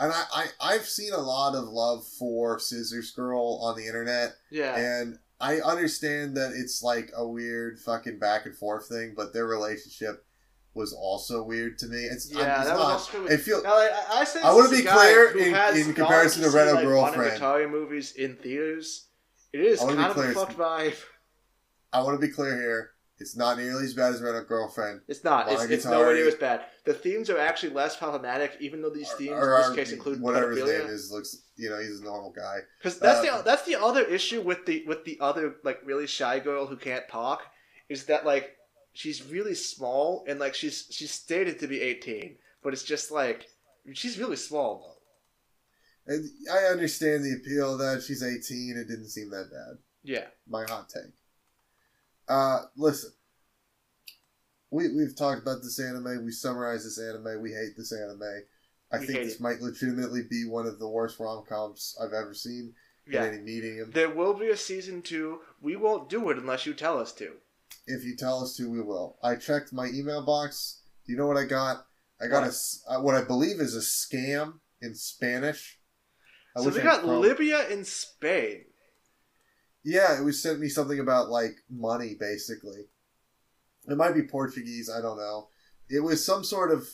And 0.00 0.10
I, 0.10 0.22
I, 0.34 0.46
I've 0.62 0.86
seen 0.86 1.12
a 1.12 1.20
lot 1.20 1.54
of 1.54 1.64
love 1.64 2.06
for 2.18 2.58
Scissors 2.58 3.10
Girl 3.10 3.60
on 3.62 3.76
the 3.76 3.86
internet, 3.86 4.30
yeah. 4.50 4.74
and 4.78 5.18
I 5.42 5.60
understand 5.60 6.36
that 6.36 6.52
it's 6.54 6.82
like 6.82 7.10
a 7.16 7.26
weird 7.26 7.78
fucking 7.80 8.18
back 8.18 8.46
and 8.46 8.56
forth 8.56 8.86
thing, 8.88 9.14
but 9.16 9.32
their 9.32 9.46
relationship 9.46 10.24
was 10.74 10.94
also 10.94 11.42
weird 11.42 11.78
to 11.80 11.86
me. 11.86 11.98
It's, 11.98 12.32
Yeah, 12.32 12.60
it's 12.60 12.68
that 12.68 12.76
was 12.78 12.82
not, 12.82 12.92
also 12.92 13.26
it 13.26 13.38
feel, 13.40 13.62
Now, 13.62 13.74
like, 13.74 13.90
I, 13.92 14.24
I, 14.44 14.50
I 14.50 14.54
wanna 14.54 14.70
be 14.70 14.82
clear 14.82 15.36
in- 15.36 15.54
in 15.76 15.94
comparison 15.94 16.42
to 16.44 16.50
Red 16.50 16.72
like, 16.72 16.84
Girlfriend. 16.84 17.40
Monogatari 17.40 17.68
movies 17.70 18.12
in 18.12 18.36
theaters. 18.36 19.08
It 19.52 19.60
is 19.60 19.80
kind 19.80 20.00
of 20.00 20.16
a 20.16 20.32
fucked 20.32 20.56
vibe. 20.56 20.96
I 21.92 22.02
want 22.02 22.18
to 22.18 22.26
be 22.26 22.32
clear 22.32 22.56
here. 22.56 22.90
It's 23.18 23.36
not 23.36 23.58
nearly 23.58 23.84
as 23.84 23.94
bad 23.94 24.14
as 24.14 24.20
Rent 24.20 24.48
Girlfriend. 24.48 25.02
It's 25.06 25.22
not. 25.22 25.50
It's, 25.52 25.62
it's 25.64 25.84
nowhere 25.84 26.14
near 26.14 26.26
as 26.26 26.34
bad. 26.34 26.62
The 26.84 26.94
themes 26.94 27.30
are 27.30 27.38
actually 27.38 27.72
less 27.72 27.96
problematic, 27.96 28.56
even 28.58 28.82
though 28.82 28.90
these 28.90 29.12
themes 29.12 29.32
or, 29.32 29.54
in 29.56 29.62
or 29.62 29.68
this 29.68 29.76
case 29.76 29.92
include 29.92 30.20
whatever 30.20 30.50
his 30.50 30.64
name 30.64 30.86
is 30.88 31.12
looks 31.12 31.36
you 31.56 31.70
know 31.70 31.78
he's 31.78 32.00
a 32.00 32.04
normal 32.04 32.32
guy 32.32 32.58
Because 32.78 32.98
that's 32.98 33.26
Uh, 33.28 33.36
the 33.38 33.42
that's 33.44 33.64
the 33.64 33.76
other 33.76 34.02
issue 34.04 34.40
with 34.40 34.66
the 34.66 34.84
with 34.86 35.04
the 35.04 35.18
other 35.20 35.56
like 35.62 35.80
really 35.84 36.06
shy 36.06 36.40
girl 36.40 36.66
who 36.66 36.76
can't 36.76 37.06
talk 37.08 37.42
is 37.88 38.06
that 38.06 38.24
like 38.26 38.56
she's 38.94 39.22
really 39.24 39.54
small 39.54 40.24
and 40.26 40.40
like 40.40 40.54
she's 40.54 40.88
she's 40.90 41.12
stated 41.12 41.58
to 41.60 41.68
be 41.68 41.80
eighteen, 41.80 42.36
but 42.64 42.72
it's 42.72 42.82
just 42.84 43.10
like 43.12 43.46
she's 43.92 44.18
really 44.18 44.36
small 44.36 44.98
though. 46.06 46.14
and 46.14 46.28
i 46.52 46.58
understand 46.72 47.22
the 47.24 47.34
appeal 47.34 47.76
that 47.76 48.02
she's 48.02 48.22
18 48.22 48.76
it 48.78 48.88
didn't 48.88 49.08
seem 49.10 49.30
that 49.30 49.50
bad 49.50 49.78
Yeah. 50.02 50.26
my 50.48 50.64
hot 50.68 50.88
take 50.88 51.12
uh 52.28 52.60
listen 52.76 53.10
we, 54.70 54.88
we've 54.94 55.16
talked 55.16 55.42
about 55.42 55.62
this 55.62 55.78
anime 55.80 56.24
we 56.24 56.32
summarize 56.32 56.84
this 56.84 56.98
anime 57.00 57.42
we 57.42 57.50
hate 57.50 57.76
this 57.76 57.92
anime 57.92 58.22
i 58.92 58.98
We 58.98 59.06
think 59.06 59.18
this 59.24 59.34
it. 59.36 59.40
might 59.40 59.60
legitimately 59.60 60.22
be 60.30 60.46
one 60.48 60.66
of 60.66 60.78
the 60.78 60.88
worst 60.88 61.18
rom-coms 61.18 61.96
i've 62.02 62.12
ever 62.12 62.34
seen 62.34 62.74
Yeah. 63.06 63.24
in 63.24 63.34
any 63.34 63.42
medium 63.42 63.90
There 63.90 64.10
will 64.10 64.34
be 64.34 64.48
a 64.48 64.56
season 64.56 65.02
two. 65.02 65.40
We 65.60 65.76
won't 65.76 66.08
do 66.08 66.30
it 66.30 66.38
unless 66.38 66.66
you 66.66 66.74
tell 66.74 66.98
us 66.98 67.12
to. 67.14 67.32
if 67.86 68.04
you 68.04 68.16
tell 68.16 68.42
us 68.42 68.56
to 68.56 68.70
we 68.70 68.80
will 68.80 69.18
i 69.22 69.34
checked 69.36 69.72
my 69.72 69.86
email 69.88 70.22
box 70.24 70.80
do 71.04 71.12
you 71.12 71.18
know 71.18 71.26
what 71.26 71.36
i 71.36 71.44
got 71.44 71.86
i 72.20 72.26
got 72.28 72.38
a 72.44 72.46
What? 72.46 72.48
s 72.48 72.84
uh, 72.88 73.00
what 73.00 73.14
i 73.16 73.22
believe 73.22 73.58
is 73.60 73.74
a 73.74 73.80
scam 73.80 74.60
in 74.80 74.94
spanish 74.94 75.78
I 76.54 76.60
so 76.62 76.68
we 76.68 76.80
got 76.82 77.06
Libya 77.06 77.66
in 77.70 77.82
Spain. 77.82 78.66
Yeah, 79.84 80.16
it 80.16 80.22
was 80.22 80.40
sent 80.40 80.60
me 80.60 80.68
something 80.68 81.00
about 81.00 81.28
like 81.28 81.56
money, 81.68 82.14
basically. 82.18 82.86
It 83.88 83.96
might 83.96 84.14
be 84.14 84.22
Portuguese, 84.22 84.88
I 84.88 85.00
don't 85.00 85.18
know. 85.18 85.48
It 85.88 86.00
was 86.00 86.24
some 86.24 86.44
sort 86.44 86.70
of, 86.70 86.86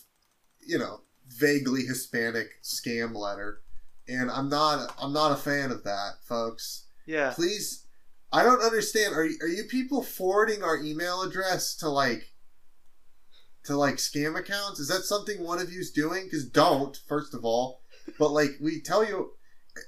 you 0.67 0.79
know, 0.79 1.03
vaguely 1.29 1.83
Hispanic 1.83 2.63
scam 2.63 3.15
letter, 3.15 3.61
and 4.09 4.31
I'm 4.31 4.49
not, 4.49 4.95
I'm 5.01 5.13
not 5.13 5.33
a 5.33 5.37
fan 5.37 5.71
of 5.71 5.85
that, 5.85 6.13
folks. 6.27 6.87
Yeah. 7.07 7.33
Please, 7.35 7.87
I 8.33 8.43
don't 8.43 8.63
understand. 8.63 9.15
Are 9.15 9.27
you, 9.27 9.37
are 9.43 9.49
you 9.49 9.65
people 9.65 10.03
forwarding 10.03 10.63
our 10.63 10.79
email 10.79 11.21
address 11.21 11.77
to 11.77 11.91
like, 11.91 12.33
to 13.65 13.77
like 13.77 13.97
scam 13.97 14.39
accounts? 14.39 14.81
Is 14.81 14.89
that 14.89 15.03
something 15.03 15.43
one 15.43 15.59
of 15.59 15.71
you's 15.71 15.91
doing? 15.91 16.25
Because 16.25 16.47
don't, 16.47 16.97
first 17.07 17.35
of 17.35 17.45
all, 17.45 17.83
but 18.19 18.31
like 18.31 18.53
we 18.63 18.81
tell 18.81 19.05
you. 19.05 19.33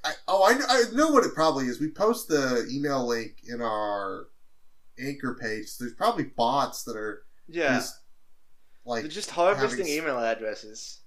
I, 0.04 0.12
oh, 0.28 0.44
I, 0.44 0.52
kn- 0.54 0.66
I 0.68 0.82
know 0.94 1.10
what 1.10 1.24
it 1.24 1.34
probably 1.34 1.66
is. 1.66 1.80
We 1.80 1.90
post 1.90 2.28
the 2.28 2.66
email 2.70 3.06
link 3.06 3.42
in 3.48 3.60
our 3.60 4.28
anchor 4.98 5.36
page. 5.40 5.68
So 5.68 5.84
there's 5.84 5.94
probably 5.96 6.24
bots 6.24 6.82
that 6.84 6.96
are 6.96 7.22
Yeah. 7.48 7.74
just 7.74 7.96
like 8.84 9.02
They're 9.02 9.10
just 9.10 9.30
harvesting 9.30 9.86
having 9.86 9.92
email 9.92 10.18
addresses. 10.18 11.00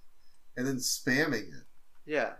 and 0.57 0.65
then 0.67 0.77
spamming 0.77 1.47
it. 1.49 1.63
Yeah. 2.05 2.33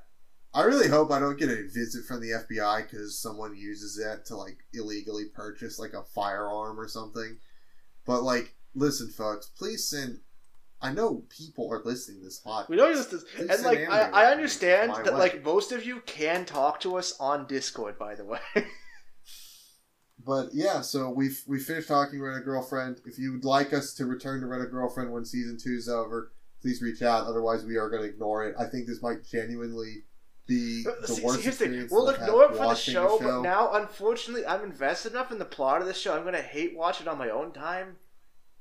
I 0.53 0.61
really 0.63 0.87
hope 0.87 1.09
I 1.11 1.19
don't 1.19 1.39
get 1.39 1.49
a 1.49 1.67
visit 1.67 2.05
from 2.05 2.21
the 2.21 2.29
FBI 2.47 2.83
because 2.83 3.19
someone 3.19 3.55
uses 3.55 3.95
that 3.97 4.25
to 4.27 4.35
like 4.37 4.57
illegally 4.73 5.25
purchase 5.33 5.79
like 5.79 5.93
a 5.93 6.03
firearm 6.03 6.79
or 6.79 6.87
something. 6.87 7.37
But 8.05 8.21
like, 8.21 8.53
listen, 8.75 9.09
folks, 9.09 9.47
please 9.47 9.87
send. 9.89 10.19
I 10.83 10.91
know 10.91 11.23
people 11.29 11.71
are 11.71 11.81
listening 11.83 12.19
to 12.19 12.25
this 12.25 12.41
podcast. 12.45 12.69
We 12.69 12.75
know 12.75 12.93
this, 12.93 13.07
this 13.07 13.23
Please 13.23 13.49
and 13.49 13.63
like 13.63 13.89
I, 13.89 14.09
I 14.09 14.31
understand 14.31 14.91
that 14.91 15.05
way. 15.05 15.11
like 15.11 15.43
most 15.43 15.71
of 15.71 15.85
you 15.85 16.01
can 16.05 16.45
talk 16.45 16.81
to 16.81 16.97
us 16.97 17.15
on 17.19 17.47
Discord, 17.47 17.97
by 17.97 18.15
the 18.15 18.25
way. 18.25 18.39
But 20.25 20.49
yeah, 20.53 20.81
so 20.81 21.09
we've 21.09 21.41
we 21.47 21.59
finished 21.59 21.87
talking 21.87 22.21
Rent 22.21 22.37
a 22.37 22.45
Girlfriend. 22.45 23.01
If 23.05 23.19
you 23.19 23.33
would 23.33 23.43
like 23.43 23.73
us 23.73 23.93
to 23.95 24.05
return 24.05 24.39
to 24.41 24.47
Rent 24.47 24.63
a 24.63 24.67
Girlfriend 24.67 25.11
when 25.11 25.25
season 25.25 25.57
two 25.61 25.73
is 25.73 25.89
over, 25.89 26.31
please 26.61 26.81
reach 26.81 27.01
out. 27.01 27.27
Otherwise, 27.27 27.65
we 27.65 27.77
are 27.77 27.89
going 27.89 28.03
to 28.03 28.07
ignore 28.07 28.45
it. 28.45 28.55
I 28.57 28.65
think 28.65 28.87
this 28.87 29.01
might 29.01 29.25
genuinely 29.25 30.03
be 30.47 30.85
uh, 30.87 31.01
the 31.01 31.07
See, 31.07 31.23
worst 31.23 31.41
see, 31.41 31.49
experience. 31.49 31.91
We'll 31.91 32.09
ignore 32.09 32.45
it 32.45 32.51
for 32.51 32.53
the 32.53 32.59
watching 32.59 32.93
show, 32.93 33.19
but 33.21 33.41
now, 33.41 33.73
unfortunately, 33.73 34.45
I'm 34.45 34.63
invested 34.63 35.11
enough 35.11 35.31
in 35.31 35.39
the 35.39 35.45
plot 35.45 35.81
of 35.81 35.87
the 35.87 35.93
show. 35.93 36.15
I'm 36.15 36.23
gonna 36.23 36.41
hate 36.41 36.75
watch 36.77 37.01
it 37.01 37.07
on 37.07 37.17
my 37.17 37.29
own 37.29 37.51
time. 37.51 37.97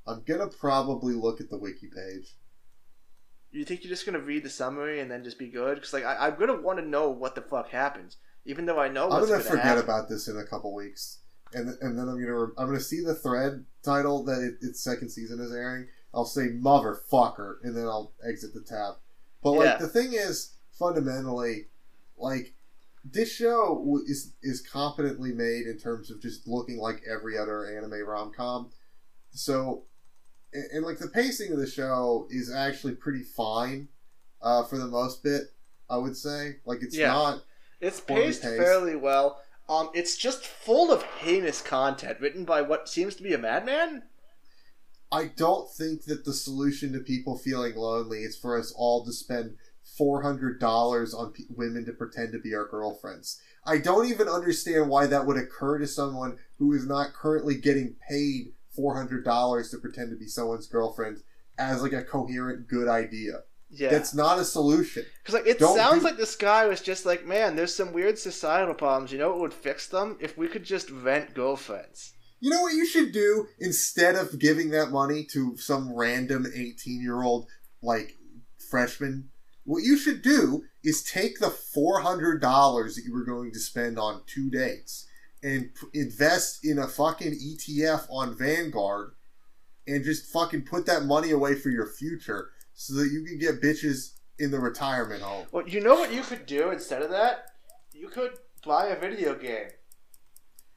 I'm 0.07 0.23
gonna 0.27 0.49
probably 0.49 1.15
look 1.15 1.41
at 1.41 1.51
the 1.51 1.59
wiki 1.59 1.89
page. 1.89 2.37
You 3.51 3.65
think 3.65 3.85
you're 3.85 3.91
just 3.91 4.07
gonna 4.07 4.19
read 4.19 4.45
the 4.45 4.51
summary 4.51 5.01
and 5.01 5.11
then 5.11 5.23
just 5.25 5.39
be 5.39 5.49
good? 5.49 5.75
Because 5.77 5.93
like 5.93 6.05
I, 6.05 6.29
I'm 6.29 6.39
gonna 6.39 6.61
want 6.61 6.79
to 6.79 6.85
know 6.87 7.11
what 7.11 7.35
the 7.35 7.43
fuck 7.43 7.69
happens, 7.69 8.17
even 8.45 8.67
though 8.67 8.79
I 8.81 8.89
know 8.89 9.05
I'm 9.05 9.21
gonna 9.21 9.27
gonna, 9.33 9.43
forget 9.45 9.65
happen. 9.65 9.85
about 9.85 10.09
this 10.09 10.27
in 10.29 10.37
a 10.39 10.45
couple 10.47 10.75
weeks, 10.75 11.19
and 11.53 11.69
and 11.81 11.99
then 11.99 12.09
I'm 12.09 12.19
gonna 12.21 12.35
re- 12.47 12.53
I'm 12.59 12.67
gonna 12.67 12.81
see 12.81 13.01
the 13.05 13.15
thread 13.15 13.65
title 13.85 14.25
that 14.25 14.41
it, 14.41 14.55
its 14.67 14.81
second 14.83 15.11
season 15.11 15.39
is 15.41 15.53
airing. 15.53 15.87
I'll 16.15 16.25
say 16.25 16.49
motherfucker, 16.49 17.57
and 17.63 17.77
then 17.77 17.85
I'll 17.85 18.13
exit 18.27 18.55
the 18.55 18.61
tab. 18.63 18.95
But 19.43 19.53
like 19.53 19.67
Yeah. 19.67 19.77
the 19.79 19.89
thing 19.89 20.13
is, 20.15 20.55
fundamentally, 20.79 21.67
like 22.17 22.55
this 23.05 23.31
show 23.33 24.01
is 24.07 24.33
is 24.43 24.61
competently 24.63 25.33
made 25.33 25.67
in 25.67 25.79
terms 25.79 26.11
of 26.11 26.21
just 26.23 26.47
looking 26.49 26.79
like 26.79 27.03
every 27.11 27.37
other 27.39 27.65
anime 27.67 28.07
rom 28.07 28.33
com. 28.35 28.71
So, 29.35 29.85
and, 30.53 30.65
and 30.73 30.85
like 30.85 30.99
the 30.99 31.09
pacing 31.09 31.53
of 31.53 31.59
the 31.59 31.67
show 31.67 32.27
is 32.31 32.53
actually 32.53 32.95
pretty 32.95 33.23
fine, 33.23 33.89
uh, 34.41 34.65
for 34.65 34.79
the 34.79 34.87
most 34.87 35.23
bit. 35.23 35.43
I 35.91 35.97
would 35.99 36.17
say, 36.17 36.57
like 36.65 36.83
it's 36.83 36.97
Yeah. 36.97 37.09
not. 37.13 37.43
It's 37.81 38.01
paced 38.01 38.43
paced. 38.43 38.57
fairly 38.57 38.97
well. 38.97 39.41
Um, 39.69 39.91
it's 39.95 40.17
just 40.17 40.47
full 40.47 40.91
of 40.93 41.03
heinous 41.03 41.61
content 41.61 42.21
written 42.21 42.45
by 42.45 42.63
what 42.63 42.89
seems 42.89 43.15
to 43.17 43.23
be 43.23 43.33
a 43.35 43.39
madman. 43.39 44.05
I 45.11 45.27
don't 45.27 45.71
think 45.71 46.05
that 46.05 46.25
the 46.25 46.33
solution 46.33 46.93
to 46.95 47.01
people 47.01 47.37
feeling 47.37 47.75
lonely 47.77 48.21
is 48.21 48.37
for 48.37 48.59
us 48.59 48.73
all 48.75 49.05
to 49.05 49.13
spend 49.13 49.57
four 49.83 50.23
hundred 50.23 50.59
dollars 50.59 51.13
on 51.13 51.35
women 51.51 51.85
to 51.85 51.93
pretend 51.93 52.33
to 52.33 52.39
be 52.39 52.55
our 52.55 52.67
girlfriends. 52.67 53.41
I 53.67 53.79
don't 53.79 54.07
even 54.07 54.29
understand 54.29 54.89
why 54.89 55.07
that 55.07 55.27
would 55.27 55.37
occur 55.37 55.79
to 55.79 55.87
someone 55.87 56.39
who 56.59 56.73
is 56.73 56.87
not 56.87 57.13
currently 57.13 57.57
getting 57.57 57.97
paid 58.09 58.53
four 58.75 58.97
hundred 58.97 59.25
dollars 59.25 59.71
to 59.71 59.79
pretend 59.79 60.11
to 60.11 60.17
be 60.17 60.27
someone's 60.27 60.67
girlfriend 60.67 61.19
as 61.59 61.83
like 61.83 61.93
a 61.93 62.03
coherent 62.03 62.69
good 62.69 62.89
idea. 62.89 63.41
Yeah, 63.75 63.89
That's 63.89 64.13
not 64.15 64.39
a 64.39 64.45
solution. 64.45 65.05
because 65.23 65.35
like 65.35 65.47
it 65.47 65.59
don't 65.59 65.77
sounds 65.77 66.01
do- 66.01 66.05
like 66.05 66.19
this 66.19 66.37
guy 66.37 66.67
was 66.67 66.83
just 66.83 67.07
like, 67.07 67.25
man, 67.27 67.57
there's 67.57 67.75
some 67.75 67.93
weird 67.95 68.19
societal 68.19 68.75
problems. 68.75 69.13
You 69.13 69.19
know 69.19 69.31
what 69.31 69.41
would 69.41 69.55
fix 69.55 69.89
them 69.89 70.19
if 70.21 70.37
we 70.37 70.47
could 70.49 70.65
just 70.65 70.91
rent 70.91 71.33
girlfriends. 71.35 72.13
You 72.41 72.51
know 72.51 72.61
what 72.63 72.75
you 72.75 72.85
should 72.85 73.13
do 73.13 73.47
instead 73.61 74.15
of 74.17 74.39
giving 74.39 74.71
that 74.71 74.91
money 74.91 75.25
to 75.33 75.57
some 75.57 75.95
random 75.95 76.45
18 76.55 77.01
year 77.01 77.23
old, 77.23 77.47
like, 77.83 78.17
freshman? 78.71 79.31
What 79.65 79.85
you 79.85 79.97
should 79.97 80.23
do 80.23 80.65
is 80.83 81.05
take 81.05 81.39
the 81.39 81.47
$400 81.47 82.41
that 82.41 83.05
you 83.07 83.13
were 83.15 83.25
going 83.25 83.53
to 83.53 83.61
spend 83.61 83.99
on 83.99 84.23
two 84.27 84.51
dates 84.51 85.07
and 85.43 85.71
p- 85.75 86.01
invest 86.01 86.65
in 86.65 86.79
a 86.79 86.87
fucking 86.87 87.33
ETF 87.33 88.07
on 88.11 88.37
Vanguard 88.37 89.13
and 89.87 90.05
just 90.05 90.33
fucking 90.33 90.63
put 90.63 90.87
that 90.87 91.05
money 91.05 91.31
away 91.31 91.55
for 91.55 91.71
your 91.71 91.87
future 91.87 92.51
so 92.75 92.95
that 92.95 93.11
you 93.11 93.25
can 93.25 93.39
get 93.39 93.61
bitches 93.61 94.13
in 94.39 94.51
the 94.51 94.59
retirement 94.59 95.23
home. 95.23 95.47
Well, 95.53 95.69
you 95.69 95.81
know 95.81 95.95
what 95.95 96.13
you 96.13 96.23
could 96.23 96.47
do 96.47 96.71
instead 96.71 97.03
of 97.03 97.11
that? 97.11 97.47
You 97.93 98.09
could 98.09 98.33
buy 98.65 98.87
a 98.87 98.99
video 98.99 99.35
game. 99.35 99.69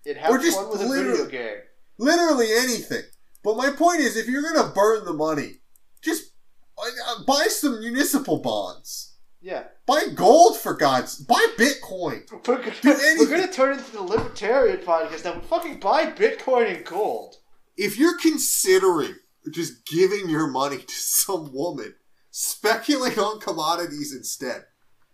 And 0.05 0.17
have 0.17 0.31
Or 0.31 0.37
just 0.37 0.57
fun 0.57 0.69
with 0.69 0.81
a 0.81 0.87
video 0.87 1.25
game. 1.25 1.57
Literally 1.97 2.47
anything. 2.51 3.03
But 3.43 3.57
my 3.57 3.71
point 3.71 4.01
is, 4.01 4.17
if 4.17 4.27
you're 4.27 4.41
gonna 4.41 4.71
burn 4.73 5.05
the 5.05 5.13
money, 5.13 5.61
just 6.01 6.31
uh, 6.77 7.23
buy 7.25 7.47
some 7.49 7.79
municipal 7.79 8.39
bonds. 8.39 9.14
Yeah. 9.45 9.65
Buy 9.85 10.05
gold 10.15 10.57
for 10.57 10.73
God's. 10.73 11.17
Buy 11.19 11.45
Bitcoin. 11.55 12.23
We're 12.31 12.39
gonna, 12.57 12.71
Do 12.81 12.89
anything. 12.89 13.17
we're 13.19 13.29
gonna 13.29 13.51
turn 13.51 13.77
into 13.77 13.91
the 13.91 14.01
libertarian 14.01 14.77
podcast 14.79 15.23
now. 15.23 15.39
Fucking 15.39 15.79
buy 15.79 16.07
Bitcoin 16.07 16.75
and 16.77 16.83
gold. 16.83 17.35
If 17.77 17.99
you're 17.99 18.17
considering 18.17 19.13
just 19.51 19.85
giving 19.85 20.29
your 20.29 20.47
money 20.47 20.77
to 20.79 20.93
some 20.95 21.53
woman, 21.53 21.93
speculate 22.31 23.19
on 23.19 23.39
commodities 23.39 24.15
instead. 24.15 24.63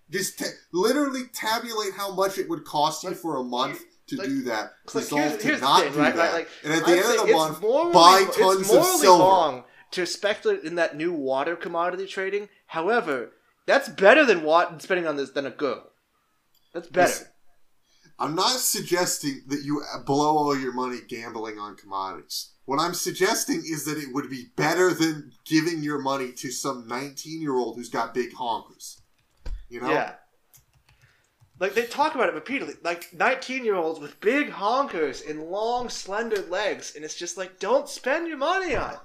Just 0.09 0.41
literally 0.71 1.23
tabulate 1.33 1.93
how 1.97 2.13
much 2.13 2.37
it 2.37 2.47
would 2.47 2.63
cost 2.63 3.03
you 3.03 3.09
Like, 3.09 3.17
for 3.17 3.35
a 3.35 3.43
month 3.43 3.81
to 4.07 4.15
like- 4.15 4.27
do 4.27 4.43
that. 4.43 4.71
Like, 4.93 5.07
here's, 5.09 5.37
to 5.37 5.43
here's 5.43 5.59
the 5.59 5.65
not 5.65 5.83
thing, 5.83 5.91
do 5.93 5.99
right? 5.99 6.15
that. 6.15 6.33
Like, 6.33 6.47
and 6.63 6.71
at 6.73 6.85
the 6.85 6.91
I'd 6.93 6.97
end 7.05 7.19
of 7.19 7.27
the 7.27 7.33
month, 7.33 7.61
morally- 7.61 7.93
buy 7.93 8.25
tons 8.33 8.71
of 8.71 8.85
silver. 8.85 9.63
to 9.91 10.05
speculate 10.05 10.63
in 10.63 10.75
that 10.75 10.95
new 10.95 11.11
water 11.11 11.57
commodity 11.57 12.05
trading. 12.07 12.47
However, 12.67 13.31
that's 13.65 13.89
better 13.89 14.25
than 14.25 14.43
what 14.43 14.81
spending 14.81 15.07
on 15.07 15.15
this 15.15 15.31
than 15.31 15.45
a 15.45 15.51
girl. 15.51 15.91
That's 16.73 16.87
better. 16.87 17.27
I'm 18.19 18.35
not 18.35 18.59
suggesting 18.59 19.43
that 19.47 19.63
you 19.63 19.83
blow 20.05 20.37
all 20.37 20.57
your 20.57 20.73
money 20.73 20.99
gambling 21.07 21.57
on 21.57 21.75
commodities. 21.75 22.51
What 22.65 22.79
I'm 22.79 22.93
suggesting 22.93 23.63
is 23.65 23.85
that 23.85 23.97
it 23.97 24.13
would 24.13 24.29
be 24.29 24.45
better 24.55 24.93
than 24.93 25.31
giving 25.45 25.81
your 25.81 25.99
money 25.99 26.31
to 26.33 26.51
some 26.51 26.87
19 26.87 27.41
year 27.41 27.55
old 27.55 27.75
who's 27.75 27.89
got 27.89 28.13
big 28.13 28.33
honkers. 28.33 29.01
You 29.69 29.81
know? 29.81 29.89
Yeah. 29.89 30.13
Like 31.59 31.75
they 31.75 31.85
talk 31.85 32.15
about 32.15 32.27
it 32.27 32.33
repeatedly, 32.33 32.73
like 32.83 33.13
nineteen-year-olds 33.13 33.99
with 33.99 34.19
big 34.19 34.49
honkers 34.49 35.29
and 35.29 35.43
long, 35.43 35.89
slender 35.89 36.41
legs, 36.49 36.95
and 36.95 37.05
it's 37.05 37.13
just 37.13 37.37
like, 37.37 37.59
don't 37.59 37.87
spend 37.87 38.27
your 38.27 38.37
money 38.37 38.75
on. 38.75 38.93
it. 38.93 38.99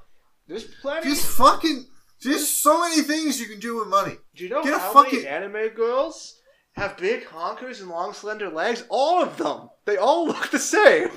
There's 0.49 0.65
plenty. 0.65 1.11
Just 1.11 1.27
fucking. 1.37 1.85
Just 2.21 2.63
so 2.63 2.81
many 2.81 3.03
things 3.03 3.41
you 3.41 3.47
can 3.47 3.61
do 3.61 3.77
with 3.79 3.89
money. 3.89 4.17
Do 4.35 4.45
you 4.45 4.51
know 4.51 4.63
get 4.63 4.79
how 4.81 4.93
fucking- 4.93 5.23
many 5.23 5.27
anime 5.29 5.69
girls 5.75 6.41
have 6.75 6.97
big 6.97 7.25
honkers 7.27 7.81
and 7.81 7.89
long, 7.91 8.13
slender 8.15 8.49
legs? 8.49 8.85
All 8.89 9.23
of 9.23 9.37
them. 9.37 9.69
They 9.85 9.97
all 9.97 10.27
look 10.33 10.51
the 10.51 10.59
same. 10.59 11.09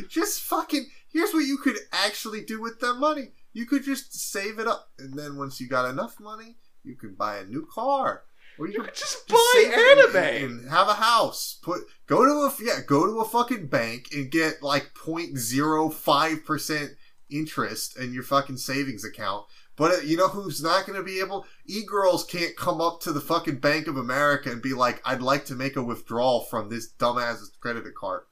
just 0.10 0.42
fucking. 0.42 0.88
Here's 1.12 1.34
what 1.34 1.46
you 1.46 1.58
could 1.58 1.78
actually 1.92 2.44
do 2.44 2.62
with 2.62 2.80
that 2.80 2.96
money. 2.96 3.30
You 3.54 3.66
could 3.66 3.84
just 3.84 4.14
save 4.32 4.60
it 4.60 4.68
up, 4.68 4.90
and 5.00 5.18
then 5.18 5.38
once 5.38 5.60
you 5.60 5.68
got 5.68 5.90
enough 5.90 6.20
money, 6.20 6.58
you 6.84 6.96
could 6.96 7.18
buy 7.18 7.38
a 7.38 7.46
new 7.46 7.68
car, 7.74 8.24
or 8.60 8.68
You 8.68 8.74
you 8.74 8.84
could 8.84 8.94
just 8.96 9.28
Just 9.28 9.54
buy 9.56 9.74
anime. 9.76 10.16
and, 10.16 10.60
and 10.62 10.70
have 10.70 10.88
a 10.88 10.94
house. 10.94 11.58
Put 11.62 11.82
go 12.08 12.24
to 12.26 12.32
a 12.32 12.54
yeah, 12.66 12.82
go 12.86 13.06
to 13.08 13.20
a 13.20 13.26
fucking 13.26 13.68
bank 13.68 14.10
and 14.14 14.30
get 14.32 14.62
like 14.62 14.92
0.05 14.94 16.46
percent 16.46 16.92
interest 17.30 17.98
in 17.98 18.14
your 18.14 18.24
fucking 18.24 18.58
savings 18.58 19.04
account. 19.06 19.46
But 19.76 19.92
uh, 19.92 20.02
you 20.02 20.18
know 20.18 20.28
who's 20.28 20.62
not 20.62 20.86
going 20.86 20.98
to 20.98 21.04
be 21.04 21.20
able? 21.20 21.46
E 21.66 21.84
girls 21.86 22.26
can't 22.26 22.56
come 22.58 22.82
up 22.82 23.00
to 23.02 23.14
the 23.14 23.22
fucking 23.22 23.60
Bank 23.60 23.88
of 23.88 23.96
America 23.98 24.52
and 24.52 24.62
be 24.62 24.74
like, 24.74 25.02
"I'd 25.06 25.22
like 25.22 25.46
to 25.46 25.56
make 25.56 25.76
a 25.76 25.84
withdrawal 25.84 26.42
from 26.46 26.70
this 26.70 26.92
dumbass 26.92 27.40
credit 27.60 27.86
card." 27.96 28.24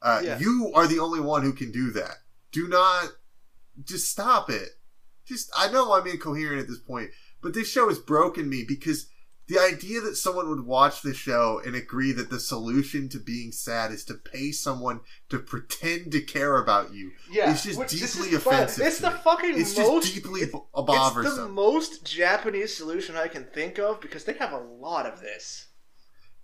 Uh, 0.00 0.20
Yeah. 0.24 0.38
You 0.38 0.72
are 0.74 0.86
the 0.86 0.98
only 1.00 1.20
one 1.20 1.42
who 1.42 1.52
can 1.52 1.70
do 1.72 1.90
that. 1.92 2.16
Do 2.52 2.68
not 2.68 3.08
just 3.84 4.10
stop 4.10 4.48
it. 4.50 4.70
Just 5.26 5.50
I 5.56 5.70
know 5.70 5.92
I'm 5.92 6.06
incoherent 6.06 6.60
at 6.60 6.68
this 6.68 6.78
point, 6.78 7.10
but 7.42 7.54
this 7.54 7.68
show 7.70 7.88
has 7.88 7.98
broken 7.98 8.48
me 8.48 8.64
because 8.66 9.06
the 9.46 9.58
idea 9.58 10.00
that 10.00 10.16
someone 10.16 10.48
would 10.48 10.64
watch 10.64 11.02
the 11.02 11.12
show 11.12 11.60
and 11.64 11.74
agree 11.74 12.12
that 12.12 12.30
the 12.30 12.40
solution 12.40 13.08
to 13.10 13.18
being 13.18 13.52
sad 13.52 13.92
is 13.92 14.04
to 14.06 14.14
pay 14.14 14.52
someone 14.52 15.00
to 15.28 15.38
pretend 15.38 16.12
to 16.12 16.20
care 16.22 16.56
about 16.56 16.92
you 16.94 17.12
Yeah, 17.30 17.50
It's 17.52 17.64
just 17.64 17.78
deeply 17.88 18.28
is 18.30 18.34
offensive 18.36 18.86
It's 18.86 18.98
the 19.00 19.10
fucking 19.10 19.58
it's 19.60 19.76
most. 19.76 20.02
just 20.04 20.14
deeply 20.14 20.40
it's, 20.40 20.52
b- 20.52 20.58
it's 20.74 21.36
the 21.36 21.48
most 21.48 22.04
Japanese 22.04 22.74
solution 22.76 23.16
I 23.16 23.28
can 23.28 23.44
think 23.44 23.78
of 23.78 24.00
because 24.00 24.24
they 24.24 24.34
have 24.34 24.52
a 24.52 24.58
lot 24.60 25.04
of 25.06 25.20
this. 25.20 25.66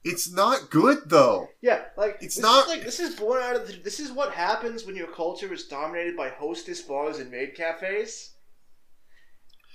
it's 0.04 0.30
not 0.30 0.70
good 0.70 0.98
though 1.06 1.48
Yeah, 1.62 1.84
like 1.96 2.18
It's 2.20 2.38
not- 2.38 2.64
Is 2.66 2.68
like 2.70 2.84
this 2.84 3.00
is 3.00 3.14
born 3.14 3.42
out 3.42 3.56
of 3.56 3.66
the, 3.66 3.74
this 3.82 3.98
is 4.00 4.12
what 4.12 4.32
happens 4.32 4.84
when 4.84 4.96
your 4.96 5.08
culture 5.08 5.52
is 5.52 5.64
dominated 5.64 6.16
by 6.16 6.28
hostess 6.30 6.80
bars 6.82 7.18
and 7.18 7.30
maid 7.30 7.54
cafes. 7.54 8.34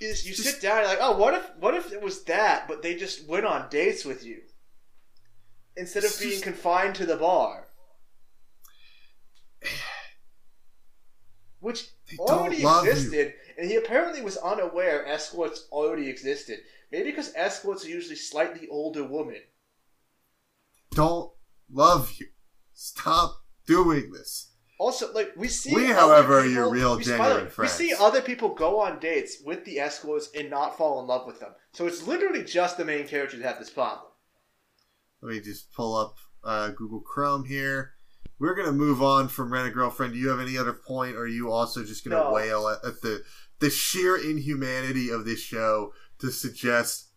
Is 0.00 0.26
you 0.26 0.34
Just- 0.34 0.48
sit 0.48 0.60
down 0.60 0.78
and 0.78 0.88
you're 0.88 0.98
like, 0.98 1.08
oh, 1.08 1.16
what 1.16 1.34
if 1.34 1.56
what 1.56 1.74
if 1.74 1.92
it 1.92 2.02
was 2.02 2.24
that, 2.24 2.68
but 2.68 2.82
they 2.82 2.94
just 2.96 3.26
went 3.26 3.46
on 3.46 3.68
dates 3.70 4.04
with 4.04 4.24
you 4.24 4.42
instead 5.76 6.04
of 6.04 6.14
being 6.18 6.32
just- 6.32 6.44
confined 6.44 6.94
to 6.96 7.06
the 7.06 7.16
bar, 7.16 7.68
which 11.60 11.88
already 12.18 12.62
love 12.62 12.84
you. 12.84 12.90
existed, 12.92 13.34
and 13.58 13.70
he 13.70 13.76
apparently 13.76 14.20
was 14.22 14.36
unaware 14.36 15.06
escorts 15.06 15.66
already 15.72 16.08
existed. 16.08 16.58
Maybe 16.92 17.10
because 17.10 17.32
escorts 17.34 17.84
are 17.84 17.88
usually 17.88 18.16
slightly 18.16 18.68
older 18.68 19.02
women. 19.04 19.40
don't 20.92 21.32
love 21.70 22.12
you 22.18 22.28
stop 22.74 23.42
doing 23.66 24.12
this 24.12 24.45
Also, 24.78 25.12
like 25.14 25.32
we 25.36 25.48
see, 25.48 25.74
We, 25.74 25.86
however, 25.86 26.38
are 26.38 26.42
people- 26.42 26.52
your 26.54 26.70
real 26.70 26.98
genuine. 26.98 27.50
We 27.58 27.66
see 27.68 27.94
other 27.98 28.20
people 28.20 28.50
go 28.54 28.80
on 28.80 28.98
dates 28.98 29.38
with 29.44 29.64
the 29.64 29.78
escorts 29.80 30.28
and 30.34 30.50
not 30.50 30.76
fall 30.76 31.00
in 31.00 31.06
love 31.06 31.26
with 31.26 31.40
them. 31.40 31.52
So 31.72 31.86
it's 31.86 32.06
literally 32.06 32.44
just 32.44 32.76
the 32.76 32.84
main 32.84 33.08
characters 33.08 33.40
that 33.40 33.48
have 33.48 33.58
this 33.58 33.70
problem. 33.70 34.06
let 35.22 35.32
me 35.32 35.40
just 35.40 35.72
pull 35.72 35.96
up 35.96 36.16
uh, 36.44 36.68
google 36.68 37.00
chrome 37.00 37.44
here 37.46 37.94
we're 38.38 38.54
gonna 38.54 38.70
move 38.70 39.02
on 39.02 39.26
from 39.28 39.50
rent 39.52 39.66
a 39.66 39.70
girlfriend 39.70 40.12
do 40.12 40.18
you 40.18 40.28
have 40.28 40.38
any 40.40 40.56
other 40.58 40.74
point 40.74 41.16
or 41.16 41.20
are 41.22 41.26
you 41.26 41.50
also 41.50 41.82
just 41.82 42.04
gonna 42.04 42.22
No. 42.22 42.32
wail 42.32 42.68
at, 42.68 42.84
at 42.86 43.00
the 43.00 43.24
the 43.58 43.70
sheer 43.70 44.14
inhumanity 44.16 45.08
of 45.10 45.24
this 45.24 45.40
show 45.40 45.92
to 46.20 46.30
suggest 46.30 47.08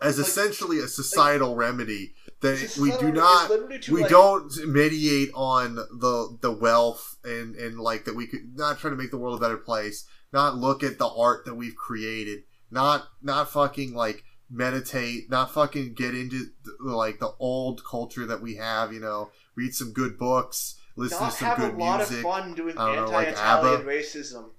as 0.00 0.16
Like- 0.18 0.26
essentially 0.28 0.78
a 0.78 0.86
societal 0.88 1.56
remedy 1.56 2.14
that 2.42 2.76
we 2.80 2.90
do 2.98 3.10
not 3.12 3.42
it's 3.44 3.50
literally 3.50 3.78
to, 3.80 3.94
we 3.94 4.02
like- 4.02 4.10
don't 4.10 4.66
mediate 4.66 5.30
on 5.34 5.76
the 5.76 6.38
the 6.42 6.52
wealth 6.52 7.16
and 7.24 7.56
and 7.56 7.78
like 7.80 8.04
that 8.04 8.14
we 8.14 8.26
could 8.26 8.56
not 8.56 8.78
try 8.78 8.90
to 8.90 8.96
make 8.96 9.10
the 9.10 9.18
world 9.18 9.38
a 9.38 9.40
better 9.40 9.56
place 9.56 10.04
not 10.32 10.56
look 10.56 10.82
at 10.82 10.98
the 10.98 11.08
art 11.08 11.44
that 11.46 11.54
we've 11.54 11.76
created 11.76 12.42
not 12.70 13.06
not 13.22 13.50
fucking 13.50 13.94
like 13.94 14.24
meditate 14.50 15.30
not 15.30 15.50
fucking 15.52 15.94
get 15.94 16.14
into 16.14 16.46
like 16.80 17.18
the 17.18 17.32
old 17.38 17.82
culture 17.84 18.26
that 18.26 18.42
we 18.42 18.56
have 18.56 18.92
you 18.92 19.00
know 19.00 19.30
read 19.56 19.74
some 19.74 19.92
good 19.92 20.18
books 20.18 20.78
listen 20.96 21.18
to 21.24 21.30
some 21.30 21.48
have 21.48 21.58
a 21.58 21.70
good 21.70 21.78
lot 21.78 21.98
music. 21.98 22.18
of 22.18 22.22
fun 22.22 22.54
doing 22.54 22.74
don't 22.74 22.96
know, 22.96 23.06
like 23.06 23.28
anti-Italian 23.28 23.82
racism. 23.86 24.50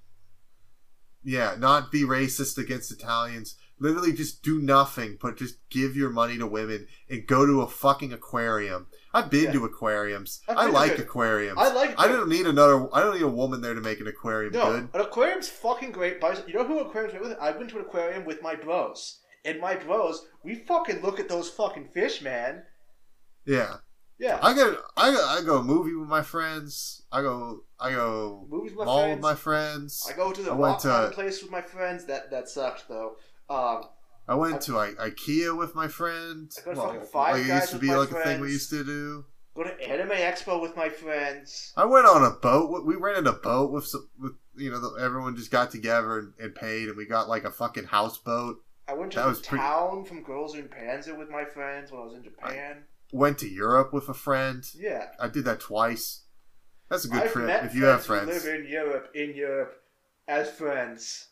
yeah 1.23 1.55
not 1.59 1.91
be 1.91 2.01
racist 2.03 2.57
against 2.57 2.91
italians 2.91 3.55
literally 3.80 4.13
just 4.13 4.43
do 4.43 4.61
nothing 4.61 5.17
but 5.21 5.36
just 5.38 5.55
give 5.69 5.95
your 5.95 6.09
money 6.09 6.38
to 6.38 6.47
women 6.47 6.88
and 7.09 7.28
go 7.28 7.45
to 7.45 7.61
a 7.61 7.67
fucking 7.67 8.13
aquarium 8.13 8.88
i've 9.13 9.30
been 9.30 9.45
Yeah. 9.45 9.51
to 9.53 9.65
aquariums 9.65 10.41
I've 10.47 10.57
i 10.57 10.65
like 10.67 10.97
aquariums 10.99 11.57
I 11.59 11.74
like. 11.74 11.99
I 11.99 12.07
don't 12.07 12.30
need 12.30 12.45
another. 12.47 12.88
I 12.95 13.01
don't 13.01 13.15
need 13.15 13.24
a 13.24 13.28
woman 13.28 13.61
there 13.61 13.74
to 13.74 13.82
make 13.82 13.99
an 13.99 14.07
aquarium 14.07 14.53
No, 14.53 14.71
good. 14.71 14.89
an 14.93 15.01
aquarium's 15.01 15.49
fucking 15.49 15.91
great. 15.91 16.19
But 16.21 16.47
you 16.47 16.53
know 16.55 16.63
who 16.65 16.80
aquariums 16.80 17.19
with? 17.19 17.38
I 17.39 17.51
went 17.51 17.69
to 17.71 17.78
an 17.80 17.86
aquarium 17.86 18.26
with 18.26 18.41
my 18.41 18.55
bros, 18.55 19.19
and 19.45 19.59
my 19.59 19.76
bros, 19.76 20.26
we 20.43 20.55
fucking 20.55 21.01
look 21.01 21.19
at 21.19 21.30
those 21.30 21.49
fucking 21.49 21.89
fish, 21.93 22.21
man. 22.21 22.63
Yeah, 23.45 23.76
Yeah, 24.17 24.39
I 24.41 24.53
go. 24.53 24.78
I 24.97 25.11
go. 25.11 25.26
I 25.28 25.41
go 25.43 25.61
movie 25.63 25.93
with 25.95 26.09
my 26.09 26.21
friends. 26.21 27.03
I 27.11 27.21
go. 27.21 27.63
I 27.80 27.91
go 27.91 28.45
movies 28.49 28.71
with 28.71 28.80
my 28.80 28.86
mall 28.86 29.01
friends. 29.03 29.15
with 29.17 29.21
my 29.24 29.36
friends. 29.36 30.07
I 30.09 30.13
go 30.15 30.32
to 30.32 30.41
the 30.41 30.51
I 30.51 30.55
went 30.55 30.84
rock 30.86 31.09
to- 31.09 31.15
place 31.15 31.41
with 31.41 31.51
my 31.51 31.61
friends. 31.61 32.05
That 32.05 32.32
that 32.32 32.47
sucked 32.49 32.88
though. 32.88 33.15
Um, 33.50 33.84
I 34.28 34.36
went 34.36 34.62
to 34.64 34.80
I, 34.80 34.91
IKEA 34.94 35.58
with 35.58 35.76
my 35.76 35.88
friend. 35.88 36.52
I 36.58 36.62
go 36.66 36.74
to 36.74 36.78
Well, 36.80 36.88
fucking 36.94 37.08
Five 37.08 37.34
like 37.38 37.46
it 37.46 37.54
used 37.54 37.68
to 37.70 37.76
with 37.76 37.82
be 37.82 37.88
my 37.88 37.96
like 37.98 38.10
a 38.12 38.14
thing 38.14 38.22
friends. 38.24 38.41
we 38.41 38.52
used 38.52 38.70
to 38.70 38.84
do. 38.84 39.26
go 39.56 39.64
to 39.64 39.82
Anime 39.89 40.10
Expo 40.12 40.62
with 40.62 40.76
my 40.78 40.89
friends. 40.89 41.74
I 41.76 41.86
went 41.86 42.06
on 42.06 42.24
a 42.24 42.32
boat. 42.32 42.86
We 42.86 42.96
rented 42.96 43.28
a 43.28 43.34
boat 43.34 43.72
with 43.72 43.86
some. 43.86 44.10
With 44.20 44.34
you 44.56 44.70
know, 44.72 44.80
the, 44.80 45.02
everyone 45.04 45.36
just 45.36 45.50
got 45.52 45.72
together 45.72 46.20
and, 46.20 46.34
and 46.39 46.54
paid, 46.56 46.88
and 46.88 46.96
we 46.96 47.06
got 47.06 47.28
like 47.28 47.44
a 47.44 47.52
fucking 47.52 47.86
houseboat. 47.86 48.58
I 48.88 48.94
went 48.94 49.12
to 49.14 49.18
That 49.18 49.24
the 49.24 49.30
was 49.30 49.39
pretty- 49.41 49.64
town 49.64 50.06
from 50.06 50.24
Girls 50.24 50.54
und 50.56 50.70
Panzer 50.70 51.18
with 51.18 51.30
my 51.30 51.44
friends 51.46 51.91
when 51.91 52.02
I 52.02 52.06
was 52.06 52.14
in 52.14 52.24
Japan. 52.24 52.84
Went 53.12 53.38
to 53.39 53.48
Europe 53.50 53.94
with 53.94 54.10
a 54.10 54.14
friend. 54.14 54.64
yeah, 54.76 55.08
I 55.20 55.28
did 55.28 55.46
that 55.46 55.60
twice. 55.60 56.22
That's 56.89 57.06
a 57.06 57.08
good 57.08 57.24
I've 57.24 57.32
trip 57.32 57.46
met 57.48 57.66
if 57.66 57.74
you 57.76 57.86
have 57.86 58.04
friends 58.06 58.26
friends. 58.30 58.44
who 58.46 58.52
live 58.52 58.60
in 58.62 58.68
Europe 58.72 59.12
in 59.16 59.36
Europe 59.36 59.82
as 60.28 60.50
friends. 60.52 61.28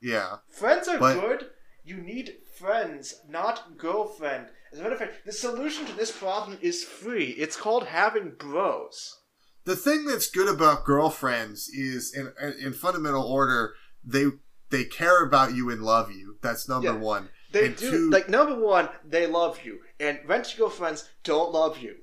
Yeah. 0.00 0.36
Friends 0.50 0.88
are 0.88 0.98
But- 0.98 1.20
good. 1.20 1.50
You 1.84 1.96
need 1.98 2.36
friends, 2.58 3.14
not 3.28 3.76
girlfriend. 3.78 4.48
As 4.72 4.78
a 4.78 4.82
matter 4.82 4.94
of 4.94 5.00
fact, 5.00 5.24
the 5.26 5.32
solution 5.32 5.86
to 5.86 5.92
this 5.94 6.12
problem 6.12 6.58
is 6.60 6.84
free. 6.84 7.30
It's 7.30 7.56
called 7.56 7.84
having 7.86 8.32
bros. 8.38 9.16
the 9.64 9.76
thing 9.76 10.06
that's 10.06 10.30
good 10.30 10.48
about 10.48 10.84
girlfriends 10.86 11.68
is 11.68 12.14
in 12.14 12.32
in 12.58 12.72
fundamental 12.72 13.22
order 13.22 13.74
they 14.02 14.24
they 14.70 14.84
care 14.84 15.22
about 15.22 15.54
you 15.54 15.68
and 15.70 15.82
love 15.82 16.10
you 16.10 16.38
that's 16.40 16.66
number 16.66 16.88
Yeah. 16.92 16.96
one 16.96 17.28
They 17.52 17.66
And 17.66 17.76
do 17.76 17.90
two- 17.90 18.10
like 18.10 18.28
number 18.30 18.54
one, 18.56 18.88
they 19.04 19.26
love 19.26 19.60
you, 19.64 19.80
and 20.00 20.18
rent 20.26 20.54
girlfriends 20.56 21.08
don't 21.24 21.52
love 21.52 21.76
you. 21.78 21.96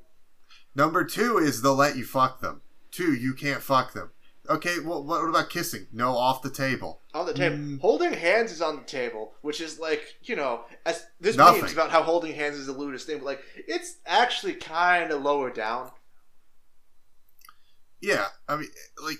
number 0.76 1.04
two 1.04 1.40
is 1.40 1.62
they'll 1.64 1.76
let 1.76 1.96
you 1.98 2.06
fuck 2.06 2.42
them 2.42 2.62
two 2.92 3.12
you 3.14 3.34
can't 3.34 3.64
fuck 3.64 3.94
them 3.94 4.12
Okay, 4.50 4.80
well, 4.80 5.04
what 5.04 5.28
about 5.28 5.50
kissing? 5.50 5.88
No, 5.92 6.16
off 6.16 6.42
the 6.42 6.50
table. 6.50 7.02
On 7.14 7.26
the 7.26 7.34
table, 7.34 7.58
Mm. 7.58 7.82
holding 7.82 8.14
hands 8.14 8.52
is 8.52 8.62
on 8.62 8.78
the 8.78 8.84
table, 8.84 9.34
which 9.42 9.60
is 9.60 9.78
like 9.80 10.02
you 10.24 10.36
know, 10.36 10.66
as 10.86 11.04
there's 11.20 11.36
Nothing. 11.38 11.62
memes 11.62 11.74
about 11.74 11.92
how 11.92 12.02
holding 12.04 12.34
hands 12.34 12.56
is 12.58 12.68
the 12.68 12.72
lewdest 12.74 13.06
thing, 13.08 13.18
but 13.18 13.26
like 13.26 13.44
it's 13.56 13.98
actually 14.06 14.54
kind 14.54 15.12
of 15.12 15.22
lower 15.22 15.50
down. 15.52 15.92
Yeah, 18.00 18.28
I 18.48 18.58
mean, 18.58 18.70
like, 19.04 19.20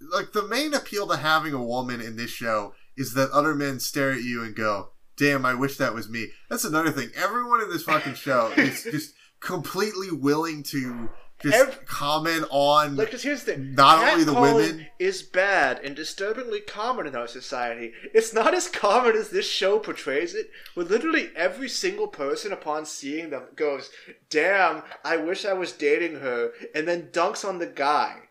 like 0.00 0.32
the 0.32 0.46
main 0.48 0.72
appeal 0.74 1.06
to 1.08 1.16
having 1.16 1.52
a 1.52 1.62
woman 1.62 2.00
in 2.00 2.16
this 2.16 2.30
show 2.30 2.74
is 2.96 3.12
that 3.14 3.30
other 3.30 3.54
men 3.54 3.78
stare 3.78 4.12
at 4.12 4.22
you 4.22 4.42
and 4.42 4.54
go, 4.54 4.92
"Damn, 5.16 5.44
I 5.44 5.54
wish 5.54 5.76
that 5.76 5.94
was 5.94 6.08
me." 6.08 6.32
That's 6.48 6.64
another 6.64 6.90
thing. 6.90 7.10
Everyone 7.14 7.60
in 7.62 7.70
this 7.70 7.82
fucking 7.82 8.14
show 8.14 8.52
is 8.56 8.82
just 8.90 9.14
completely 9.40 10.10
willing 10.10 10.62
to 10.64 11.10
just 11.42 11.54
Ev- 11.54 11.84
comment 11.86 12.46
on 12.50 12.96
Like, 12.96 13.10
'cause 13.10 13.22
here's 13.22 13.44
the 13.44 13.52
thing: 13.52 13.74
not 13.74 14.02
only 14.02 14.24
the 14.24 14.32
women. 14.32 14.86
is 14.98 15.22
bad 15.22 15.80
and 15.84 15.94
disturbingly 15.94 16.60
common 16.60 17.06
in 17.06 17.14
our 17.14 17.28
society. 17.28 17.92
It's 18.14 18.32
not 18.32 18.54
as 18.54 18.68
common 18.68 19.14
as 19.16 19.28
this 19.30 19.46
show 19.46 19.78
portrays 19.78 20.34
it. 20.34 20.50
Where 20.74 20.86
literally 20.86 21.30
every 21.36 21.68
single 21.68 22.08
person, 22.08 22.52
upon 22.52 22.86
seeing 22.86 23.30
them, 23.30 23.48
goes, 23.54 23.90
"Damn, 24.30 24.82
I 25.04 25.18
wish 25.18 25.44
I 25.44 25.52
was 25.52 25.72
dating 25.72 26.20
her," 26.20 26.52
and 26.74 26.88
then 26.88 27.10
dunks 27.12 27.44
on 27.46 27.58
the 27.58 27.66
guy. 27.66 28.22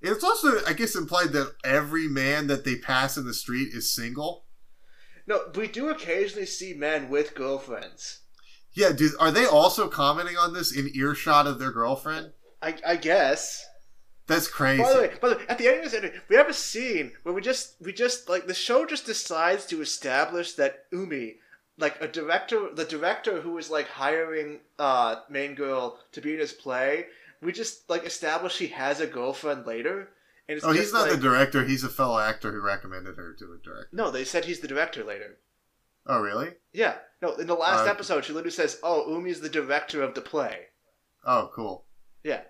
It's 0.00 0.22
also, 0.22 0.64
I 0.64 0.74
guess, 0.74 0.94
implied 0.94 1.32
that 1.32 1.54
every 1.64 2.06
man 2.06 2.46
that 2.48 2.64
they 2.64 2.76
pass 2.76 3.16
in 3.16 3.24
the 3.26 3.34
street 3.34 3.74
is 3.74 3.92
single. 3.92 4.44
No, 5.26 5.50
we 5.54 5.66
do 5.66 5.88
occasionally 5.88 6.46
see 6.46 6.72
men 6.72 7.08
with 7.08 7.34
girlfriends. 7.34 8.20
Yeah, 8.72 8.92
dude, 8.92 9.12
are 9.18 9.30
they 9.30 9.46
also 9.46 9.88
commenting 9.88 10.36
on 10.36 10.52
this 10.52 10.72
in 10.72 10.90
earshot 10.94 11.46
of 11.46 11.58
their 11.58 11.72
girlfriend? 11.72 12.32
I, 12.62 12.76
I 12.86 12.96
guess. 12.96 13.64
That's 14.26 14.48
crazy. 14.48 14.82
By 14.82 14.92
the 14.92 15.00
way, 15.00 15.10
by 15.20 15.28
the 15.30 15.36
way, 15.36 15.44
at 15.48 15.58
the 15.58 15.68
end 15.68 15.78
of 15.78 15.84
this 15.84 15.94
interview, 15.94 16.20
we 16.28 16.36
have 16.36 16.48
a 16.48 16.54
scene 16.54 17.12
where 17.22 17.34
we 17.34 17.40
just, 17.40 17.76
we 17.80 17.92
just 17.92 18.28
like 18.28 18.46
the 18.46 18.54
show 18.54 18.84
just 18.84 19.06
decides 19.06 19.64
to 19.66 19.80
establish 19.80 20.52
that 20.54 20.84
Umi, 20.92 21.36
like 21.78 22.00
a 22.02 22.08
director, 22.08 22.68
the 22.74 22.84
director 22.84 23.40
who 23.40 23.52
was 23.52 23.70
like 23.70 23.88
hiring 23.88 24.60
uh 24.78 25.16
main 25.30 25.54
girl 25.54 25.98
to 26.12 26.20
be 26.20 26.34
in 26.34 26.40
his 26.40 26.52
play, 26.52 27.06
we 27.40 27.52
just 27.52 27.88
like 27.88 28.04
establish 28.04 28.58
he 28.58 28.66
has 28.68 29.00
a 29.00 29.06
girlfriend 29.06 29.66
later, 29.66 30.10
and 30.48 30.56
it's 30.56 30.64
oh, 30.64 30.72
he's 30.72 30.92
not 30.92 31.08
like, 31.08 31.12
the 31.12 31.16
director. 31.16 31.64
He's 31.64 31.84
a 31.84 31.88
fellow 31.88 32.18
actor 32.18 32.52
who 32.52 32.60
recommended 32.60 33.16
her 33.16 33.32
to 33.32 33.44
a 33.46 33.64
director. 33.64 33.88
No, 33.92 34.10
they 34.10 34.24
said 34.24 34.44
he's 34.44 34.60
the 34.60 34.68
director 34.68 35.04
later. 35.04 35.38
Oh, 36.08 36.20
really? 36.20 36.50
Yeah, 36.72 36.96
no, 37.20 37.34
in 37.34 37.46
the 37.46 37.54
last 37.54 37.86
Uh, 37.86 37.90
episode, 37.90 38.24
she 38.24 38.32
literally 38.32 38.50
says, 38.50 38.78
"Oh, 38.82 39.06
Umi's 39.10 39.40
the 39.40 39.48
director 39.48 40.02
of 40.02 40.14
the 40.14 40.20
play." 40.22 40.66
Oh, 41.24 41.50
cool. 41.54 41.84
Yeah. 42.24 42.42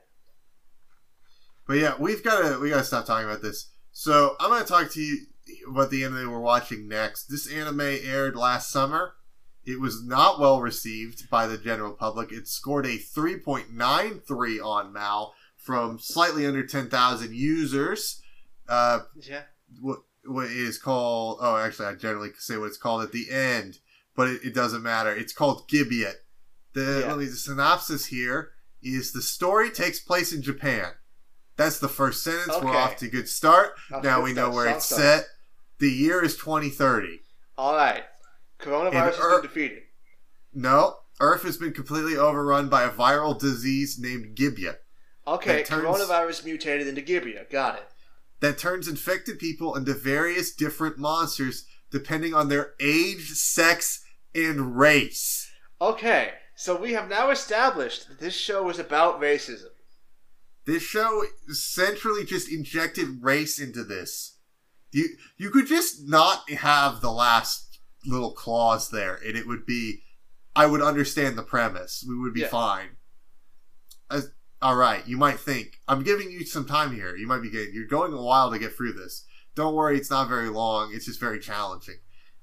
But 1.66 1.74
yeah, 1.78 1.94
we've 1.98 2.22
got 2.22 2.40
to 2.42 2.58
we 2.60 2.70
got 2.70 2.78
to 2.78 2.84
stop 2.84 3.04
talking 3.06 3.28
about 3.28 3.42
this. 3.42 3.70
So 3.92 4.36
I'm 4.40 4.50
going 4.50 4.62
to 4.62 4.68
talk 4.68 4.90
to 4.92 5.00
you 5.00 5.26
about 5.68 5.90
the 5.90 6.04
anime 6.04 6.30
we're 6.30 6.40
watching 6.40 6.88
next. 6.88 7.24
This 7.24 7.50
anime 7.50 7.80
aired 7.80 8.36
last 8.36 8.70
summer. 8.70 9.14
It 9.64 9.80
was 9.80 10.02
not 10.02 10.38
well 10.40 10.60
received 10.60 11.28
by 11.28 11.46
the 11.46 11.58
general 11.58 11.92
public. 11.92 12.32
It 12.32 12.48
scored 12.48 12.86
a 12.86 12.96
3.93 12.96 14.60
on 14.64 14.92
MAL 14.94 15.34
from 15.56 15.98
slightly 15.98 16.46
under 16.46 16.66
10,000 16.66 17.34
users. 17.34 18.22
Uh, 18.66 19.00
Yeah. 19.16 19.42
what 19.80 20.00
what 20.28 20.46
is 20.46 20.78
called? 20.78 21.38
Oh, 21.40 21.56
actually, 21.56 21.86
I 21.86 21.94
generally 21.94 22.30
say 22.38 22.56
what 22.56 22.66
it's 22.66 22.76
called 22.78 23.02
at 23.02 23.12
the 23.12 23.30
end, 23.30 23.78
but 24.16 24.28
it, 24.28 24.40
it 24.44 24.54
doesn't 24.54 24.82
matter. 24.82 25.14
It's 25.14 25.32
called 25.32 25.68
Gibiate. 25.68 26.14
The, 26.74 27.00
Yeah. 27.02 27.08
let 27.08 27.18
me- 27.18 27.24
the 27.26 27.36
synopsis 27.36 28.06
here 28.06 28.50
is 28.82 29.12
the 29.12 29.22
story 29.22 29.70
takes 29.70 29.98
place 30.00 30.32
in 30.32 30.42
Japan. 30.42 30.92
That's 31.56 31.78
the 31.80 31.88
first 31.88 32.22
sentence. 32.22 32.56
We're 32.62 32.76
off 32.76 32.96
to 32.98 33.06
a 33.06 33.08
good 33.10 33.28
start. 33.28 33.72
To 33.88 34.00
now 34.00 34.22
we 34.22 34.32
know 34.32 34.50
where 34.50 34.68
it's 34.68 34.84
start. 34.86 35.00
set. 35.02 35.26
The 35.78 35.90
year 35.90 36.22
is 36.24 36.36
2030. 36.36 37.20
All 37.56 37.74
right. 37.74 38.04
Coronavirus 38.60 38.86
And 38.86 38.94
has 38.94 39.18
Ur- 39.18 39.40
been 39.40 39.42
defeated. 39.50 39.82
No, 40.54 40.98
Earth 41.20 41.42
has 41.42 41.56
been 41.56 41.72
completely 41.72 42.16
overrun 42.16 42.68
by 42.68 42.84
a 42.84 42.90
viral 42.90 43.36
disease 43.38 43.98
named 43.98 44.36
Gibiate 44.36 44.76
Okay, 45.26 45.62
turns- 45.64 45.84
coronavirus 45.84 46.44
mutated 46.44 46.86
into 46.86 47.00
Gibia. 47.02 47.44
Got 47.50 47.76
it. 47.76 47.88
That 48.40 48.58
turns 48.58 48.88
infected 48.88 49.38
people 49.38 49.74
into 49.74 49.94
various 49.94 50.54
different 50.54 50.98
monsters 50.98 51.64
depending 51.90 52.34
on 52.34 52.48
their 52.48 52.74
age, 52.80 53.30
sex, 53.30 54.04
and 54.34 54.76
race. 54.76 55.50
Okay, 55.80 56.32
so 56.54 56.76
we 56.76 56.92
have 56.92 57.08
now 57.08 57.30
established 57.30 58.08
that 58.08 58.20
this 58.20 58.34
show 58.34 58.68
is 58.68 58.78
about 58.78 59.20
racism. 59.20 59.68
This 60.66 60.82
show 60.82 61.22
centrally 61.48 62.24
just 62.24 62.50
injected 62.50 63.22
race 63.22 63.58
into 63.58 63.84
this. 63.84 64.36
You 64.92 65.08
you 65.36 65.50
could 65.50 65.66
just 65.66 66.06
not 66.06 66.48
have 66.50 67.00
the 67.00 67.10
last 67.10 67.78
little 68.04 68.32
clause 68.32 68.90
there, 68.90 69.14
and 69.26 69.36
it 69.36 69.46
would 69.46 69.64
be, 69.66 70.02
I 70.54 70.66
would 70.66 70.82
understand 70.82 71.38
the 71.38 71.42
premise. 71.42 72.04
We 72.06 72.16
would 72.18 72.34
be 72.34 72.40
Yeah. 72.40 72.48
fine. 72.48 72.96
As, 74.10 74.30
all 74.60 74.76
right, 74.76 75.06
you 75.06 75.16
might 75.16 75.38
think 75.38 75.78
I'm 75.86 76.02
giving 76.02 76.30
you 76.30 76.44
some 76.44 76.66
time 76.66 76.94
here. 76.94 77.16
You 77.16 77.26
might 77.26 77.42
be 77.42 77.50
getting 77.50 77.74
you're 77.74 77.86
going 77.86 78.12
a 78.12 78.22
while 78.22 78.50
to 78.50 78.58
get 78.58 78.74
through 78.74 78.92
this. 78.94 79.24
Don't 79.54 79.74
worry, 79.74 79.96
it's 79.96 80.10
not 80.10 80.28
very 80.28 80.48
long. 80.48 80.92
It's 80.92 81.06
just 81.06 81.20
very 81.20 81.38
challenging. 81.40 81.96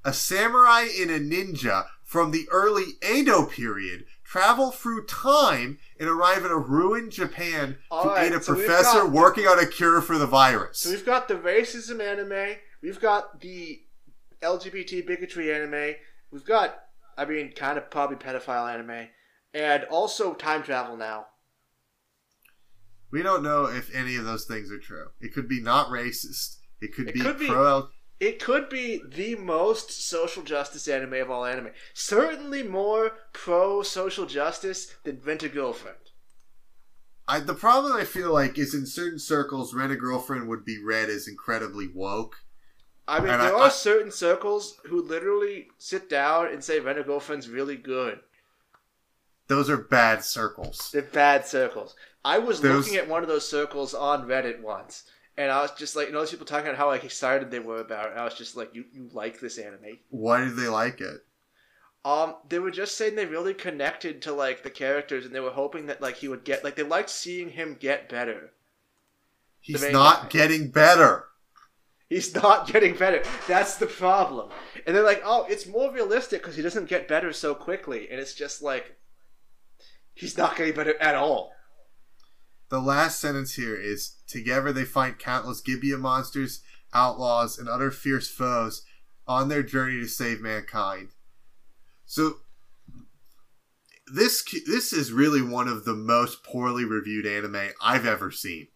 A 0.04 0.14
samurai 0.14 0.88
and 1.00 1.10
a 1.10 1.20
ninja 1.20 1.86
from 2.04 2.32
the 2.32 2.46
early 2.52 2.84
Edo 3.04 3.46
period 3.46 4.06
travel 4.24 4.72
through 4.72 5.06
time 5.08 5.80
and 6.00 6.08
arrive 6.10 6.46
in 6.46 6.52
a 6.52 6.58
ruined 6.58 7.12
Japan 7.12 7.78
All 7.90 8.04
to 8.04 8.10
right, 8.10 8.26
aid 8.28 8.34
a 8.34 8.42
so 8.42 8.54
professor 8.54 9.04
got- 9.04 9.12
working 9.12 9.48
on 9.48 9.60
a 9.60 9.66
cure 9.66 10.02
for 10.02 10.18
the 10.18 10.28
virus. 10.28 10.80
So 10.80 10.92
we've 10.92 11.06
got 11.06 11.28
the 11.28 11.36
racism 11.36 12.02
anime, 12.02 12.58
we've 12.84 13.00
got 13.02 13.42
the 13.42 13.82
LGBT 14.44 15.06
bigotry 15.08 15.52
anime, 15.54 15.96
we've 16.32 16.46
got, 16.46 16.76
I 17.18 17.26
mean, 17.26 17.52
kind 17.54 17.78
of 17.78 17.90
probably 17.90 18.18
pedophile 18.18 18.72
anime, 18.72 19.08
and 19.54 19.84
also 19.86 20.34
time 20.34 20.64
travel 20.64 20.98
now. 20.98 21.28
We 23.12 23.22
don't 23.22 23.44
know 23.44 23.66
if 23.66 23.94
any 23.96 24.16
of 24.16 24.26
those 24.26 24.46
things 24.46 24.72
are 24.72 24.80
true. 24.80 25.08
It 25.22 25.34
could 25.34 25.48
be 25.48 25.62
not 25.62 25.88
racist. 25.90 26.58
It 26.82 26.94
could 26.94 27.10
It 27.10 27.14
be 27.16 27.22
could 27.22 27.40
be- 27.40 27.48
pro. 27.48 27.90
It 28.20 28.42
could 28.42 28.70
be 28.70 29.02
the 29.06 29.36
most 29.36 30.08
social 30.08 30.42
justice 30.42 30.88
anime 30.88 31.14
of 31.16 31.30
all 31.30 31.44
anime. 31.46 31.72
Certainly 31.94 32.64
more 32.64 33.12
pro 33.34 33.84
social 33.84 34.26
justice 34.26 34.94
than 35.04 35.20
Rent 35.24 35.44
a 35.44 35.50
Girlfriend. 35.50 35.98
I, 37.28 37.40
the 37.40 37.56
problem 37.56 37.92
I 37.94 38.06
feel 38.06 38.32
like 38.32 38.58
is 38.58 38.74
in 38.74 38.86
certain 38.86 39.20
circles, 39.20 39.74
Rent 39.74 39.92
a 39.92 39.96
Girlfriend 39.98 40.48
would 40.48 40.64
be 40.64 40.82
read 40.82 41.10
as 41.10 41.28
incredibly 41.28 41.88
woke. 41.94 42.36
I 43.08 43.20
mean, 43.20 43.30
And 43.30 43.42
there 43.42 43.54
I- 43.56 43.60
are 43.60 43.66
I- 43.66 43.70
certain 43.70 44.12
circles 44.12 44.80
who 44.86 45.02
literally 45.02 45.68
sit 45.78 46.10
down 46.10 46.48
and 46.48 46.64
say 46.64 46.80
Rent 46.80 47.00
a 47.00 47.04
Girlfriend's 47.04 47.50
really 47.50 47.76
good. 47.78 48.20
Those 49.48 49.70
are 49.70 49.78
bad 49.78 50.24
circles. 50.24 50.90
They're 50.92 51.02
bad 51.04 51.46
circles. 51.46 51.96
I 52.24 52.40
was 52.40 52.62
Those- 52.62 52.86
looking 52.86 52.98
at 53.00 53.08
one 53.08 53.22
of 53.22 53.30
those 53.30 53.48
circles 53.48 53.94
on 53.94 54.28
Reddit 54.28 54.62
once, 54.62 55.04
and 55.38 55.52
I 55.52 55.62
was 55.62 55.72
just 55.72 55.96
like, 55.96 56.08
you 56.08 56.14
know, 56.14 56.20
those 56.20 56.32
people 56.32 56.46
talking 56.48 56.68
about 56.68 56.78
how 56.78 56.88
like 56.88 57.04
excited 57.04 57.52
they 57.52 57.60
were 57.60 57.80
about 57.82 58.08
it. 58.08 58.12
And 58.14 58.20
I 58.22 58.24
was 58.26 58.34
just 58.34 58.56
like, 58.56 58.74
you 58.74 58.86
you 58.92 59.10
like 59.14 59.40
this 59.40 59.58
anime? 59.60 60.00
Why 60.10 60.44
do 60.44 60.50
they 60.52 60.68
like 60.68 61.02
it? 61.02 61.26
Um, 62.04 62.36
they 62.50 62.60
were 62.60 62.72
just 62.72 62.98
saying 62.98 63.16
they 63.16 63.26
really 63.26 63.54
connected 63.56 64.22
to 64.24 64.32
like 64.34 64.64
the 64.64 64.70
characters, 64.70 65.26
and 65.26 65.34
they 65.34 65.40
were 65.40 65.52
hoping 65.52 65.88
that 65.88 66.02
like 66.02 66.16
he 66.18 66.28
would 66.28 66.44
get 66.44 66.64
like 66.64 66.76
they 66.76 66.84
liked 66.84 67.10
seeing 67.10 67.50
him 67.50 67.78
get 67.80 68.10
better. 68.10 68.52
He's 69.60 69.92
not 69.92 70.24
guy. 70.24 70.30
getting 70.30 70.70
better. 70.70 71.26
He's 72.08 72.34
not 72.36 72.68
getting 72.72 72.96
better. 72.96 73.24
That's 73.48 73.78
the 73.78 73.88
problem. 73.88 74.50
And 74.86 74.96
they're 74.96 75.04
like, 75.04 75.24
oh, 75.26 75.46
it's 75.50 75.66
more 75.66 75.92
realistic 75.92 76.42
because 76.42 76.56
he 76.56 76.62
doesn't 76.62 76.88
get 76.90 77.08
better 77.08 77.34
so 77.34 77.56
quickly, 77.56 78.08
and 78.12 78.20
it's 78.20 78.36
just 78.36 78.62
like 78.62 78.96
he's 80.16 80.38
not 80.38 80.56
getting 80.56 80.74
better 80.74 81.00
at 81.00 81.16
all. 81.16 81.52
The 82.70 82.80
last 82.80 83.20
sentence 83.20 83.54
here 83.54 83.76
is 83.76 84.16
Together 84.28 84.74
they 84.74 84.86
fight 84.86 85.20
countless 85.20 85.62
Gibia 85.62 85.98
monsters, 85.98 86.62
outlaws, 86.94 87.60
and 87.60 87.70
other 87.70 87.92
fierce 87.92 88.28
foes 88.28 88.84
on 89.28 89.50
their 89.50 89.64
journey 89.64 90.00
to 90.00 90.08
save 90.08 90.42
mankind. 90.42 91.10
So, 92.06 92.38
this 94.12 94.44
this 94.66 94.94
is 94.94 95.12
really 95.12 95.42
one 95.42 95.68
of 95.68 95.86
the 95.86 95.94
most 95.96 96.44
poorly 96.44 96.86
reviewed 96.86 97.26
anime 97.26 97.70
I've 97.82 98.06
ever 98.06 98.32
seen. 98.32 98.68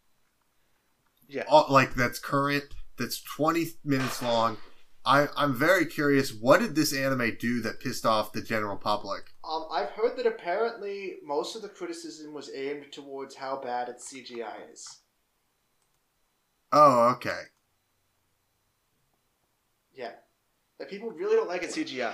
Yeah. 1.28 1.44
All- 1.48 1.68
like 1.70 1.94
that's 1.96 2.20
current, 2.20 2.66
that's 2.98 3.22
20 3.22 3.74
minutes 3.84 4.22
long. 4.22 4.58
I, 5.06 5.28
I'm 5.38 5.56
very 5.56 5.86
curious. 5.86 6.34
What 6.34 6.60
did 6.60 6.76
this 6.76 6.94
anime 6.94 7.38
do 7.40 7.62
that 7.62 7.80
pissed 7.80 8.06
off 8.06 8.34
the 8.34 8.42
general 8.42 8.76
public? 8.76 9.34
Um, 9.44 9.66
I've 9.72 9.90
heard 9.90 10.18
that 10.18 10.26
apparently 10.26 11.18
most 11.24 11.56
of 11.56 11.62
the 11.62 11.70
criticism 11.70 12.34
was 12.34 12.52
aimed 12.54 12.92
towards 12.92 13.36
how 13.36 13.62
bad 13.62 13.90
its 13.90 14.14
CGI 14.14 14.72
is. 14.72 15.00
Oh, 16.72 17.10
okay. 17.16 17.44
Yeah, 19.96 20.12
that 20.78 20.90
people 20.90 21.12
really 21.12 21.36
don't 21.36 21.48
like 21.48 21.64
its 21.64 21.76
CGI. 21.76 22.14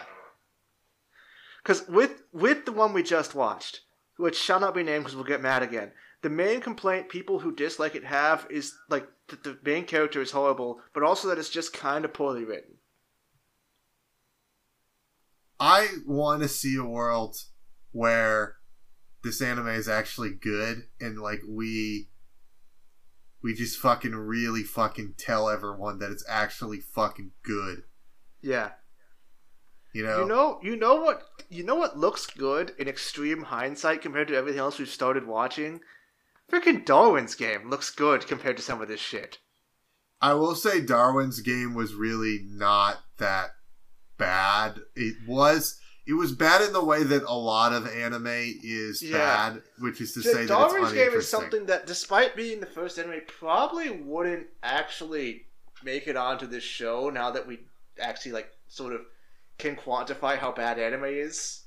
Because 1.62 1.88
with 1.88 2.24
with 2.32 2.66
the 2.66 2.72
one 2.72 2.94
we 2.94 3.04
just 3.04 3.36
watched, 3.36 3.82
which 4.18 4.38
shall 4.38 4.60
not 4.60 4.76
be 4.76 4.84
named 4.84 5.04
because 5.04 5.16
we'll 5.16 5.26
get 5.26 5.42
mad 5.42 5.64
again, 5.64 5.92
the 6.26 6.30
main 6.32 6.60
complaint 6.60 7.08
people 7.08 7.38
who 7.38 7.54
dislike 7.54 7.94
it 7.94 8.04
have 8.04 8.48
is 8.50 8.74
like 8.90 9.08
that 9.28 9.44
the 9.44 9.60
main 9.64 9.86
character 9.86 10.24
is 10.24 10.32
horrible, 10.32 10.82
but 10.92 11.04
also 11.04 11.28
that 11.28 11.38
it's 11.38 11.52
just 11.52 11.72
kind 11.72 12.04
of 12.04 12.16
poorly 12.16 12.44
written. 12.44 12.78
I 15.60 15.88
want 16.04 16.42
to 16.42 16.48
see 16.48 16.78
a 16.78 16.84
world 16.84 17.38
where 17.92 18.56
this 19.24 19.40
anime 19.40 19.68
is 19.68 19.88
actually 19.88 20.32
good 20.32 20.88
and 21.00 21.20
like 21.20 21.42
we 21.48 22.10
we 23.44 23.54
just 23.54 23.78
fucking 23.78 24.16
really 24.16 24.64
fucking 24.64 25.14
tell 25.20 25.48
everyone 25.48 26.00
that 26.00 26.10
it's 26.10 26.26
actually 26.28 26.80
fucking 26.80 27.34
good. 27.44 27.84
Yeah. 28.42 28.72
You 29.94 30.02
know? 30.02 30.22
You 30.22 30.28
know, 30.28 30.60
you 30.64 30.76
know 30.76 30.96
what, 30.96 31.22
you 31.52 31.64
know 31.64 31.76
what 31.76 32.00
looks 32.00 32.26
good 32.26 32.74
in 32.80 32.88
extreme 32.88 33.44
hindsight 33.44 34.02
compared 34.02 34.30
to 34.30 34.36
everything 34.36 34.60
else 34.60 34.80
we've 34.80 34.90
started 34.90 35.28
watching. 35.28 35.82
Freaking 36.52 36.86
Darwin's 36.86 37.36
game 37.36 37.70
looks 37.70 37.90
good 37.90 38.28
compared 38.28 38.58
to 38.58 38.64
some 38.64 38.82
of 38.82 38.88
this 38.88 39.00
shit. 39.00 39.40
I 40.22 40.34
will 40.34 40.56
say 40.56 40.82
Darwin's 40.82 41.42
game 41.42 41.74
was 41.74 41.94
really 41.94 42.40
not 42.48 43.00
that 43.18 43.52
bad. 44.18 44.80
It 44.96 45.16
was 45.28 45.80
it 46.08 46.14
was 46.14 46.32
bad 46.32 46.62
in 46.62 46.72
the 46.72 46.84
way 46.84 47.04
that 47.04 47.24
a 47.24 47.34
lot 47.34 47.74
of 47.74 47.88
anime 47.88 48.28
is 48.28 49.02
Yeah. 49.02 49.18
bad, 49.18 49.64
which 49.80 50.00
is 50.02 50.14
to 50.14 50.20
The 50.20 50.30
say 50.30 50.34
that 50.46 50.48
Darwin's 50.48 50.92
it's 50.92 50.94
game 50.94 51.14
is 51.14 51.28
something 51.28 51.66
that, 51.66 51.88
despite 51.88 52.36
being 52.36 52.60
the 52.60 52.68
first 52.68 53.00
anime, 53.00 53.22
probably 53.28 53.90
wouldn't 53.90 54.48
actually 54.62 55.48
make 55.84 56.08
it 56.08 56.16
onto 56.16 56.46
this 56.46 56.64
show. 56.64 57.10
Now 57.10 57.32
that 57.32 57.48
we 57.48 57.60
actually 58.00 58.34
like 58.34 58.52
sort 58.68 58.94
of 58.94 59.02
can 59.58 59.76
quantify 59.76 60.38
how 60.38 60.52
bad 60.52 60.78
anime 60.78 61.06
is. 61.06 61.64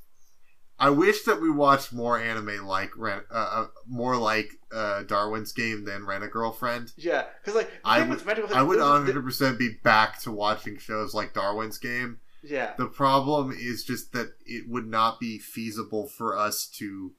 I 0.81 0.91
wish 0.91 1.23
that 1.25 1.41
we 1.41 1.51
watched 1.51 1.93
more 1.93 2.19
anime 2.21 2.65
like 2.67 2.91
uh, 3.01 3.21
uh, 3.33 3.67
more 3.87 4.17
like 4.17 4.53
uh, 4.73 5.03
Darwin's 5.03 5.53
game 5.53 5.85
than 5.85 6.07
Rent 6.07 6.23
a 6.23 6.29
Girlfriend. 6.29 6.93
Yeah, 6.97 7.25
because 7.41 7.57
like 7.57 7.71
I 7.85 8.01
would- 8.01 8.11
with 8.11 8.27
Rent 8.27 8.39
a 8.39 8.57
I 8.57 8.63
would 8.63 8.79
Girlfriend- 8.79 9.27
100% 9.27 9.59
be 9.59 9.71
back 9.83 10.21
to 10.23 10.31
watching 10.31 10.79
shows 10.79 11.15
like 11.15 11.35
Darwin's 11.35 11.79
game. 11.79 12.19
Yeah, 12.41 12.75
The 12.79 12.87
problem 12.87 13.51
is 13.51 13.83
just 13.83 14.13
that 14.13 14.35
it 14.47 14.69
would 14.69 14.87
not 14.87 15.19
be 15.19 15.39
feasible 15.41 16.07
for 16.07 16.39
us 16.39 16.69
to 16.79 17.15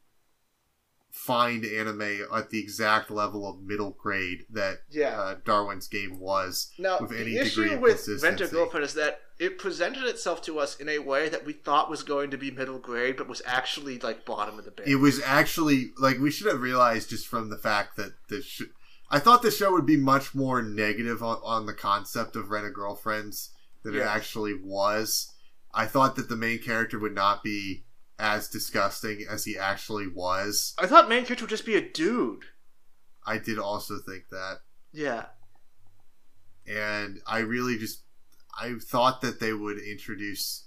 find 1.11 1.65
anime 1.65 2.25
at 2.33 2.49
the 2.51 2.59
exact 2.59 3.11
level 3.11 3.47
of 3.47 3.61
middle 3.61 3.91
grade 3.91 4.45
that 4.49 4.77
yeah. 4.89 5.19
uh, 5.19 5.35
Darwin's 5.43 5.87
game 5.87 6.19
was. 6.19 6.71
Now, 6.77 6.99
with 7.01 7.11
any 7.11 7.33
the 7.37 7.43
degree 7.43 7.65
issue 7.65 7.73
of 7.75 7.81
with 7.81 8.23
Rent 8.23 8.39
a. 8.39 8.47
Girlfriend 8.47 8.85
is 8.85 8.93
that 8.93 9.19
it 9.39 9.57
presented 9.57 10.03
itself 10.03 10.41
to 10.43 10.59
us 10.59 10.75
in 10.75 10.89
a 10.89 10.99
way 10.99 11.29
that 11.29 11.45
we 11.45 11.53
thought 11.53 11.89
was 11.89 12.03
going 12.03 12.29
to 12.31 12.37
be 12.37 12.51
middle 12.51 12.77
grade, 12.77 13.15
but 13.15 13.29
was 13.29 13.41
actually 13.45 13.97
like 13.97 14.25
bottom 14.25 14.59
of 14.59 14.65
the 14.65 14.71
barrel. 14.71 14.91
It 14.91 14.95
was 14.97 15.21
actually 15.23 15.91
like 15.97 16.19
we 16.19 16.29
should 16.29 16.47
have 16.47 16.61
realized 16.61 17.09
just 17.09 17.25
from 17.25 17.49
the 17.49 17.57
fact 17.57 17.95
that 17.95 18.13
the 18.27 18.41
sh- 18.41 18.63
I 19.09 19.19
thought 19.19 19.41
the 19.41 19.49
show 19.49 19.71
would 19.71 19.85
be 19.85 19.97
much 19.97 20.35
more 20.35 20.61
negative 20.61 21.23
on, 21.23 21.39
on 21.43 21.65
the 21.65 21.73
concept 21.73 22.35
of 22.35 22.51
rent 22.51 22.67
a 22.67 22.69
girlfriends 22.69 23.51
than 23.83 23.95
it 23.95 24.01
actually 24.01 24.53
was. 24.53 25.31
I 25.73 25.85
thought 25.85 26.15
that 26.17 26.29
the 26.29 26.35
main 26.35 26.59
character 26.59 26.99
would 26.99 27.15
not 27.15 27.41
be 27.41 27.85
as 28.19 28.49
disgusting 28.49 29.25
as 29.27 29.45
he 29.45 29.57
actually 29.57 30.07
was. 30.07 30.75
I 30.77 30.85
thought 30.85 31.07
main 31.07 31.23
character 31.23 31.45
would 31.45 31.49
just 31.49 31.65
be 31.65 31.75
a 31.75 31.89
dude. 31.89 32.43
I 33.25 33.37
did 33.37 33.57
also 33.57 33.99
think 33.99 34.25
that. 34.31 34.59
Yeah, 34.91 35.25
and 36.67 37.21
I 37.25 37.39
really 37.39 37.77
just 37.77 38.01
I 38.61 38.73
thought 38.81 39.21
that 39.21 39.39
they 39.39 39.53
would 39.53 39.77
introduce 39.79 40.65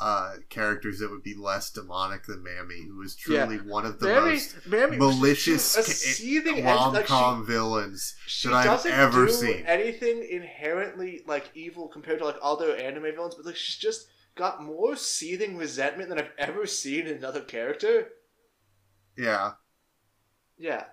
uh 0.00 0.34
characters 0.50 0.98
that 0.98 1.08
would 1.08 1.22
be 1.22 1.36
less 1.36 1.70
demonic 1.70 2.24
than 2.24 2.42
Mami, 2.42 2.88
who 2.88 3.00
is 3.02 3.14
truly 3.14 3.58
one 3.58 3.86
of 3.86 4.00
the 4.00 4.08
Mami, 4.08 4.32
most 4.32 4.56
Mami, 4.68 4.98
malicious 4.98 5.74
she- 5.74 5.80
a 5.80 5.84
ca- 5.84 5.90
seething 5.92 6.56
and, 6.56 6.64
rom 6.66 6.94
like, 6.94 7.06
com 7.06 7.46
villains 7.46 8.16
she 8.26 8.48
that 8.48 8.54
I've 8.54 8.64
doesn't 8.64 8.90
ever 8.90 9.26
do 9.26 9.32
seen. 9.32 9.64
anything 9.66 10.26
inherently 10.28 11.22
like 11.26 11.50
evil 11.54 11.86
compared 11.88 12.18
to 12.18 12.24
like 12.24 12.38
other 12.42 12.74
anime 12.76 13.02
villains, 13.04 13.36
but 13.36 13.46
like 13.46 13.54
she's 13.56 13.76
just 13.76 14.08
got 14.34 14.60
more 14.60 14.96
seething 14.96 15.56
resentment 15.56 16.08
than 16.08 16.18
I've 16.18 16.32
ever 16.38 16.66
seen 16.66 17.06
in 17.06 17.18
another 17.18 17.42
character. 17.42 18.08
Yeah. 19.16 19.52
Yeah. 20.58 20.86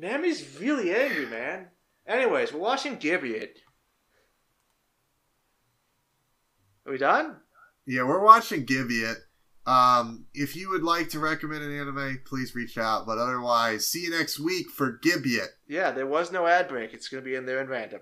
Mami's 0.00 0.58
really 0.58 0.94
angry, 0.94 1.26
man. 1.26 1.66
Anyways, 2.06 2.52
we're 2.52 2.60
watching 2.60 2.96
Gibiate. 2.96 3.58
Are 6.86 6.92
we 6.92 6.98
done? 6.98 7.36
Yeah, 7.86 8.04
we're 8.04 8.24
watching 8.24 8.64
Gibiate. 8.64 9.18
Um, 9.66 10.24
if 10.32 10.56
you 10.56 10.70
would 10.70 10.82
like 10.82 11.10
to 11.10 11.18
recommend 11.18 11.62
an 11.64 11.78
anime, 11.78 12.22
please 12.24 12.54
reach 12.54 12.78
out. 12.78 13.06
But 13.06 13.18
otherwise, 13.18 13.86
see 13.86 14.04
you 14.04 14.10
next 14.10 14.40
week 14.40 14.70
for 14.70 14.98
Gibiate. 15.04 15.48
Yeah, 15.68 15.90
there 15.90 16.06
was 16.06 16.32
no 16.32 16.46
ad 16.46 16.68
break. 16.68 16.94
It's 16.94 17.08
gonna 17.08 17.22
be 17.22 17.34
in 17.34 17.44
there 17.44 17.60
in 17.60 17.68
random. 17.68 18.00